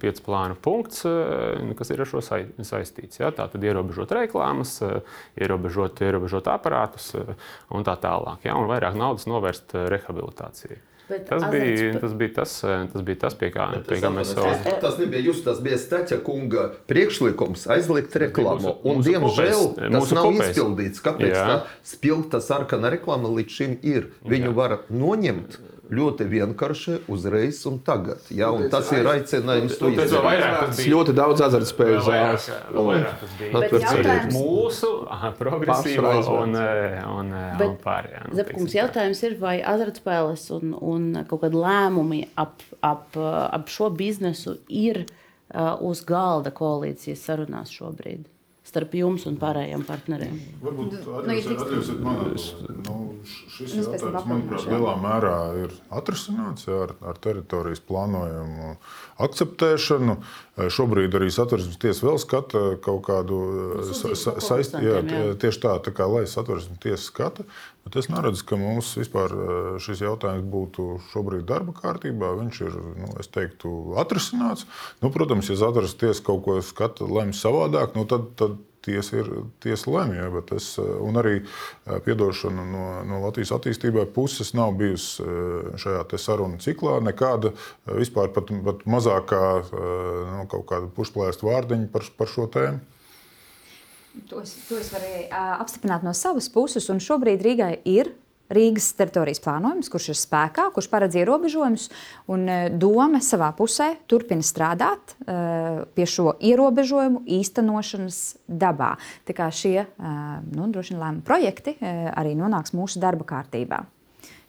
[0.00, 3.20] pieci plānu punkts, eh, kas ir ar šo sai, saistīts.
[3.20, 3.30] Ja?
[3.30, 5.00] Tā tad ierobežot reklāmas, eh,
[5.40, 7.34] ierobežot, ierobežot aparātus eh,
[7.70, 8.44] un tā tālāk.
[8.44, 8.56] Ja?
[8.56, 10.78] Un vairāk naudas novērst eh, rehabilitācijai.
[11.08, 12.52] Bet Tas bija, azartspē- tas bija tas,
[12.92, 15.76] tas, bija tas pie kā, pie kā mēs atvainojos, savā Tas nebija jūs, tas bija
[15.78, 18.58] Stača kunga priekšlikums aizliegt reklāmu.
[18.58, 20.50] mūsu- Un, mūsu diemžēl, kopējs- tas nav kopējs.
[20.50, 21.02] izpildīts.
[21.06, 21.44] Kāpēc Jā.
[21.46, 24.08] tā spilgta sarkana reklāma līdz šim ir?
[24.26, 25.58] Viņu var noņemt
[25.90, 28.20] ļoti vienkārši uzreiz un tagad.
[28.30, 28.50] Ja?
[28.54, 30.82] Un tas ir aicinājums to izdarīt.
[30.92, 32.48] ļoti daudz azartspēļu zāles.
[32.74, 33.52] Vēl vairāk tas bija.
[33.52, 34.92] Bet Atver jautājums- Mūsu
[35.38, 38.22] progresīvo un, eh, un, un, Bet, un pārējā.
[38.28, 38.74] nu, tā.
[38.80, 45.04] jautājums ir, vai azartspēles un, un kaut kādi lēmumi ap, ap, ap šo biznesu ir
[45.54, 48.24] uh, uz galda koalīcijas sarunās šobrīd
[48.76, 50.36] starp jums un pārējiem partneriem?
[50.60, 51.62] Varbūt Nu, ja drīkst.
[51.64, 52.18] atļausiet man,
[52.84, 52.96] nu,
[53.56, 58.74] šis tam jautājums, manuprāt, lielā mērā ir atrisināts jā, ar, ar teritorijas plānojumu
[59.26, 60.18] akceptēšanu.
[60.20, 63.38] Eh, Šobrīd arī satversmes tiesa vēl skata kaut kādu
[63.76, 65.34] eh, sa- sa- saist- jā, jā.
[65.36, 67.44] tieši tā, tā kā lai satversmes tiesa skata.
[67.84, 72.32] Bet es neredzu, ka mums vispār eh, šis jautājums būtu šobrīd darba kārtībā.
[72.40, 72.72] Viņš ir,
[73.02, 74.64] nu, es teiktu, atrisināts.
[75.04, 78.56] Nu, protams, ja satversmes tiesa kaut ko skata, lemj savādāk, nu, tad, tad
[78.86, 79.30] tiesa ir
[79.62, 80.16] tiesa lemj.
[80.16, 85.70] Ja, bet es, eh, arī eh, piedošana no, no Latvijas attīstībai puses nav bijusi eh,
[85.82, 86.98] šajā sarunu ciklā.
[87.04, 87.52] Nekāda
[87.86, 92.80] vispār pat, pat mazākā nu, kaut kāda pušplēsta vārdiņa par, par šo tēmu.
[94.30, 96.88] To es, to es varu uh, apstiprināt no savas puses.
[96.88, 98.14] un Šobrīd Rīgai ir
[98.52, 101.88] Rīgas teritorijas plānojums, kurš ir spēkā, kurš paredz ierobežojumus.
[102.30, 108.94] un, uh, Doma savā pusē turpina strādāt uh, pie šo ierobežojumu īstenošanas dabā.
[109.26, 113.82] Tā kā šie uh, nu, droši vien lēmumu projekti arī nonāks mūsu darba kārtībā.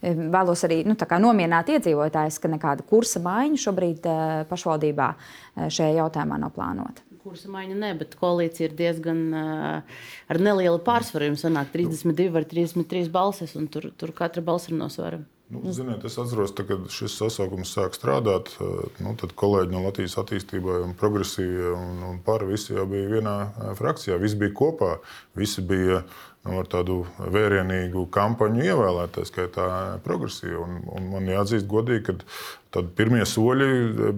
[0.01, 4.05] Vēlos arī nu, nomierināt iedzīvotājus, ka nekāda kursa maiņa šobrīd
[4.49, 5.07] pašvaldībā
[5.73, 7.01] šajā jautājumā nav plānota.
[7.27, 9.97] Kursa maiņa ne, bet koalīcija ir diezgan uh,
[10.31, 11.27] ar nelielu pārsvaru.
[11.33, 15.19] Jums sanāk 32 vai 33 balsis, un tur, tur katra balss ir nosvara.
[15.51, 18.49] Nu, ziniet, es atceros, tā, kad šis sasaukums sāk strādāt,
[18.99, 23.35] nu, tad kolēģi no Latvijas attīstībai un progresīvie un, un pāri visi jau bija vienā
[23.79, 24.17] frakcijā.
[24.19, 24.89] Visi bija kopā,
[25.39, 26.01] visi bija
[26.47, 29.69] nu, ar tādu vērienīgu kampaņu ievēlēt, tā skaitā
[30.03, 30.65] progresīvu.
[30.65, 32.17] Un, un man jāatzīst godīgi, ka
[32.77, 33.67] Tad pirmie soļi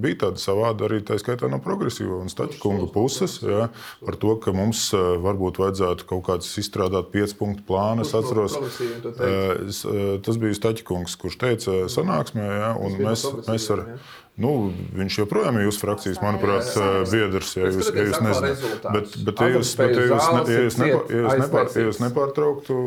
[0.03, 2.59] bija tādi savādi arī tā skaitā no progresīva un staķa
[2.91, 3.37] puses.
[3.45, 3.69] Jā,
[4.03, 8.03] par to, ka mums eh, varbūt vajadzētu kaut kādas izstrādāt piecu punktu plānu.
[8.03, 13.85] Es atceros, eh, tas bija Staķa kungs, kurš teica sanāksmē, jā, un mēs, mēs ar.
[13.93, 14.01] Jā
[14.39, 14.51] Nu,
[14.95, 16.69] viņš joprojām ir jūsu frakcijas, manuprāt,
[17.11, 17.51] biedrs.
[17.59, 18.61] Ja jūs, ja jūs nezināt,
[18.93, 21.85] bet, bet, ja jūs, bet, ja jūs, ne, ja jūs, nepa, ja jūs, nepār, ja
[21.89, 22.77] jūs nepārtrauktu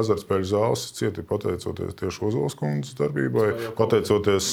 [0.00, 4.48] azartspēļu zāles, cieti pateicoties tieši Ozolas kundzes darbībai, pateicoties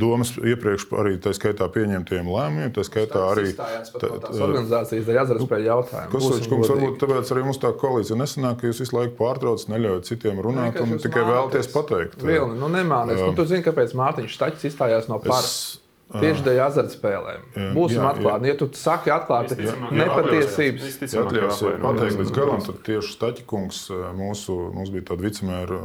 [0.00, 6.12] domas iepriekš arī tā skaitā pieņemtiem lēmumiem, tā skaitā arī organizācijas dēļ azartspēļu jautājumu.
[6.16, 10.08] Kosovičs kungs, varbūt tāpēc arī mums tā koalīcija nesanāk, ka jūs visu laiku pārtraucat, neļaujat
[10.08, 12.24] citiem runāt un tikai vēlaties pateikt.
[12.24, 13.20] Vilni, nu nemānies.
[13.22, 15.78] Nu, tu zini, kāpēc Mārtiņš Staķis izstājās izvairījās no pārspēles.
[16.12, 17.44] Tieši dēļ azartspēlēm.
[17.72, 18.50] Būsim jā, atklāti.
[18.50, 22.60] Ja tu saki atklāti jā, nepatiesības, tad atļausies pateikt līdz galam.
[22.66, 23.78] Tad tieši Staķikungs
[24.18, 25.78] mūsu, mums bija tāda vicemēra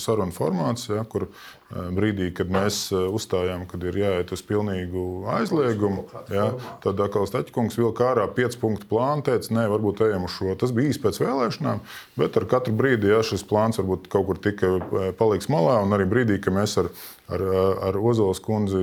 [0.00, 1.26] saruna formāts, ja, kur
[1.68, 6.46] brīdī, kad mēs uzstājām, kad ir jāiet uz pilnīgu aizliegumu, ja,
[6.80, 10.54] tad atkal Staķikungs vilka ārā 5 punktu plānu, teica, nē, varbūt ejam uz šo.
[10.60, 11.84] Tas bija īsti pēc vēlēšanām,
[12.22, 14.78] bet ar katru brīdi, ja šis plāns varbūt kaut kur tika
[15.20, 16.88] paliks malā, un arī brīdī, kad mēs ar,
[17.28, 17.44] ar,
[17.88, 18.82] ar Ozolas kundzi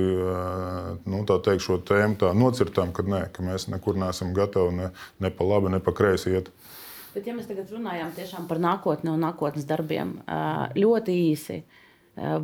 [1.04, 4.90] nu, teikt, šo tēmu tā nocirtām, ka, nē, ka mēs nekur neesam gatavi ne,
[5.22, 6.50] ne pa labi, ne pa kreisi iet.
[7.12, 10.16] Bet, ja mēs tagad runājam par nākotni un nākotnes darbiem,
[10.78, 11.60] ļoti īsi,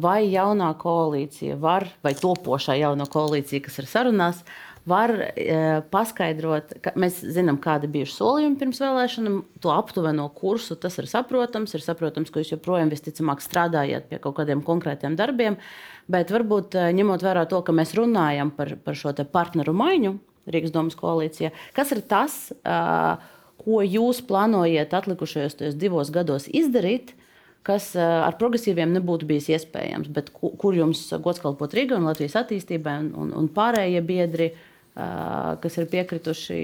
[0.01, 4.43] vai jaunā koalīcija var, vai topošā jaunā koalīcija, kas ir sarunās,
[4.89, 5.13] var
[5.93, 10.79] paskaidrot, ka mēs zinām, kādi bija solījumi pirms vēlēšanām, to aptuveno kursu.
[10.81, 15.59] Tas ir saprotams, ir saprotams, ka jūs joprojām visticamāk strādājat pie kaut kādiem konkrētiem darbiem.
[15.59, 20.17] Uh, Bet varbūt eh, ņemot vērā to, ka mēs runājam par, par šo partneru maiņu
[20.49, 23.27] Rīgas domas koalīcijā, kas ir tas, eh,
[23.61, 27.13] ko jūs plānojat atlikušajos divos gados izdarīt,
[27.67, 32.95] kas ar progresīviem nebūtu bijis iespējams, bet kur jums gods kalpot Rīgai un Latvijas attīstībai
[33.03, 34.47] un, un, un pārējie biedri,
[35.63, 36.61] kas ir piekrituši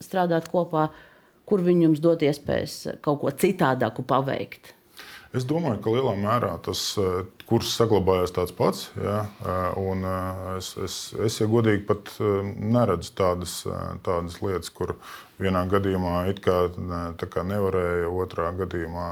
[0.00, 0.88] strādāt kopā,
[1.48, 4.74] kur viņi jums dod iespējas kaut ko citādāku paveikt?
[5.36, 6.82] Es domāju, ka lielā mērā tas
[7.50, 8.84] kurs saglabājās tāds pats.
[9.00, 9.24] Ja,
[9.80, 10.06] un
[10.56, 13.56] es, es, es, ja godīgi, pat neredzu tādas,
[14.06, 14.94] tādas lietas, kur
[15.40, 16.56] vienā gadījumā it kā,
[17.32, 19.06] kā nevarēja, otrā gadījumā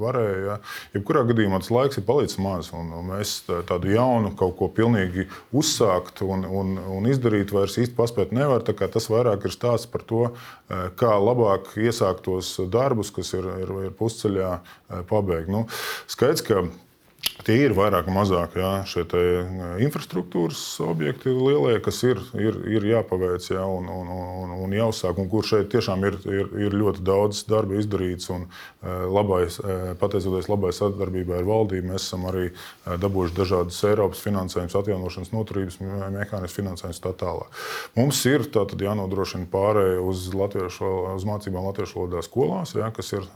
[0.00, 0.38] varēja.
[0.46, 0.56] Ja.
[0.96, 3.36] Jebkurā gadījumā tas laiks ir palicis maz, un, un mēs
[3.68, 8.64] tādu jaunu kaut ko pilnīgi uzsākt un, un, un izdarīt vairs īsti paspēt nevar.
[8.64, 10.24] Tas vairāk ir stāsts par to,
[10.98, 14.58] kā labāk iesākt tos darbus, kas ir, ir, ir pusceļā
[15.10, 15.52] pabeigt.
[15.52, 15.66] Nu,
[16.10, 16.64] skaidrs, ka
[17.48, 19.06] Tie ir vairāk vai mazāk jā, šie
[19.86, 24.10] infrastruktūras objekti, lielie, kas ir, ir, ir jāpaveic jā, un, un,
[24.44, 28.28] un, un jāuzsāk, un kur šeit tiešām ir, ir, ir ļoti daudz darba izdarīts.
[28.34, 28.44] Un,
[29.10, 29.58] labais,
[29.98, 32.44] pateicoties labai sadarbībai ar valdību, mēs esam arī
[32.86, 37.58] dabūjuši dažādas Eiropas finansējumus, atjaunošanas noturības mehānismus, finansējumus tā tālāk.
[37.98, 43.26] Mums ir tātad jānodrošina pārēja uz, latviešu, uz mācībām latviešu valodā skolās, jā, kas ir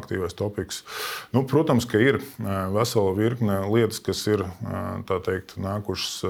[0.00, 0.82] aktīvais topiks.
[1.34, 2.18] Nu, protams, ka ir
[2.74, 4.44] vesela virkne virkne lietas, kas ir
[5.24, 6.22] teikt, nākušas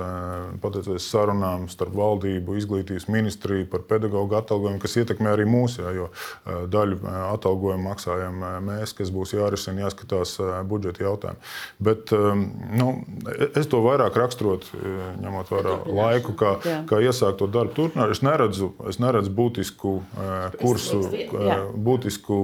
[0.63, 6.09] pateicoties sarunām starp valdību, izglītības ministriju par pedagoģu atalgojumu, kas ietekmē arī mūs, jā, jo
[6.73, 7.01] daļu
[7.33, 11.39] atalgojumu maksājam mēs, kas būs jārisina, jāskatās budžeta jautājumi.
[11.81, 12.91] Bet nu,
[13.55, 14.83] es to vairāk raksturotu,
[15.23, 16.57] ņemot vērā laiku, kā,
[16.89, 18.13] kā iesākt to darbu turpināt.
[18.13, 19.99] Es neredzu, es neredzu būtisku
[20.61, 21.03] kursu,
[21.77, 22.43] būtisku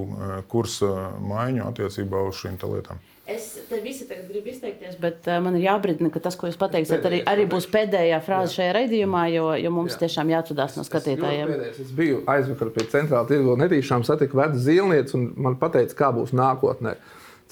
[0.48, 2.98] kursa maiņu attiecībā uz šīm lietām.
[3.28, 7.04] Es te visi gribu izteikties, bet uh, man ir jābrīdina, ka tas, ko jūs pateiksiet,
[7.04, 10.06] arī, arī būs pēdējā frāze šajā raidījumā, jo, jo mums jā.
[10.06, 11.52] tiešām jāatrādās no skatītājiem.
[11.66, 15.98] Es, es biju aizvakar pie centrāla tirgu un netīšām satiku vecu zīlnieci un man pateica,
[15.98, 16.96] kā būs nākotnē.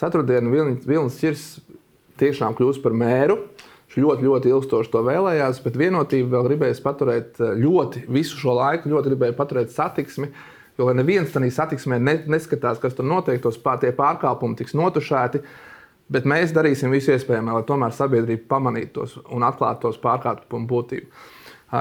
[0.01, 1.45] Ceturtdienu Vilnis Čirs
[2.21, 3.43] tiešām kļūs par mēru.
[3.87, 8.91] Viņš ļoti, ļoti ilgstoši to vēlējās, bet vienotību vēl gribēja paturēt ļoti visu šo laiku,
[8.93, 10.33] ļoti gribēja paturēt satiksmi.
[10.77, 11.97] Jo neviens tādā satiksmē
[12.29, 15.41] neskatās, kas tur notiek, tos pār, pārkāpumi tiks notušēti.
[16.13, 21.09] Bet mēs darīsim visu iespējamo, lai tomēr sabiedrība pamanītu tos un atklātu tos pārkāpumu būtību.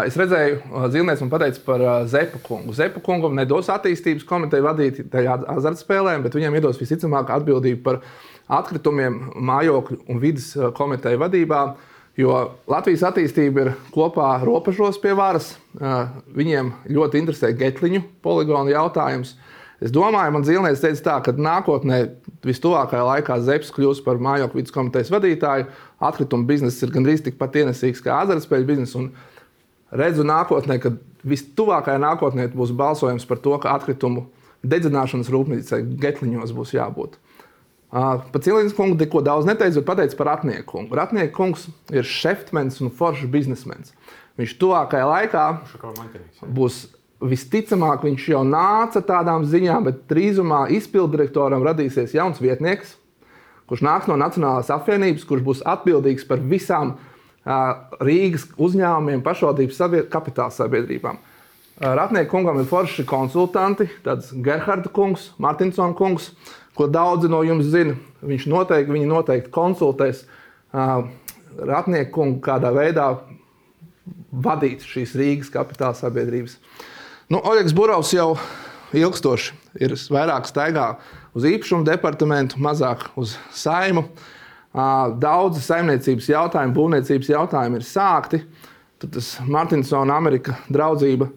[0.02, 2.74] Es redzēju, Zilnieks man teica par Zepu kungu.
[2.74, 8.00] Zepu kungam nedos attīstības komiteju vadīt tajā azartspēlēm, bet viņam iedos visticamāk atbildību par
[8.50, 11.62] atkritumiem mājokļu un vidas komiteju vadībā.
[12.18, 12.40] Jo
[12.72, 15.52] Latvijas attīstība ir kopā robežos pie varas.
[15.78, 19.36] Viņiem ļoti interesē getliņu poligonu jautājums.
[19.84, 21.98] Es domāju, man Zilnieks teica, tā, ka nākotnē,
[22.48, 25.68] vistuvākajā laikā, Zepsi kļūs par mājokļu vidas komitejas vadītāju.
[26.00, 29.04] Atkrituma biznesa ir gandrīz tikpat ienesīgs kā azartspēļu biznesa.
[29.96, 30.94] Redzu nākotnē, ka
[31.28, 34.30] vistuvākajā nākotnē būs balsojums par to, ka atkritumu
[34.66, 37.20] dedzināšanas rūpnīcai Getliņos būs jābūt.
[37.96, 40.98] Par Cilīnas kungu neko daudz neteicu, bet pateicu par Ratnieku kungu.
[40.98, 43.94] Ratnieku kungs ir šefmens un foršs biznesmenis.
[44.40, 45.46] Viņš tuvākajā laikā
[46.58, 46.88] būs
[47.24, 52.96] visticamāk, viņš jau nāca tādām ziņām, bet drīzumā izpilddirektoram radīsies jauns vietnieks,
[53.70, 60.12] kurš nāks no Nacionālās apvienības, kurš būs atbildīgs par visām uh, Rīgas uzņēmumiem, pašvaldības sabied
[60.14, 61.18] kapitāla sabiedrībām.
[61.18, 66.32] Uh, Ratnieku kungam ir forši konsultanti, tāds Gerhards kungs, Martinsons kungs,
[66.76, 67.96] ko daudzi no jums zina.
[68.26, 71.06] Viņš noteikti, viņi noteikti konsultēs uh,
[71.56, 73.14] Ratnieku kungu kādā veidā
[74.36, 76.58] vadīt šīs Rīgas kapitāla sabiedrības.
[77.26, 78.36] Nu, Oļegs Burovs jau
[78.94, 80.92] ilgstoši ir vairāk staigā
[81.34, 84.04] uz īpašumu departamentu, mazāk uz saimu.
[85.24, 88.42] Daudzi saimniecības jautājumi, būvniecības jautājumi ir sākti.
[89.02, 91.32] Tad tas Martinsona Amerika draudzība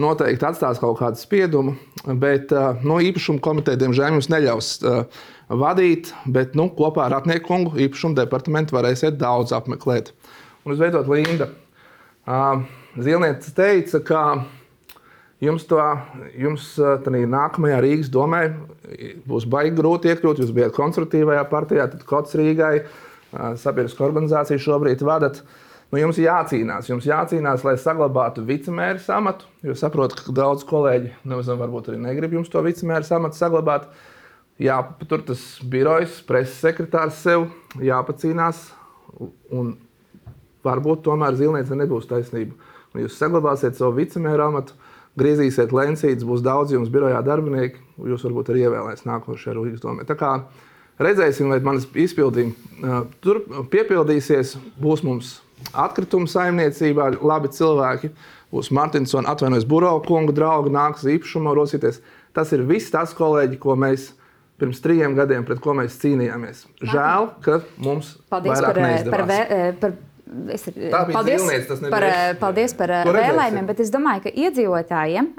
[0.00, 1.72] noteikti atstās kaut kādu spiedumu,
[2.20, 2.52] bet
[2.84, 4.70] nu, īpašumu komiteja diemžēl jums neļaus
[5.48, 10.12] vadīt, bet nu, kopā ar Ratnieku kungu īpašumu departamentu varēsiet daudz apmeklēt.
[10.66, 11.48] Un visbeidzot, Linda.
[13.00, 14.24] Zilniece teica, ka
[15.44, 15.80] jums, to,
[16.38, 18.42] jums nākamajā Rīgas domē
[19.28, 20.42] būs baigi grūti iekļūt.
[20.44, 22.84] Jūs bijat konstruktīvajā partijā, tad Kots Rīgai,
[23.32, 25.42] sabiedriskā organizācija šobrīd vadat.
[25.90, 29.48] Nu, jums jācīnās, jums jācīnās, lai saglabātu vicemēra amatu.
[29.66, 33.88] Jo saprotu, ka daudz kolēģi nemaz varbūt arī negrib jums to vicemēra amatu saglabāt.
[34.60, 35.42] Jāpatur tas
[35.72, 37.48] birojs, preses sekretārs sev,
[37.80, 38.68] jāpacīnās.
[39.56, 39.72] Un
[40.66, 42.54] varbūt tomēr Zilniece nebūs taisnība.
[42.94, 44.76] Un jūs saglabāsiet savu vicemēra amatu,
[45.20, 50.06] griezīsiet lencītes, būs daudz jums birojā darbinieki, un jūs varbūt arī ievēlēsiet nākošajā Rīgas domē.
[50.08, 50.32] Tā kā
[51.00, 53.42] redzēsim, vai manas izpildījumi tur
[53.72, 54.56] piepildīsies.
[54.80, 55.38] Būs mums
[55.76, 58.12] atkrituma saimniecībā labi cilvēki,
[58.50, 62.00] būs Martinsona atvainojas Burbuļs kunga draugi, nāks īpašumā rosīties.
[62.36, 64.12] Tas ir viss tas, kolēģi, ko mēs
[64.60, 66.66] pirms trim gadiem, pret ko mēs cīnījāmies.
[66.84, 69.26] Žēl, ka mums Paldies par, par,
[69.80, 69.94] par
[70.54, 72.06] Es, paldies, zilniec, par,
[72.38, 75.32] paldies par vēlējumiem, bet es domāju, ka iedzīvotājiem,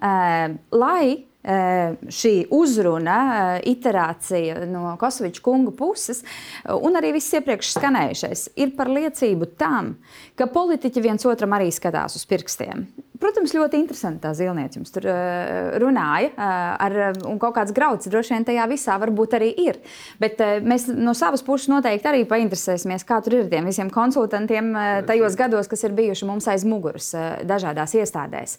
[0.75, 1.05] lai
[1.41, 6.21] šī uzruna, iterācija no Kosoviča kunga puses,
[6.69, 9.95] un arī viss iepriekš skanējušais, ir par liecību tam,
[10.41, 12.87] ka politiķi viens otram arī skatās uz pirkstiem.
[13.21, 16.31] Protams, ļoti interesanti tā zilniece jums tur uh, runāja.
[16.31, 16.95] Uh, ar,
[17.29, 19.77] un kaut kāds grauds droši vien tajā visā varbūt arī ir.
[20.21, 23.91] Bet uh, mēs no savas puses noteikti arī painteresēsimies, kā tur ir ar tiem visiem
[23.93, 28.57] konsultantiem uh, tajos gados, kas ir bijuši mums aiz muguras uh, dažādās iestādēs.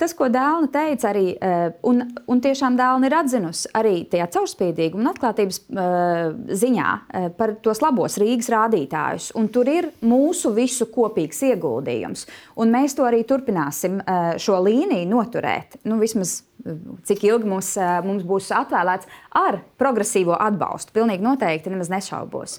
[0.00, 5.04] Tas, ko Dāna teica, arī, uh, un, un tiešām Dāna ir atzinusi arī tajā caurspīdīguma
[5.04, 6.32] un atklātības uh,
[6.64, 9.28] ziņā uh, par tos labos Rīgas rādītājus.
[9.36, 10.88] Un tur ir mūsu visu
[11.18, 12.26] kopīgs ieguldījums.
[12.56, 17.74] Un mēs to arī turpināsim Eh, šo līniju noturēt, nu, vismaz eh, cik ilgi mums,
[17.76, 20.94] eh, mums būs atvēlēts ar progresīvo atbalstu.
[20.94, 22.58] Pilnīgi noteikti, nemaz nešaubos.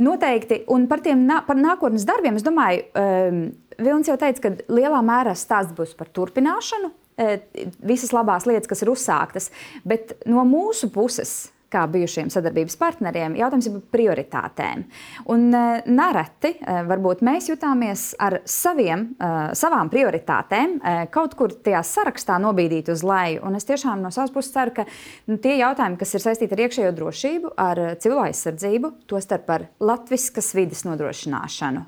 [0.00, 3.42] Noteikti, un par tiem par nākotnes darbiem, es domāju, um,
[3.80, 6.90] Vilnis jau teica, ka lielā mērā stāsts būs par turpināšanu,
[7.84, 9.48] visas labās lietas, kas ir uzsāktas,
[9.88, 14.84] bet no mūsu puses kā bijušiem sadarbības partneriem, jautājums ir par prioritātēm.
[15.30, 20.78] Un uh, nereti uh, varbūt mēs jutāmies ar saviem, uh, savām prioritātēm
[21.12, 23.42] kaut kur tajā sarakstā nobīdīt uz leju.
[23.46, 24.84] Un es tiešām no savas puses ceru, ka
[25.30, 30.50] nu, tie jautājumi, kas ir saistīti ar iekšējo drošību, ar cilvēku aizsardzību, tostarp ar latviskas
[30.56, 31.84] vidas nodrošināšanu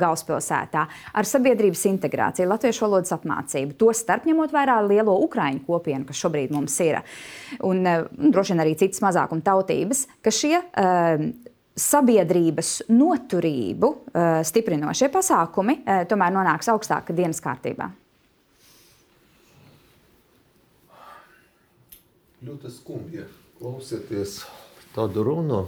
[0.00, 6.54] galvaspilsētā, ar sabiedrības integrāciju, latviešu valodas apmācību, tostarp ņemot vērā lielo ukraiņu kopienu, kas šobrīd
[6.54, 7.00] mums ir.
[7.64, 11.24] Un, un droši vien arī citas mazākuma tautības, ka šie uh,
[11.74, 17.90] sabiedrības noturību uh, stiprinošie pasākumi uh, tomēr nonāks augstāk dienas kārtībā.
[22.44, 23.24] Ļoti skumji
[23.58, 24.42] klausieties
[24.94, 25.64] tādu runu.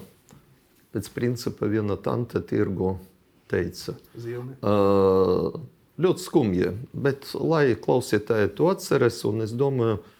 [0.93, 2.95] Pēc principa viena tante tirgu
[3.51, 3.95] teica.
[4.17, 5.57] Uh,
[6.01, 10.16] ļoti skumji, bet lai klausītāji to atceras, un es domāju, ka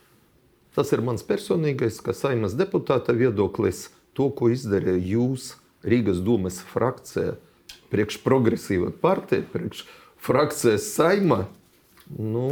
[0.77, 3.87] Tas ir mans personīgais, kā saimnes deputāta viedoklis.
[4.17, 5.55] To, ko izdarīja jūs,
[5.87, 7.35] Rīgas domas frakcija,
[7.93, 9.85] priekš progresīva partija, priekš
[10.27, 11.47] frakcijas saima,
[12.13, 12.49] nu,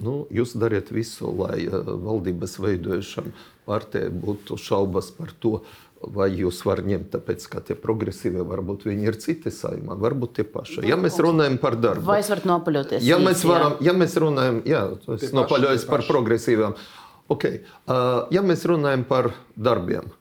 [0.00, 3.32] nu, jūs dariet visu, lai uh, valdības veidojušam
[3.66, 5.60] partijai būtu šaubas par to,
[5.96, 10.44] Vai jūs varat ņemt, tāpēc, ka tie progresīvie varbūt viņi ir citi saimā, varbūt tie
[10.44, 10.82] paši.
[10.84, 13.06] Ja mēs runājam par darbu, vai es varu nopaļoties?
[13.06, 14.82] Ja mēs, varam, ja mēs runājam, jā,
[15.16, 16.76] es nopaļojos par progresīviem.
[17.32, 17.62] Okay.
[17.88, 20.12] Uh, ja mēs runājam par darbiem,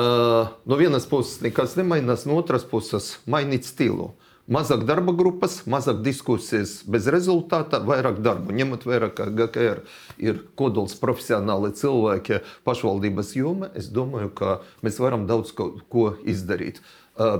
[0.00, 4.14] uh, no vienas puses nekas nemainās, no otras puses mainīt stilu.
[4.50, 8.50] Mazāk darba grupas, mazāk diskusijas bez rezultāta, vairāk darba.
[8.50, 9.84] Ņemot vērā, ka GKR
[10.18, 16.82] ir kodols profesionāli cilvēki pašvaldības joma, es domāju, ka mēs varam daudz ko, ko izdarīt.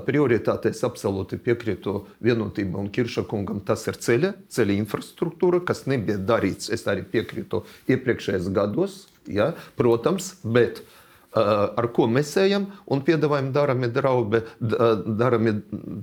[0.07, 3.65] Prioritātēs absolūti piekrītu vienotībai un Kiršakungam.
[3.67, 6.71] Tas ir ceļa, ceļa infrastruktūra, kas nebija darīts.
[6.71, 9.51] Es arī piekrītu iepriekšējos gados, ja,
[9.81, 11.00] protams, bet uh,
[11.35, 15.55] ar ko mēs ejam un piedāvājam darami darbi, darami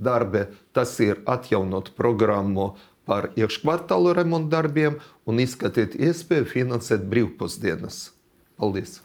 [0.04, 0.46] darbi.
[0.72, 2.74] Tas ir atjaunot programmu
[3.08, 4.98] par iekškvartālu remontu darbiem
[5.28, 8.08] un izskatīt iespēju finansēt brīvpusdienas.
[8.58, 8.98] Paldies!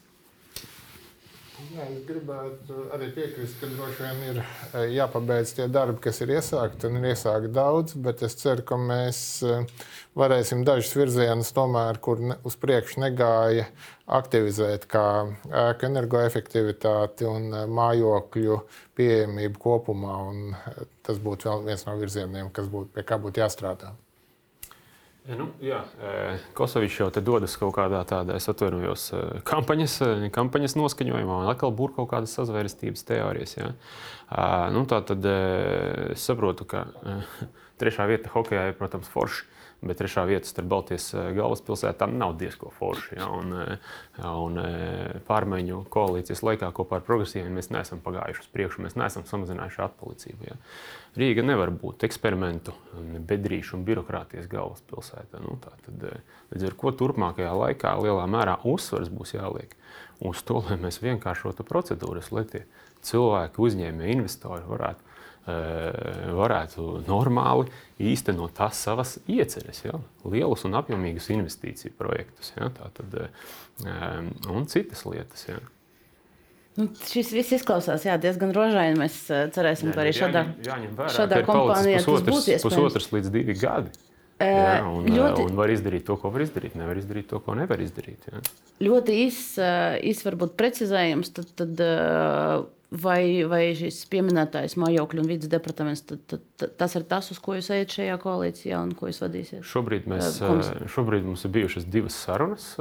[1.73, 6.85] Jā, es gribētu arī piekrist, ka droši vien ir jāpabeidz tie darbi, kas ir iesākti,
[6.85, 9.21] un ir iesākti daudz, bet es ceru, ka mēs
[10.19, 13.65] varēsim dažus virzienus, tomēr, kur ne, uz priekšu negāja,
[14.19, 15.07] aktivizēt, kā
[15.63, 18.61] ēku energoefektivitāti un mājokļu
[18.99, 20.21] pieejamību kopumā.
[21.01, 23.95] Tas būtu viens no virzieniem, kas būtu, pie kā būtu jāstrādā.
[25.23, 25.77] Ja, nu, jā,
[26.57, 29.05] Kosovičs jau dodas kaut kādā tādā, es atvainojos,
[29.47, 29.93] kampaņas,
[30.35, 33.55] kampaņas noskaņojumā, un atkal būr kaut kādas sazvērestības teorijas.
[33.55, 33.69] Ja.
[34.75, 36.89] Nu, tā tad es saprotu, ka
[37.79, 39.47] trešā vieta hokeja ir, protams, forša.
[39.83, 43.17] Bet trešā vieta starp Baltijas galvaspilsētām nav diezko forša.
[43.17, 43.51] Ja, un,
[44.23, 44.59] un
[45.27, 50.47] pārmaiņu koalīcijas laikā kopā ar progresīviem mēs neesam pagājuši uz priekšu, mēs neesam samazinājuši atpalicību.
[50.47, 50.57] Ja.
[51.19, 52.73] Rīga nevar būt eksperimentu,
[53.29, 55.43] bedrīšu un birokrātijas galvaspilsēta.
[55.43, 56.07] Nu, tad,
[56.53, 59.75] līdz ar to turpmākajā laikā lielā mērā uzsvars būs jāliek
[60.23, 62.63] uz to, lai mēs vienkāršotu procedūras, lai tie
[63.03, 65.12] cilvēki, uzņēmēji, investori varētu,
[65.43, 67.67] varētu normāli
[67.99, 69.97] īstenot tās savas ieceres, ja?
[70.23, 72.69] lielus un apjomīgus investīciju projektus, ja?
[72.77, 73.17] Tātad,
[74.47, 75.47] un citas lietas.
[75.49, 75.59] Ja?
[76.79, 78.97] Nu, šis viss izklausās jā, diezgan rožaini.
[78.97, 82.65] Mēs uh, cerēsim, ka arī šādā, jāņem vērā, šādā kompānijā pusotrs, tas būs iespējams.
[82.65, 83.93] Pusotrs līdz divi gadi.
[84.41, 86.73] Jā, un, ļoti, un var izdarīt to, ko var izdarīt.
[86.75, 88.25] Nevar izdarīt to, ko nevar izdarīt.
[88.27, 88.41] Jā.
[88.83, 89.53] Ļoti īss,
[90.09, 91.29] īs varbūt precizējums.
[91.37, 91.83] Tad, tad,
[92.93, 97.39] vai, vai šis pieminētais mājokļu un vidas departaments, tad, tad, tad, tas ir tas, uz
[97.43, 99.63] ko jūs ejat šajā koalīcijā un ko jūs vadīsiet?
[99.67, 100.41] Šobrīd, mēs,
[100.93, 102.73] šobrīd mums ir bijušas divas sarunas.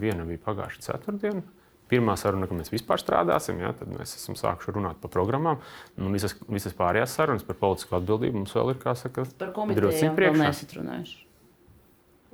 [0.00, 1.44] Viena bija pagājušā ceturtdiena
[1.90, 5.60] pirmā saruna, ka mēs vispār strādāsim, ja, tad mēs esam sākuši runāt par programmām.
[6.00, 9.92] Un visas, visas pārējās sarunas par politisko atbildību mums vēl ir, kā saka, par komiteju
[10.18, 11.25] vēl neesat runājuši.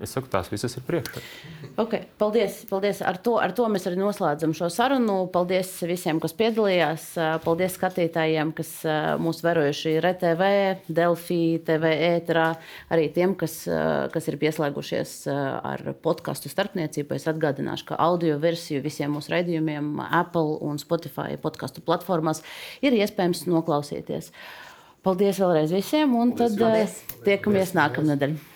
[0.00, 1.20] Es saku, tās visas ir priekšā.
[1.82, 3.02] Okay, paldies, paldies.
[3.04, 5.18] Ar, to, ar to mēs arī noslēdzam šo sarunu.
[5.32, 7.04] Paldies visiem, kas piedalījās.
[7.44, 8.70] Paldies skatītājiem, kas
[9.22, 10.48] mūs vērojuši RTV,
[10.88, 12.48] Delfī, TV ēterā.
[12.94, 13.60] Arī tiem, kas,
[14.14, 17.18] kas ir pieslēgušies ar podkāstu starpniecību.
[17.20, 22.42] Es atgādināšu, ka audio versiju visiem mūsu raidījumiem Apple un Spotify podkāstu platformās
[22.82, 24.32] ir iespējams noklausīties.
[25.02, 27.00] Paldies vēlreiz visiem, un tad paldies.
[27.26, 28.51] tiekamies nākamnedēļ.